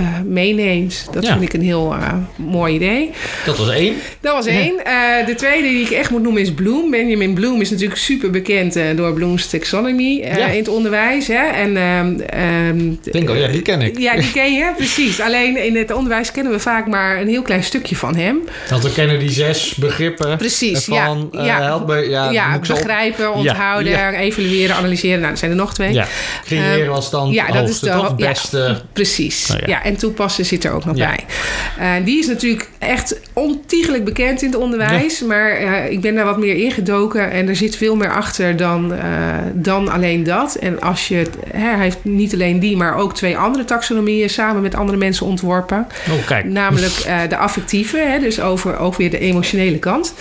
uh, 0.00 0.06
meeneemt. 0.24 1.08
Dat 1.12 1.22
Ja. 1.24 1.30
vind 1.32 1.42
ik 1.42 1.52
een 1.52 1.62
heel 1.62 1.94
uh, 1.94 2.12
mooi 2.36 2.74
idee. 2.74 3.10
Dat 3.44 3.58
was 3.58 3.68
één. 3.70 3.94
Dat 4.20 4.32
was 4.34 4.46
één. 4.46 4.74
Uh, 4.86 5.26
de 5.26 5.34
tweede 5.34 5.68
die 5.68 5.84
ik 5.84 5.90
echt 5.90 6.10
moet 6.10 6.22
noemen 6.22 6.42
is 6.42 6.52
Bloom. 6.54 6.90
Benjamin 6.90 7.34
Bloom 7.34 7.60
is 7.60 7.70
natuurlijk 7.70 8.00
super 8.00 8.30
bekend 8.30 8.78
door 8.96 9.12
Bloom's 9.14 9.46
Taxonomy 9.50 10.20
Ja. 10.36 10.46
in 10.46 10.58
het 10.58 10.68
onderwijs. 10.68 11.26
Hè? 11.26 11.34
En, 11.46 11.76
ehm, 11.76 12.20
ehm, 12.20 12.90
Ik 12.90 13.12
denk 13.12 13.28
al, 13.28 13.34
ja, 13.34 13.48
die 13.48 13.62
ken 13.62 13.82
ik. 13.82 13.98
ja, 13.98 14.14
die 14.14 14.32
ken 14.32 14.52
je, 14.54 14.72
precies. 14.76 15.20
Alleen 15.20 15.64
in 15.64 15.76
het 15.76 15.92
onderwijs 15.92 16.30
kennen 16.32 16.52
we 16.52 16.58
vaak 16.58 16.86
maar 16.86 17.20
een 17.20 17.28
heel 17.28 17.42
klein 17.42 17.64
stukje 17.64 17.96
van 17.96 18.16
hem. 18.16 18.38
Want 18.70 18.82
we 18.82 18.92
kennen 18.92 19.18
die 19.18 19.30
zes 19.30 19.74
begrippen 19.74 20.36
Precies, 20.36 20.84
van 20.84 21.28
ja. 21.32 21.38
eh, 21.40 21.46
Ja. 21.46 21.62
help 21.62 21.86
me, 21.86 22.58
begrijpen, 22.68 23.34
onthouden, 23.34 24.14
evalueren, 24.14 24.76
analyseren. 24.76 25.18
Nou, 25.20 25.32
er 25.32 25.38
zijn 25.38 25.50
er 25.50 25.56
nog 25.56 25.74
twee. 25.74 25.92
Ja, 25.92 26.06
creëren 26.44 26.80
Ehm, 26.82 26.90
was 26.90 27.10
dan 27.10 27.30
ja, 27.30 27.46
dat 27.52 27.68
is 27.68 27.78
de 27.80 28.12
beste. 28.16 28.80
Precies. 28.92 29.46
Nou 29.48 29.60
ja. 29.66 29.82
En 29.90 29.96
toepassen 29.96 30.44
zit 30.44 30.64
er 30.64 30.72
ook 30.72 30.84
nog 30.84 30.96
Ja. 30.96 31.06
bij. 31.06 31.24
Eh, 31.78 32.04
die 32.04 32.18
is 32.18 32.26
natuurlijk 32.26 32.68
echt 32.78 33.20
ontiegelijk 33.32 34.04
bekend 34.04 34.42
in 34.42 34.50
het 34.50 34.58
onderwijs. 34.58 35.20
Maar 35.20 35.50
eh, 35.50 35.90
ik 35.90 36.00
ben 36.00 36.14
daar 36.14 36.24
wat 36.24 36.38
meer 36.38 36.54
ingedoken. 36.56 37.30
En 37.30 37.48
er 37.48 37.56
zit 37.56 37.76
veel 37.76 37.96
meer 37.96 38.12
achter 38.12 38.56
dan, 38.56 38.94
eh, 38.94 39.04
dan 39.54 39.88
alleen 39.88 40.24
dat. 40.24 40.54
En 40.54 40.80
als 40.80 41.08
je... 41.08 41.26
hè, 41.52 41.68
hij 41.68 41.84
heeft 41.84 41.98
niet 42.02 42.32
alleen 42.32 42.60
die, 42.60 42.76
maar 42.76 42.96
ook 42.96 43.14
twee 43.14 43.36
andere 43.36 43.64
taxonomieën... 43.64 44.30
samen 44.30 44.62
met 44.62 44.74
andere 44.74 44.98
mensen 44.98 45.26
ontworpen. 45.26 45.86
Oh, 46.10 46.26
kijk. 46.26 46.44
Namelijk 46.44 47.26
de 47.28 47.36
affectieve, 47.36 47.98
hè, 47.98 48.18
dus 48.18 48.40
over 48.40 48.78
ook 48.78 48.96
weer 48.96 49.10
de 49.10 49.18
emotionele 49.18 49.78
kant. 49.78 50.14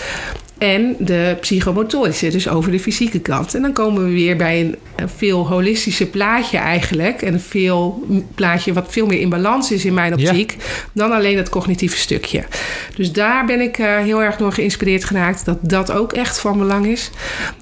En 0.59 0.95
de 0.99 1.37
psychomotorische, 1.41 2.29
dus 2.29 2.47
over 2.49 2.71
de 2.71 2.79
fysieke 2.79 3.19
kant. 3.19 3.55
En 3.55 3.61
dan 3.61 3.73
komen 3.73 4.03
we 4.03 4.11
weer 4.11 4.37
bij 4.37 4.59
een, 4.59 4.75
een 4.95 5.09
veel 5.09 5.47
holistischer 5.47 6.05
plaatje 6.05 6.57
eigenlijk. 6.57 7.21
En 7.21 7.33
een 7.33 7.39
veel 7.39 8.03
een 8.09 8.27
plaatje 8.35 8.73
wat 8.73 8.85
veel 8.89 9.05
meer 9.05 9.19
in 9.19 9.29
balans 9.29 9.71
is 9.71 9.85
in 9.85 9.93
mijn 9.93 10.17
Ja. 10.17 10.29
optiek. 10.29 10.55
Dan 10.93 11.11
alleen 11.11 11.37
het 11.37 11.49
cognitieve 11.49 11.97
stukje. 11.97 12.43
Dus 12.95 13.11
daar 13.11 13.45
ben 13.45 13.61
ik 13.61 13.77
eh, 13.77 13.97
heel 13.97 14.21
erg 14.23 14.35
door 14.37 14.51
geïnspireerd 14.51 15.03
geraakt. 15.03 15.45
Dat 15.45 15.57
dat 15.61 15.91
ook 15.91 16.13
echt 16.13 16.39
van 16.39 16.57
belang 16.57 16.85
is. 16.85 17.09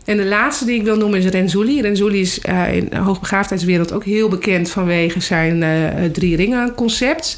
En 0.05 0.17
de 0.17 0.25
laatste 0.25 0.65
die 0.65 0.75
ik 0.75 0.83
wil 0.83 0.97
noemen 0.97 1.19
is 1.19 1.25
Renzulli. 1.25 1.81
Renzulli 1.81 2.19
is 2.19 2.41
eh, 2.41 2.73
in 2.75 2.87
de 2.89 2.97
hoogbegaafdheidswereld 2.97 3.91
ook 3.93 4.03
heel 4.03 4.29
bekend 4.29 4.69
vanwege 4.69 5.19
zijn 5.19 5.63
eh, 5.63 6.03
drie 6.11 6.35
ringen 6.35 6.73
concept. 6.75 7.37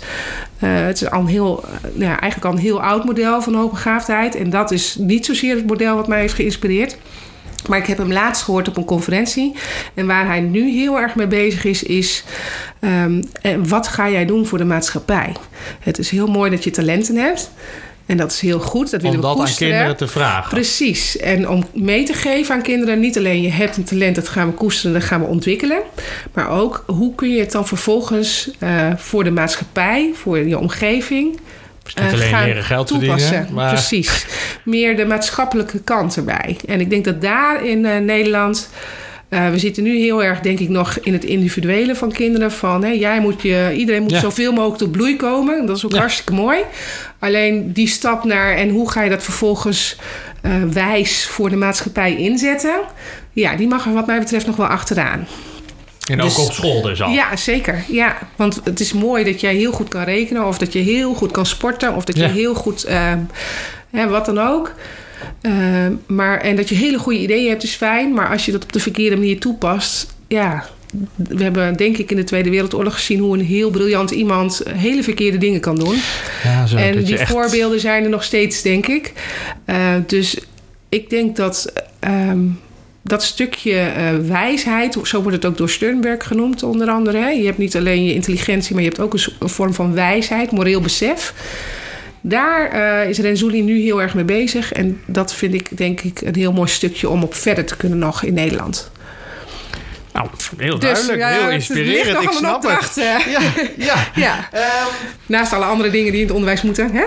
Uh, 0.63 0.85
het 0.85 1.01
is 1.01 1.09
al 1.09 1.19
een 1.19 1.27
heel, 1.27 1.63
nou 1.81 2.11
ja, 2.11 2.19
eigenlijk 2.19 2.45
al 2.45 2.51
een 2.51 2.65
heel 2.65 2.81
oud 2.81 3.05
model 3.05 3.41
van 3.41 3.53
hoogbegaafdheid. 3.53 4.35
En 4.35 4.49
dat 4.49 4.71
is 4.71 4.95
niet 4.99 5.25
zozeer 5.25 5.55
het 5.55 5.67
model 5.67 5.95
wat 5.95 6.07
mij 6.07 6.19
heeft 6.19 6.33
geïnspireerd. 6.33 6.97
Maar 7.67 7.77
ik 7.77 7.85
heb 7.85 7.97
hem 7.97 8.11
laatst 8.11 8.43
gehoord 8.43 8.67
op 8.67 8.77
een 8.77 8.85
conferentie. 8.85 9.55
En 9.93 10.07
waar 10.07 10.25
hij 10.25 10.39
nu 10.39 10.69
heel 10.69 10.99
erg 10.99 11.15
mee 11.15 11.27
bezig 11.27 11.63
is, 11.63 11.83
is 11.83 12.23
um, 12.79 13.23
wat 13.67 13.87
ga 13.87 14.09
jij 14.09 14.25
doen 14.25 14.45
voor 14.45 14.57
de 14.57 14.65
maatschappij? 14.65 15.35
Het 15.79 15.97
is 15.97 16.09
heel 16.09 16.27
mooi 16.27 16.51
dat 16.51 16.63
je 16.63 16.71
talenten 16.71 17.15
hebt. 17.15 17.51
En 18.09 18.17
dat 18.17 18.31
is 18.31 18.39
heel 18.39 18.59
goed. 18.59 18.91
Dat 18.91 19.01
willen 19.01 19.15
Om 19.15 19.21
dat 19.21 19.33
we 19.33 19.39
aan 19.39 19.45
koesteren. 19.45 19.71
kinderen 19.73 19.97
te 19.97 20.07
vragen. 20.07 20.49
Precies. 20.49 21.17
En 21.17 21.49
om 21.49 21.65
mee 21.73 22.03
te 22.03 22.13
geven 22.13 22.55
aan 22.55 22.61
kinderen, 22.61 22.99
niet 22.99 23.17
alleen 23.17 23.41
je 23.41 23.49
hebt 23.49 23.77
een 23.77 23.83
talent, 23.83 24.15
dat 24.15 24.27
gaan 24.29 24.47
we 24.47 24.53
koesteren, 24.53 24.93
dat 24.93 25.03
gaan 25.03 25.21
we 25.21 25.27
ontwikkelen. 25.27 25.79
Maar 26.33 26.49
ook 26.49 26.83
hoe 26.87 27.15
kun 27.15 27.29
je 27.29 27.39
het 27.39 27.51
dan 27.51 27.67
vervolgens 27.67 28.49
uh, 28.59 28.87
voor 28.97 29.23
de 29.23 29.31
maatschappij, 29.31 30.11
voor 30.13 30.37
je 30.47 30.57
omgeving, 30.57 31.31
niet 31.31 31.93
eh, 31.95 32.13
alleen 32.13 32.27
gaan 32.29 32.45
leren 32.45 32.63
geld 32.63 32.87
toepassen. 32.87 33.27
verdienen, 33.27 33.53
maar- 33.53 33.73
Precies. 33.73 34.25
Meer 34.63 34.95
de 34.95 35.05
maatschappelijke 35.05 35.79
kant 35.79 36.15
erbij. 36.15 36.57
En 36.67 36.79
ik 36.79 36.89
denk 36.89 37.05
dat 37.05 37.21
daar 37.21 37.65
in 37.65 37.85
eh, 37.85 37.97
Nederland... 37.97 38.69
eh, 39.29 39.49
we 39.49 39.57
zitten 39.59 39.83
nu 39.83 39.97
heel 39.97 40.23
erg, 40.23 40.39
denk 40.39 40.59
ik, 40.59 40.69
nog 40.69 40.97
in 40.97 41.13
het 41.13 41.23
individuele 41.23 41.95
van 41.95 42.11
kinderen. 42.11 42.51
Van, 42.51 42.97
jij 42.97 43.19
moet 43.19 43.41
je, 43.41 43.73
iedereen 43.75 44.01
moet 44.01 44.11
Ja. 44.11 44.19
zoveel 44.19 44.51
mogelijk 44.51 44.77
tot 44.77 44.91
bloei 44.91 45.15
komen. 45.15 45.65
Dat 45.65 45.77
is 45.77 45.85
ook 45.85 45.91
Ja. 45.91 45.99
hartstikke 45.99 46.33
mooi. 46.33 46.59
Alleen 47.19 47.73
die 47.73 47.87
stap 47.87 48.23
naar... 48.23 48.55
en 48.55 48.69
hoe 48.69 48.91
ga 48.91 49.03
je 49.03 49.09
dat 49.09 49.23
vervolgens 49.23 49.95
eh, 50.41 50.51
wijs 50.71 51.27
voor 51.27 51.49
de 51.49 51.55
maatschappij 51.55 52.15
inzetten... 52.15 52.79
ja, 53.33 53.55
die 53.55 53.67
mag 53.67 53.85
er 53.85 53.93
wat 53.93 54.07
mij 54.07 54.19
betreft 54.19 54.45
nog 54.45 54.55
wel 54.55 54.67
achteraan. 54.67 55.27
En 56.09 56.21
ook 56.21 56.27
Dus- 56.27 56.45
op 56.47 56.51
school 56.51 56.81
dus 56.81 57.01
al. 57.01 57.11
Ja, 57.11 57.35
zeker. 57.35 57.83
Ja, 57.87 58.17
want 58.35 58.61
het 58.63 58.79
is 58.79 58.93
mooi 58.93 59.23
dat 59.23 59.41
jij 59.41 59.55
heel 59.55 59.71
goed 59.71 59.87
kan 59.87 60.03
rekenen, 60.03 60.47
of 60.47 60.57
dat 60.57 60.73
je 60.73 60.79
heel 60.79 61.13
goed 61.13 61.31
kan 61.31 61.45
sporten, 61.45 61.95
of 61.95 62.03
dat 62.03 62.17
je 62.17 62.27
heel 62.27 62.53
goed, 62.53 62.83
eh, 62.83 63.13
hè, 63.91 64.07
wat 64.07 64.25
dan 64.25 64.39
ook. 64.39 64.73
Eh, 65.41 65.51
maar, 66.07 66.41
en 66.41 66.55
dat 66.55 66.69
je 66.69 66.75
hele 66.75 66.97
goede 66.97 67.19
ideeën 67.19 67.49
hebt, 67.49 67.63
is 67.63 67.75
fijn. 67.75 68.13
Maar 68.13 68.29
als 68.29 68.45
je 68.45 68.51
dat 68.51 68.63
op 68.63 68.73
de 68.73 68.79
verkeerde 68.79 69.15
manier 69.15 69.39
toepast, 69.39 70.15
ja. 70.27 70.65
We 71.15 71.43
hebben 71.43 71.77
denk 71.77 71.97
ik 71.97 72.11
in 72.11 72.17
de 72.17 72.23
Tweede 72.23 72.49
Wereldoorlog 72.49 72.93
gezien 72.93 73.19
hoe 73.19 73.37
een 73.37 73.45
heel 73.45 73.69
briljant 73.69 74.11
iemand 74.11 74.63
hele 74.69 75.03
verkeerde 75.03 75.37
dingen 75.37 75.59
kan 75.59 75.75
doen. 75.75 75.95
Ja, 76.43 76.65
zo, 76.65 76.77
en 76.77 77.03
die 77.03 77.17
echt- 77.17 77.31
voorbeelden 77.31 77.79
zijn 77.79 78.03
er 78.03 78.09
nog 78.09 78.23
steeds, 78.23 78.61
denk 78.61 78.87
ik. 78.87 79.13
Eh, 79.65 79.93
dus 80.07 80.37
ik 80.89 81.09
denk 81.09 81.35
dat 81.35 81.73
ehm, 81.99 82.39
dat 83.01 83.23
stukje 83.23 83.79
eh, 83.79 84.15
wijsheid, 84.27 84.97
zo 85.03 85.21
wordt 85.21 85.37
het 85.37 85.45
ook 85.45 85.57
door 85.57 85.69
Sternberg 85.69 86.27
genoemd, 86.27 86.63
onder 86.63 86.89
andere. 86.89 87.17
Hè? 87.17 87.29
Je 87.29 87.45
hebt 87.45 87.57
niet 87.57 87.75
alleen 87.75 88.03
je 88.05 88.13
intelligentie, 88.13 88.73
maar 88.73 88.83
je 88.83 88.89
hebt 88.89 89.01
ook 89.01 89.13
een 89.13 89.49
vorm 89.49 89.73
van 89.73 89.93
wijsheid, 89.93 90.51
moreel 90.51 90.81
besef. 90.81 91.33
Daar 92.21 92.71
eh, 92.71 93.09
is 93.09 93.17
Renzulli 93.19 93.61
nu 93.61 93.81
heel 93.81 94.01
erg 94.01 94.13
mee 94.13 94.23
bezig. 94.23 94.71
En 94.71 95.01
dat 95.05 95.33
vind 95.33 95.53
ik, 95.53 95.77
denk 95.77 96.01
ik, 96.01 96.21
een 96.21 96.35
heel 96.35 96.53
mooi 96.53 96.69
stukje 96.69 97.09
om 97.09 97.23
op 97.23 97.33
verder 97.33 97.65
te 97.65 97.77
kunnen 97.77 97.97
nog 97.97 98.23
in 98.23 98.33
Nederland. 98.33 98.91
Nou, 100.13 100.27
heel 100.57 100.79
Dus, 100.79 100.89
duidelijk, 100.89 101.19
ja, 101.19 101.27
heel 101.27 101.49
inspirerend. 101.49 102.23
Ik 102.23 102.31
snap 102.31 102.55
opdracht, 102.55 102.95
het. 102.95 103.03
Ja, 103.03 103.19
ja. 103.77 103.95
Ja, 104.15 104.49
Ehm, 104.51 104.87
naast 105.25 105.53
alle 105.53 105.65
andere 105.65 105.89
dingen 105.89 106.11
die 106.11 106.21
in 106.21 106.25
het 106.25 106.35
onderwijs 106.35 106.61
moeten. 106.61 106.91
Hè? 106.93 107.03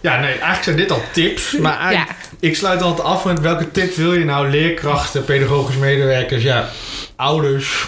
ja, 0.00 0.20
nee, 0.20 0.30
eigenlijk 0.30 0.62
zijn 0.62 0.76
dit 0.76 0.90
al 0.90 1.02
tips. 1.12 1.52
Maar 1.60 2.06
ik 2.40 2.56
sluit 2.56 2.82
altijd 2.82 3.06
af 3.06 3.24
met 3.24 3.40
welke 3.40 3.70
tips 3.70 3.96
wil 3.96 4.14
je 4.14 4.24
nou 4.24 4.50
leerkrachten, 4.50 5.24
pedagogische 5.24 5.80
medewerkers, 5.80 6.42
ja, 6.42 6.68
ouders, 7.16 7.86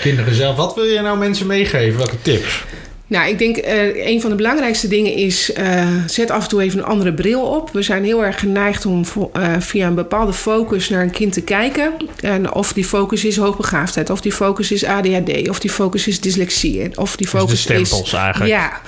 kinderen 0.00 0.34
zelf. 0.34 0.56
Wat 0.56 0.74
wil 0.74 0.84
je 0.84 1.00
nou 1.00 1.18
mensen 1.18 1.46
meegeven? 1.46 1.98
Welke 1.98 2.22
tips? 2.22 2.64
Nou, 3.08 3.28
ik 3.28 3.38
denk 3.38 3.56
eh 3.56 4.06
een 4.06 4.20
van 4.20 4.30
de 4.30 4.36
belangrijkste 4.36 4.88
dingen 4.88 5.14
is... 5.14 5.52
eh, 5.52 5.88
zet 6.06 6.30
af 6.30 6.42
en 6.42 6.48
toe 6.48 6.62
even 6.62 6.78
een 6.78 6.84
andere 6.84 7.12
bril 7.12 7.40
op. 7.40 7.70
We 7.72 7.82
zijn 7.82 8.04
heel 8.04 8.24
erg 8.24 8.40
geneigd 8.40 8.86
om 8.86 9.04
eh, 9.32 9.52
via 9.58 9.86
een 9.86 9.94
bepaalde 9.94 10.32
focus 10.32 10.88
naar 10.88 11.02
een 11.02 11.10
kind 11.10 11.32
te 11.32 11.42
kijken. 11.42 11.92
En 12.20 12.52
of 12.52 12.72
die 12.72 12.84
focus 12.84 13.24
is 13.24 13.36
hoogbegaafdheid, 13.36 14.10
of 14.10 14.20
die 14.20 14.32
focus 14.32 14.72
is 14.72 14.84
ADHD... 14.84 15.48
of 15.48 15.60
die 15.60 15.70
focus 15.70 16.06
is 16.06 16.20
dyslexie, 16.20 16.98
of 16.98 17.16
die 17.16 17.26
Dus 17.30 17.40
focus 17.40 17.50
de 17.50 17.56
stempels 17.56 18.02
is... 18.02 18.12
eigenlijk. 18.12 18.50
Ja, 18.50 18.80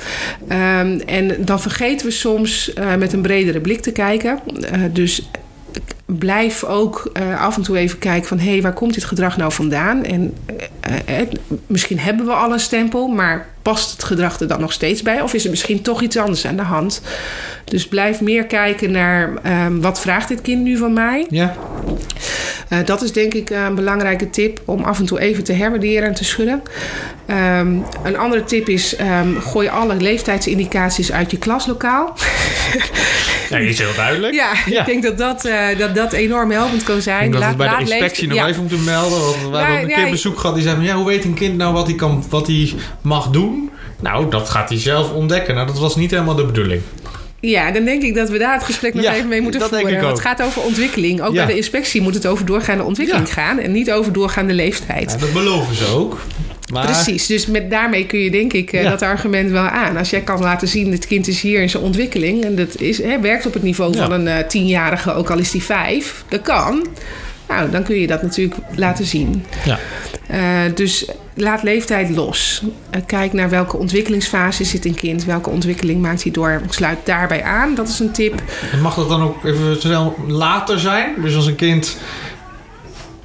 Ehm, 0.48 1.00
en 1.06 1.44
dan 1.44 1.60
vergeten 1.60 2.06
we 2.06 2.12
soms 2.12 2.72
met 2.98 3.12
een 3.12 3.22
bredere 3.22 3.60
blik 3.60 3.80
te 3.80 3.92
kijken. 3.92 4.40
Dus 4.92 5.30
blijf 6.06 6.64
ook 6.64 7.12
af 7.38 7.56
en 7.56 7.62
toe 7.62 7.78
even 7.78 7.98
kijken 7.98 8.28
van... 8.28 8.38
hé, 8.38 8.50
hey, 8.50 8.62
waar 8.62 8.72
komt 8.72 8.94
dit 8.94 9.04
gedrag 9.04 9.36
nou 9.36 9.52
vandaan? 9.52 10.04
En 10.04 10.34
eh, 10.80 11.16
misschien 11.66 11.98
hebben 11.98 12.26
we 12.26 12.32
al 12.32 12.52
een 12.52 12.60
stempel... 12.60 13.08
maar 13.08 13.46
past 13.62 13.90
het 13.92 14.04
gedrag 14.04 14.40
er 14.40 14.48
dan 14.48 14.60
nog 14.60 14.72
steeds 14.72 15.02
bij? 15.02 15.20
Of 15.20 15.34
is 15.34 15.44
er 15.44 15.50
misschien 15.50 15.82
toch 15.82 16.02
iets 16.02 16.16
anders 16.16 16.46
aan 16.46 16.56
de 16.56 16.62
hand? 16.62 17.00
Dus 17.64 17.88
blijf 17.88 18.20
meer 18.20 18.44
kijken 18.46 18.90
naar... 18.90 19.30
ehm, 19.42 19.80
wat 19.80 20.00
vraagt 20.00 20.28
dit 20.28 20.40
kind 20.40 20.62
nu 20.62 20.76
van 20.76 20.92
mij? 20.92 21.26
Ja, 21.30 21.56
Eh, 22.68 22.78
dat 22.84 23.02
is 23.02 23.12
denk 23.12 23.34
ik 23.34 23.50
eh, 23.50 23.62
een 23.64 23.74
belangrijke 23.74 24.30
tip 24.30 24.60
om 24.64 24.84
af 24.84 24.98
en 24.98 25.06
toe 25.06 25.20
even 25.20 25.44
te 25.44 25.52
herwaarderen 25.52 26.08
en 26.08 26.14
te 26.14 26.24
schudden. 26.24 26.62
Ehm, 27.26 27.76
een 28.02 28.16
andere 28.16 28.44
tip 28.44 28.68
is: 28.68 28.96
ehm, 28.96 29.36
gooi 29.40 29.68
alle 29.68 29.94
leeftijdsindicaties 29.96 31.12
uit 31.12 31.30
je 31.30 31.38
klaslokaal. 31.38 32.14
nee, 33.50 33.68
is 33.68 33.78
heel 33.78 33.94
duidelijk. 33.96 34.34
Ja, 34.34 34.52
Ja. 34.66 34.80
ik 34.80 34.86
denk 34.86 35.02
dat 35.02 35.18
dat, 35.18 35.44
eh, 35.44 35.78
dat 35.78 35.94
dat 35.94 36.12
enorm 36.12 36.50
helpend 36.50 36.82
kan 36.82 36.96
Ik 36.96 37.02
zijn. 37.02 37.20
denk 37.20 37.32
dat 37.32 37.42
we 37.42 37.48
het 37.48 37.56
bij 37.56 37.68
de 37.68 37.74
leeft- 37.76 37.90
inspectie 37.90 38.28
nog 38.28 38.36
ja. 38.38 38.46
even 38.48 38.60
moeten 38.60 38.84
melden. 38.84 39.20
Want 39.20 39.36
we 39.50 39.56
Ja, 39.58 39.80
een 39.80 39.88
ja, 39.88 39.94
keer 40.02 40.10
bezoek 40.10 40.38
gehad 40.38 40.54
die 40.54 40.64
zei 40.64 40.76
van... 40.80 40.88
Ja, 40.88 40.96
hoe 40.96 41.06
weet 41.06 41.24
een 41.24 41.34
kind 41.34 41.56
nou 41.56 41.72
wat 41.72 41.86
hij, 41.86 41.94
kan, 41.94 42.24
wat 42.28 42.46
hij 42.46 42.72
mag 43.02 43.28
doen? 43.28 43.70
Nou, 44.00 44.30
dat 44.30 44.48
gaat 44.48 44.68
hij 44.68 44.78
zelf 44.78 45.12
ontdekken. 45.12 45.54
Nou, 45.54 45.66
dat 45.66 45.78
was 45.78 45.96
niet 45.96 46.10
helemaal 46.10 46.34
de 46.34 46.44
bedoeling. 46.44 46.82
Ja, 47.40 47.70
dan 47.70 47.84
denk 47.84 48.02
ik 48.02 48.14
dat 48.14 48.28
we 48.30 48.38
daar 48.38 48.54
het 48.54 48.64
gesprek 48.64 48.94
nog 48.94 49.04
Ja, 49.04 49.14
even 49.14 49.28
mee 49.28 49.40
moeten 49.40 49.60
voeren. 49.60 50.00
Want 50.00 50.06
het 50.12 50.20
gaat 50.20 50.42
over 50.42 50.62
ontwikkeling. 50.62 51.22
Ook 51.22 51.32
Ja. 51.34 51.44
bij 51.44 51.46
de 51.52 51.56
inspectie 51.56 52.02
moet 52.02 52.14
het 52.14 52.26
over 52.26 52.46
doorgaande 52.46 52.84
ontwikkeling 52.84 53.26
Ja. 53.28 53.32
gaan. 53.34 53.58
En 53.58 53.72
niet 53.72 53.92
over 53.92 54.12
doorgaande 54.12 54.52
leeftijd. 54.52 55.10
Ja, 55.10 55.16
dat 55.18 55.32
beloven 55.32 55.74
ze 55.74 55.86
ook. 55.86 56.18
Maar, 56.72 56.84
Precies, 56.84 57.26
dus 57.26 57.46
met, 57.46 57.70
daarmee 57.70 58.06
kun 58.06 58.18
je 58.18 58.30
denk 58.30 58.52
ik 58.52 58.72
eh, 58.72 58.84
dat 58.90 59.02
argument 59.02 59.50
wel 59.50 59.62
aan. 59.62 59.96
Als 59.96 60.10
jij 60.10 60.20
kan 60.20 60.40
laten 60.40 60.68
zien, 60.68 60.92
het 60.92 61.06
kind 61.06 61.28
is 61.28 61.40
hier 61.40 61.60
in 61.62 61.70
zijn 61.70 61.82
ontwikkeling... 61.82 62.44
en 62.44 62.56
dat 62.56 62.80
is, 62.80 63.02
hè, 63.02 63.20
werkt 63.20 63.46
op 63.46 63.52
het 63.52 63.62
niveau 63.62 63.96
van 63.96 64.12
een 64.12 64.28
eh, 64.28 64.46
tienjarige, 64.46 65.14
ook 65.14 65.30
al 65.30 65.38
is 65.38 65.50
die 65.50 65.62
vijf... 65.62 66.24
dat 66.28 66.42
kan, 66.42 66.86
nou, 67.50 67.70
dan 67.70 67.82
kun 67.82 67.96
je 67.96 68.06
dat 68.06 68.22
natuurlijk 68.22 68.56
laten 68.74 69.04
zien. 69.04 69.44
Ja. 69.64 69.78
Eh, 70.26 70.74
dus 70.74 71.10
laat 71.34 71.62
leeftijd 71.62 72.10
los. 72.10 72.62
Eh, 72.90 73.00
kijk 73.06 73.32
naar 73.32 73.50
welke 73.50 73.76
ontwikkelingsfase 73.76 74.64
zit 74.64 74.84
een 74.84 74.94
kind... 74.94 75.24
welke 75.24 75.50
ontwikkeling 75.50 76.00
maakt 76.02 76.22
hij 76.22 76.32
door. 76.32 76.60
Sluit 76.68 76.98
daarbij 77.04 77.42
aan, 77.42 77.74
dat 77.74 77.88
is 77.88 77.98
een 77.98 78.12
tip. 78.12 78.42
En 78.72 78.80
mag 78.80 78.94
dat 78.94 79.08
dan 79.08 79.22
ook 79.22 79.44
even 79.44 79.80
snel 79.80 80.14
later 80.26 80.78
zijn? 80.78 81.14
Dus 81.22 81.34
als 81.34 81.46
een 81.46 81.54
kind... 81.54 81.96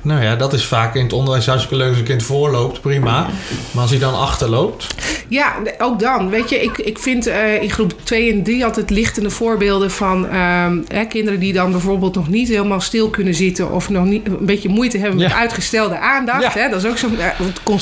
Nou 0.05 0.21
ja, 0.23 0.35
dat 0.35 0.53
is 0.53 0.65
vaak 0.65 0.95
in 0.95 1.03
het 1.03 1.13
onderwijs 1.13 1.45
hartstikke 1.45 1.77
leuk 1.77 1.89
als 1.89 1.97
een 1.97 2.03
kind 2.03 2.23
voorloopt, 2.23 2.81
prima. 2.81 3.27
Maar 3.71 3.81
als 3.81 3.89
hij 3.89 3.99
dan 3.99 4.19
achterloopt... 4.19 4.87
Ja, 5.27 5.55
ook 5.77 5.99
dan. 5.99 6.29
Weet 6.29 6.49
je, 6.49 6.61
ik, 6.61 6.77
ik 6.77 6.99
vind 6.99 7.27
eh, 7.27 7.61
in 7.61 7.69
groep 7.69 7.93
2 8.03 8.31
en 8.31 8.43
3 8.43 8.65
altijd 8.65 8.89
lichtende 8.89 9.29
voorbeelden 9.29 9.91
van 9.91 10.29
ehm, 10.29 10.77
hè, 10.87 11.05
kinderen 11.05 11.39
die 11.39 11.53
dan 11.53 11.71
bijvoorbeeld 11.71 12.15
nog 12.15 12.29
niet 12.29 12.47
helemaal 12.47 12.81
stil 12.81 13.09
kunnen 13.09 13.33
zitten 13.35 13.71
of 13.71 13.89
nog 13.89 14.05
niet 14.05 14.27
een 14.27 14.45
beetje 14.45 14.69
moeite 14.69 14.97
hebben 14.97 15.17
met 15.17 15.29
Ja. 15.29 15.37
uitgestelde 15.37 15.97
aandacht. 15.97 16.41
Ja. 16.41 16.51
Hè, 16.61 16.69
dat 16.69 16.83
is 16.83 16.89
ook 16.89 16.97
zo'n 16.97 17.19
eh, 17.19 17.27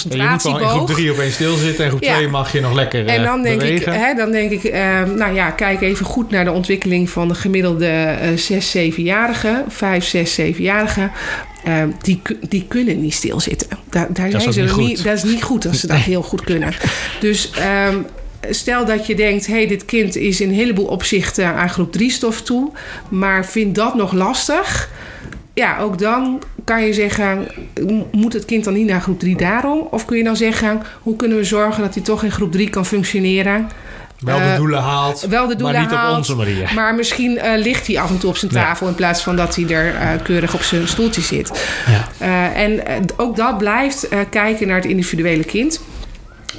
Je 0.09 0.27
moet 0.31 0.45
in 0.45 0.67
groep 0.67 0.87
3 0.87 1.11
opeens 1.11 1.33
stilzitten 1.33 1.83
en 1.83 1.89
groep 1.89 2.03
Ja. 2.03 2.13
2 2.15 2.27
mag 2.27 2.51
je 2.51 2.61
nog 2.61 2.73
lekker 2.73 3.05
eh, 3.05 3.15
En 3.15 3.23
dan 3.23 3.41
denk, 3.41 3.61
ik, 3.61 3.85
hè, 3.85 4.13
dan 4.13 4.31
denk 4.31 4.51
ik, 4.51 4.63
ehm, 4.63 5.15
nou 5.15 5.33
ja, 5.33 5.49
kijk 5.49 5.81
even 5.81 6.05
goed 6.05 6.29
naar 6.29 6.45
de 6.45 6.51
ontwikkeling 6.51 7.09
van 7.09 7.27
de 7.27 7.35
gemiddelde 7.35 7.87
eh 7.87 8.37
6, 8.37 8.77
7-jarigen, 8.77 9.63
5, 9.67 10.05
6, 10.05 10.39
7-jarigen. 10.41 11.11
Ehm, 11.63 11.89
die, 12.01 12.21
die 12.49 12.65
kunnen 12.67 13.01
niet 13.01 13.13
stilzitten. 13.13 13.67
Daar, 13.89 14.13
daar 14.13 14.29
Dat 14.29 14.47
is 14.47 14.53
zijn 14.53 14.69
ook 14.69 14.75
ze 14.75 14.81
niet 14.81 15.03
dat 15.03 15.13
is 15.13 15.23
niet 15.23 15.43
goed 15.43 15.65
als 15.65 15.79
ze 15.79 15.87
dat 15.87 15.97
heel 15.97 16.21
goed 16.21 16.43
kunnen. 16.43 16.73
Dus 17.19 17.51
ehm, 17.51 17.97
stel 18.49 18.85
dat 18.85 19.07
je 19.07 19.15
denkt: 19.15 19.47
hé, 19.47 19.53
hey, 19.53 19.67
dit 19.67 19.85
kind 19.85 20.15
is 20.15 20.41
in 20.41 20.49
een 20.49 20.55
heleboel 20.55 20.85
opzichten 20.85 21.47
aan 21.47 21.69
groep 21.69 21.91
3 21.91 22.09
stof 22.09 22.41
toe, 22.41 22.71
maar 23.09 23.45
vindt 23.45 23.75
dat 23.75 23.95
nog 23.95 24.11
lastig. 24.11 24.89
Ja, 25.53 25.79
ook 25.79 25.97
dan 25.99 26.41
kan 26.63 26.85
je 26.85 26.93
zeggen: 26.93 27.47
moet 28.11 28.33
het 28.33 28.45
kind 28.45 28.63
dan 28.63 28.73
niet 28.73 28.87
naar 28.87 29.01
groep 29.01 29.19
3 29.19 29.35
daarom? 29.35 29.87
Of 29.91 30.05
kun 30.05 30.17
je 30.17 30.23
dan 30.23 30.35
zeggen: 30.35 30.81
hoe 31.01 31.15
kunnen 31.15 31.37
we 31.37 31.43
zorgen 31.43 31.83
dat 31.83 31.93
hij 31.93 32.03
toch 32.03 32.23
in 32.23 32.31
groep 32.31 32.51
3 32.51 32.69
kan 32.69 32.85
functioneren? 32.85 33.69
Wel 34.23 34.37
de 34.37 34.43
eh, 34.43 34.55
doelen 34.55 34.81
haalt, 34.81 35.21
Wel 35.21 35.47
de 35.47 35.55
doelen 35.55 35.75
maar 35.75 35.85
niet 35.89 35.95
haalt, 35.95 36.11
op 36.11 36.17
onze 36.17 36.35
manier. 36.35 36.71
Maar 36.75 36.95
misschien 36.95 37.37
eh, 37.37 37.61
ligt 37.61 37.87
hij 37.87 37.99
af 37.99 38.09
en 38.09 38.17
toe 38.17 38.29
op 38.29 38.37
zijn 38.37 38.51
Ja. 38.53 38.63
tafel 38.63 38.87
in 38.87 38.95
plaats 38.95 39.21
van 39.21 39.35
dat 39.35 39.55
hij 39.55 39.67
er 39.69 39.95
eh, 39.95 40.09
keurig 40.23 40.53
op 40.53 40.61
zijn 40.61 40.87
stoeltje 40.87 41.21
zit. 41.21 41.51
Ja. 41.87 42.53
En 42.53 42.81
ook 43.17 43.35
dat 43.35 43.57
blijft 43.57 44.07
kijken 44.29 44.67
naar 44.67 44.75
het 44.75 44.85
individuele 44.85 45.43
kind. 45.43 45.81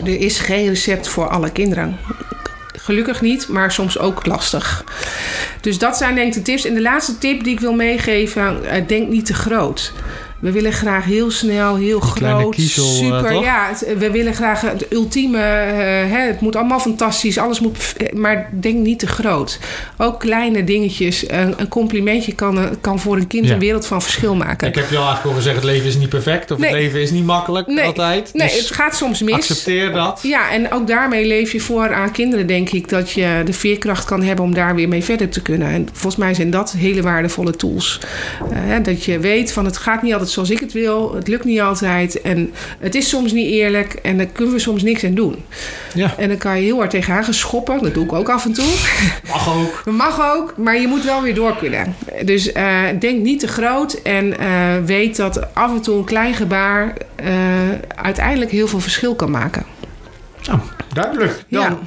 Er 0.04 0.20
is 0.20 0.38
geen 0.38 0.68
recept 0.68 1.08
voor 1.08 1.28
alle 1.28 1.50
kinderen. 1.50 1.96
Gelukkig 2.76 3.20
niet, 3.20 3.48
maar 3.48 3.72
soms 3.72 3.98
ook 3.98 4.26
lastig. 4.26 4.84
Dus 5.60 5.78
dat 5.78 5.96
zijn 5.96 6.14
denk 6.14 6.28
ik 6.28 6.34
de 6.34 6.42
tips. 6.42 6.64
En 6.64 6.74
de 6.74 6.82
laatste 6.82 7.18
tip 7.18 7.44
die 7.44 7.52
ik 7.52 7.60
wil 7.60 7.74
meegeven: 7.74 8.62
denk 8.86 9.08
niet 9.08 9.26
te 9.26 9.34
groot. 9.34 9.92
We 10.40 10.52
willen 10.52 10.72
graag 10.72 11.04
heel 11.04 11.30
snel, 11.30 11.76
heel 11.76 12.00
groot, 12.00 12.54
kiezel, 12.54 12.84
eh, 12.84 12.90
super. 12.92 13.32
ja, 13.42 13.70
we 13.98 14.10
willen 14.10 14.34
graag 14.34 14.60
het 14.60 14.86
ultieme. 14.92 15.38
eh, 15.38 16.10
hè, 16.10 16.18
het 16.26 16.40
moet 16.40 16.56
allemaal 16.56 16.80
fantastisch, 16.80 17.38
alles 17.38 17.60
moet. 17.60 17.72
perf- 17.72 18.12
Maar 18.12 18.48
denk 18.52 18.76
niet 18.76 18.98
te 18.98 19.06
groot. 19.06 19.58
Ook 19.98 20.20
kleine 20.20 20.64
dingetjes. 20.64 21.28
Een, 21.30 21.54
een 21.56 21.68
complimentje 21.68 22.34
kan, 22.34 22.58
eh, 22.58 22.64
kan 22.80 22.98
voor 23.00 23.16
een 23.16 23.26
kind 23.26 23.46
Ja. 23.46 23.52
een 23.52 23.58
wereld 23.58 23.86
van 23.86 24.02
verschil 24.02 24.34
maken. 24.34 24.68
Ik 24.68 24.74
heb 24.74 24.90
je 24.90 24.96
al 24.96 25.02
eigenlijk 25.04 25.30
al 25.30 25.42
gezegd, 25.42 25.56
het 25.56 25.64
leven 25.64 25.88
is 25.88 25.96
niet 25.96 26.08
perfect. 26.08 26.50
Of 26.50 26.58
Nee. 26.58 26.70
het 26.70 26.78
leven 26.78 27.00
is 27.00 27.10
niet 27.10 27.24
makkelijk 27.24 27.66
Nee. 27.66 27.84
altijd. 27.84 28.30
Nee, 28.32 28.48
dus 28.48 28.58
het 28.58 28.70
gaat 28.70 28.96
soms 28.96 29.22
mis. 29.22 29.34
accepteer 29.34 29.92
dat. 29.92 30.20
Ja, 30.22 30.50
en 30.50 30.72
ook 30.72 30.86
daarmee 30.86 31.26
leef 31.26 31.52
je 31.52 31.60
voor 31.60 31.94
aan 31.94 32.10
kinderen, 32.12 32.46
denk 32.46 32.70
ik, 32.70 32.88
dat 32.88 33.10
je 33.10 33.42
de 33.44 33.52
veerkracht 33.52 34.04
kan 34.04 34.22
hebben 34.22 34.44
om 34.44 34.54
daar 34.54 34.74
weer 34.74 34.88
mee 34.88 35.04
verder 35.04 35.28
te 35.28 35.42
kunnen. 35.42 35.68
En 35.68 35.88
volgens 35.92 36.16
mij 36.16 36.34
zijn 36.34 36.50
dat 36.50 36.72
hele 36.72 37.02
waardevolle 37.02 37.56
tools. 37.56 38.00
Eh, 38.50 38.58
hè, 38.60 38.80
dat 38.80 39.04
je 39.04 39.18
weet 39.18 39.52
van 39.52 39.64
het 39.64 39.76
gaat 39.76 40.02
niet 40.02 40.12
altijd 40.12 40.30
zoals 40.34 40.50
ik 40.50 40.60
het 40.60 40.72
wil. 40.72 41.14
Het 41.14 41.28
lukt 41.28 41.44
niet 41.44 41.60
altijd. 41.60 42.20
En 42.20 42.52
het 42.78 42.94
is 42.94 43.08
soms 43.08 43.32
niet 43.32 43.50
eerlijk. 43.50 43.92
En 43.92 44.16
daar 44.16 44.26
kunnen 44.26 44.54
we 44.54 44.60
soms 44.60 44.82
niks 44.82 45.04
aan 45.04 45.14
doen. 45.14 45.36
Ja. 45.94 46.14
En 46.18 46.28
dan 46.28 46.38
kan 46.38 46.56
je 46.56 46.62
heel 46.62 46.76
hard 46.76 46.90
tegenaan 46.90 47.24
geschoppen. 47.24 47.82
Dat 47.82 47.94
doe 47.94 48.04
ik 48.04 48.12
ook 48.12 48.28
af 48.28 48.44
en 48.44 48.52
toe. 48.52 48.64
Mag 49.28 49.54
ook. 49.56 49.82
Mag 50.04 50.34
ook, 50.34 50.56
maar 50.56 50.80
je 50.80 50.86
moet 50.86 51.04
wel 51.04 51.22
weer 51.22 51.34
door 51.34 51.56
kunnen. 51.56 51.96
Dus 52.24 52.52
eh, 52.52 52.80
denk 53.00 53.22
niet 53.22 53.40
te 53.40 53.48
groot 53.48 53.92
en 53.92 54.38
eh, 54.38 54.76
weet 54.84 55.16
dat 55.16 55.54
af 55.54 55.70
en 55.70 55.82
toe 55.82 55.98
een 55.98 56.04
klein 56.04 56.34
gebaar 56.34 56.96
eh, 57.16 57.28
uiteindelijk 57.96 58.50
heel 58.50 58.68
veel 58.68 58.80
verschil 58.80 59.14
kan 59.14 59.30
maken. 59.30 59.64
Nou, 60.46 60.58
duidelijk. 60.92 61.44
Dan 61.48 61.62
Ja. 61.62 61.78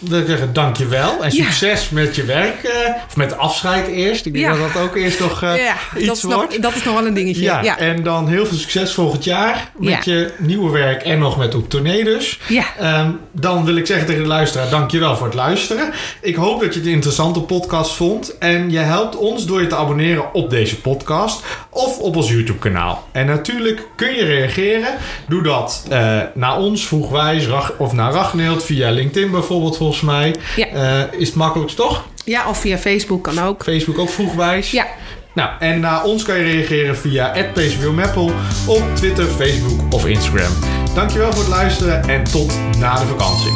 Wil 0.00 0.18
ik 0.20 0.26
zeggen 0.26 0.52
dankjewel 0.52 1.24
en 1.24 1.30
Ja. 1.36 1.44
succes 1.44 1.88
met 1.90 2.16
je 2.16 2.24
werk. 2.24 2.62
eh, 2.62 2.70
of 3.08 3.16
met 3.16 3.38
afscheid 3.38 3.86
eerst. 3.86 4.26
Ik 4.26 4.32
denk 4.32 4.44
Ja. 4.44 4.52
dat 4.56 4.72
dat 4.72 4.82
ook 4.82 4.96
eerst 4.96 5.20
nog 5.20 5.42
eh, 5.42 5.56
ja, 5.56 5.74
iets 5.96 6.06
dat 6.06 6.16
is, 6.16 6.22
wordt. 6.22 6.50
nog, 6.52 6.60
dat 6.60 6.74
is 6.76 6.84
nog 6.84 6.94
wel 6.94 7.06
een 7.06 7.14
dingetje. 7.14 7.42
Ja, 7.42 7.78
en 7.78 8.02
dan 8.02 8.28
heel 8.28 8.46
veel 8.46 8.56
succes 8.58 8.92
volgend 8.92 9.24
jaar 9.24 9.70
met 9.78 10.04
je 10.04 10.32
nieuwe 10.38 10.70
werk 10.70 11.02
en 11.02 11.18
nog 11.18 11.36
met 11.36 11.54
op 11.54 11.70
tournee 11.70 12.04
dus. 12.04 12.38
ja. 12.48 12.64
Ehm, 12.78 13.10
dan 13.32 13.64
wil 13.64 13.76
ik 13.76 13.86
zeggen 13.86 14.06
tegen 14.06 14.22
de 14.22 14.28
luisteraar, 14.28 14.68
dankjewel 14.70 15.16
voor 15.16 15.26
het 15.26 15.34
luisteren. 15.34 15.92
Ik 16.20 16.34
hoop 16.34 16.60
dat 16.60 16.72
je 16.74 16.78
het 16.78 16.88
een 16.88 16.94
interessante 16.94 17.40
podcast 17.40 17.92
vond. 17.92 18.38
En 18.38 18.70
je 18.70 18.78
helpt 18.78 19.16
ons 19.16 19.46
door 19.46 19.60
je 19.60 19.66
te 19.66 19.76
abonneren 19.76 20.34
op 20.34 20.50
deze 20.50 20.80
podcast 20.80 21.42
of 21.70 21.98
op 21.98 22.16
ons 22.16 22.28
YouTube 22.30 22.58
kanaal. 22.58 23.08
En 23.12 23.26
natuurlijk 23.26 23.86
kun 23.96 24.14
je 24.14 24.24
reageren. 24.24 24.88
Doe 25.28 25.42
dat 25.42 25.84
eh, 25.90 26.18
naar 26.34 26.58
ons, 26.58 26.86
Vroegwijs, 26.86 27.46
of 27.78 27.92
naar 27.92 28.12
Ragneelt 28.12 28.64
via 28.64 28.90
LinkedIn 28.90 29.30
bijvoorbeeld 29.30 29.76
volgens 29.92 30.10
mij. 30.10 30.34
Ja. 30.56 30.66
Eh, 30.66 31.20
is 31.20 31.26
het 31.26 31.36
makkelijkst 31.36 31.76
toch? 31.76 32.04
ja, 32.24 32.48
of 32.48 32.58
via 32.58 32.78
Facebook 32.78 33.22
kan 33.22 33.38
ook. 33.38 33.62
Facebook 33.62 33.98
ook 33.98 34.08
Vroegwijs. 34.08 34.70
Ja, 34.70 34.86
Nou, 35.34 35.50
en 35.58 35.80
naar 35.80 36.04
ons 36.04 36.22
kan 36.22 36.38
je 36.38 36.44
reageren 36.44 36.96
via 36.96 37.32
@pcbmappel 37.54 38.30
op 38.66 38.82
Twitter, 38.94 39.24
Facebook 39.24 39.92
of 39.94 40.06
Instagram. 40.06 40.52
Dankjewel 40.94 41.32
voor 41.32 41.40
het 41.42 41.52
luisteren 41.52 42.08
en 42.08 42.24
tot 42.24 42.58
na 42.78 42.98
de 42.98 43.06
vakantie. 43.06 43.52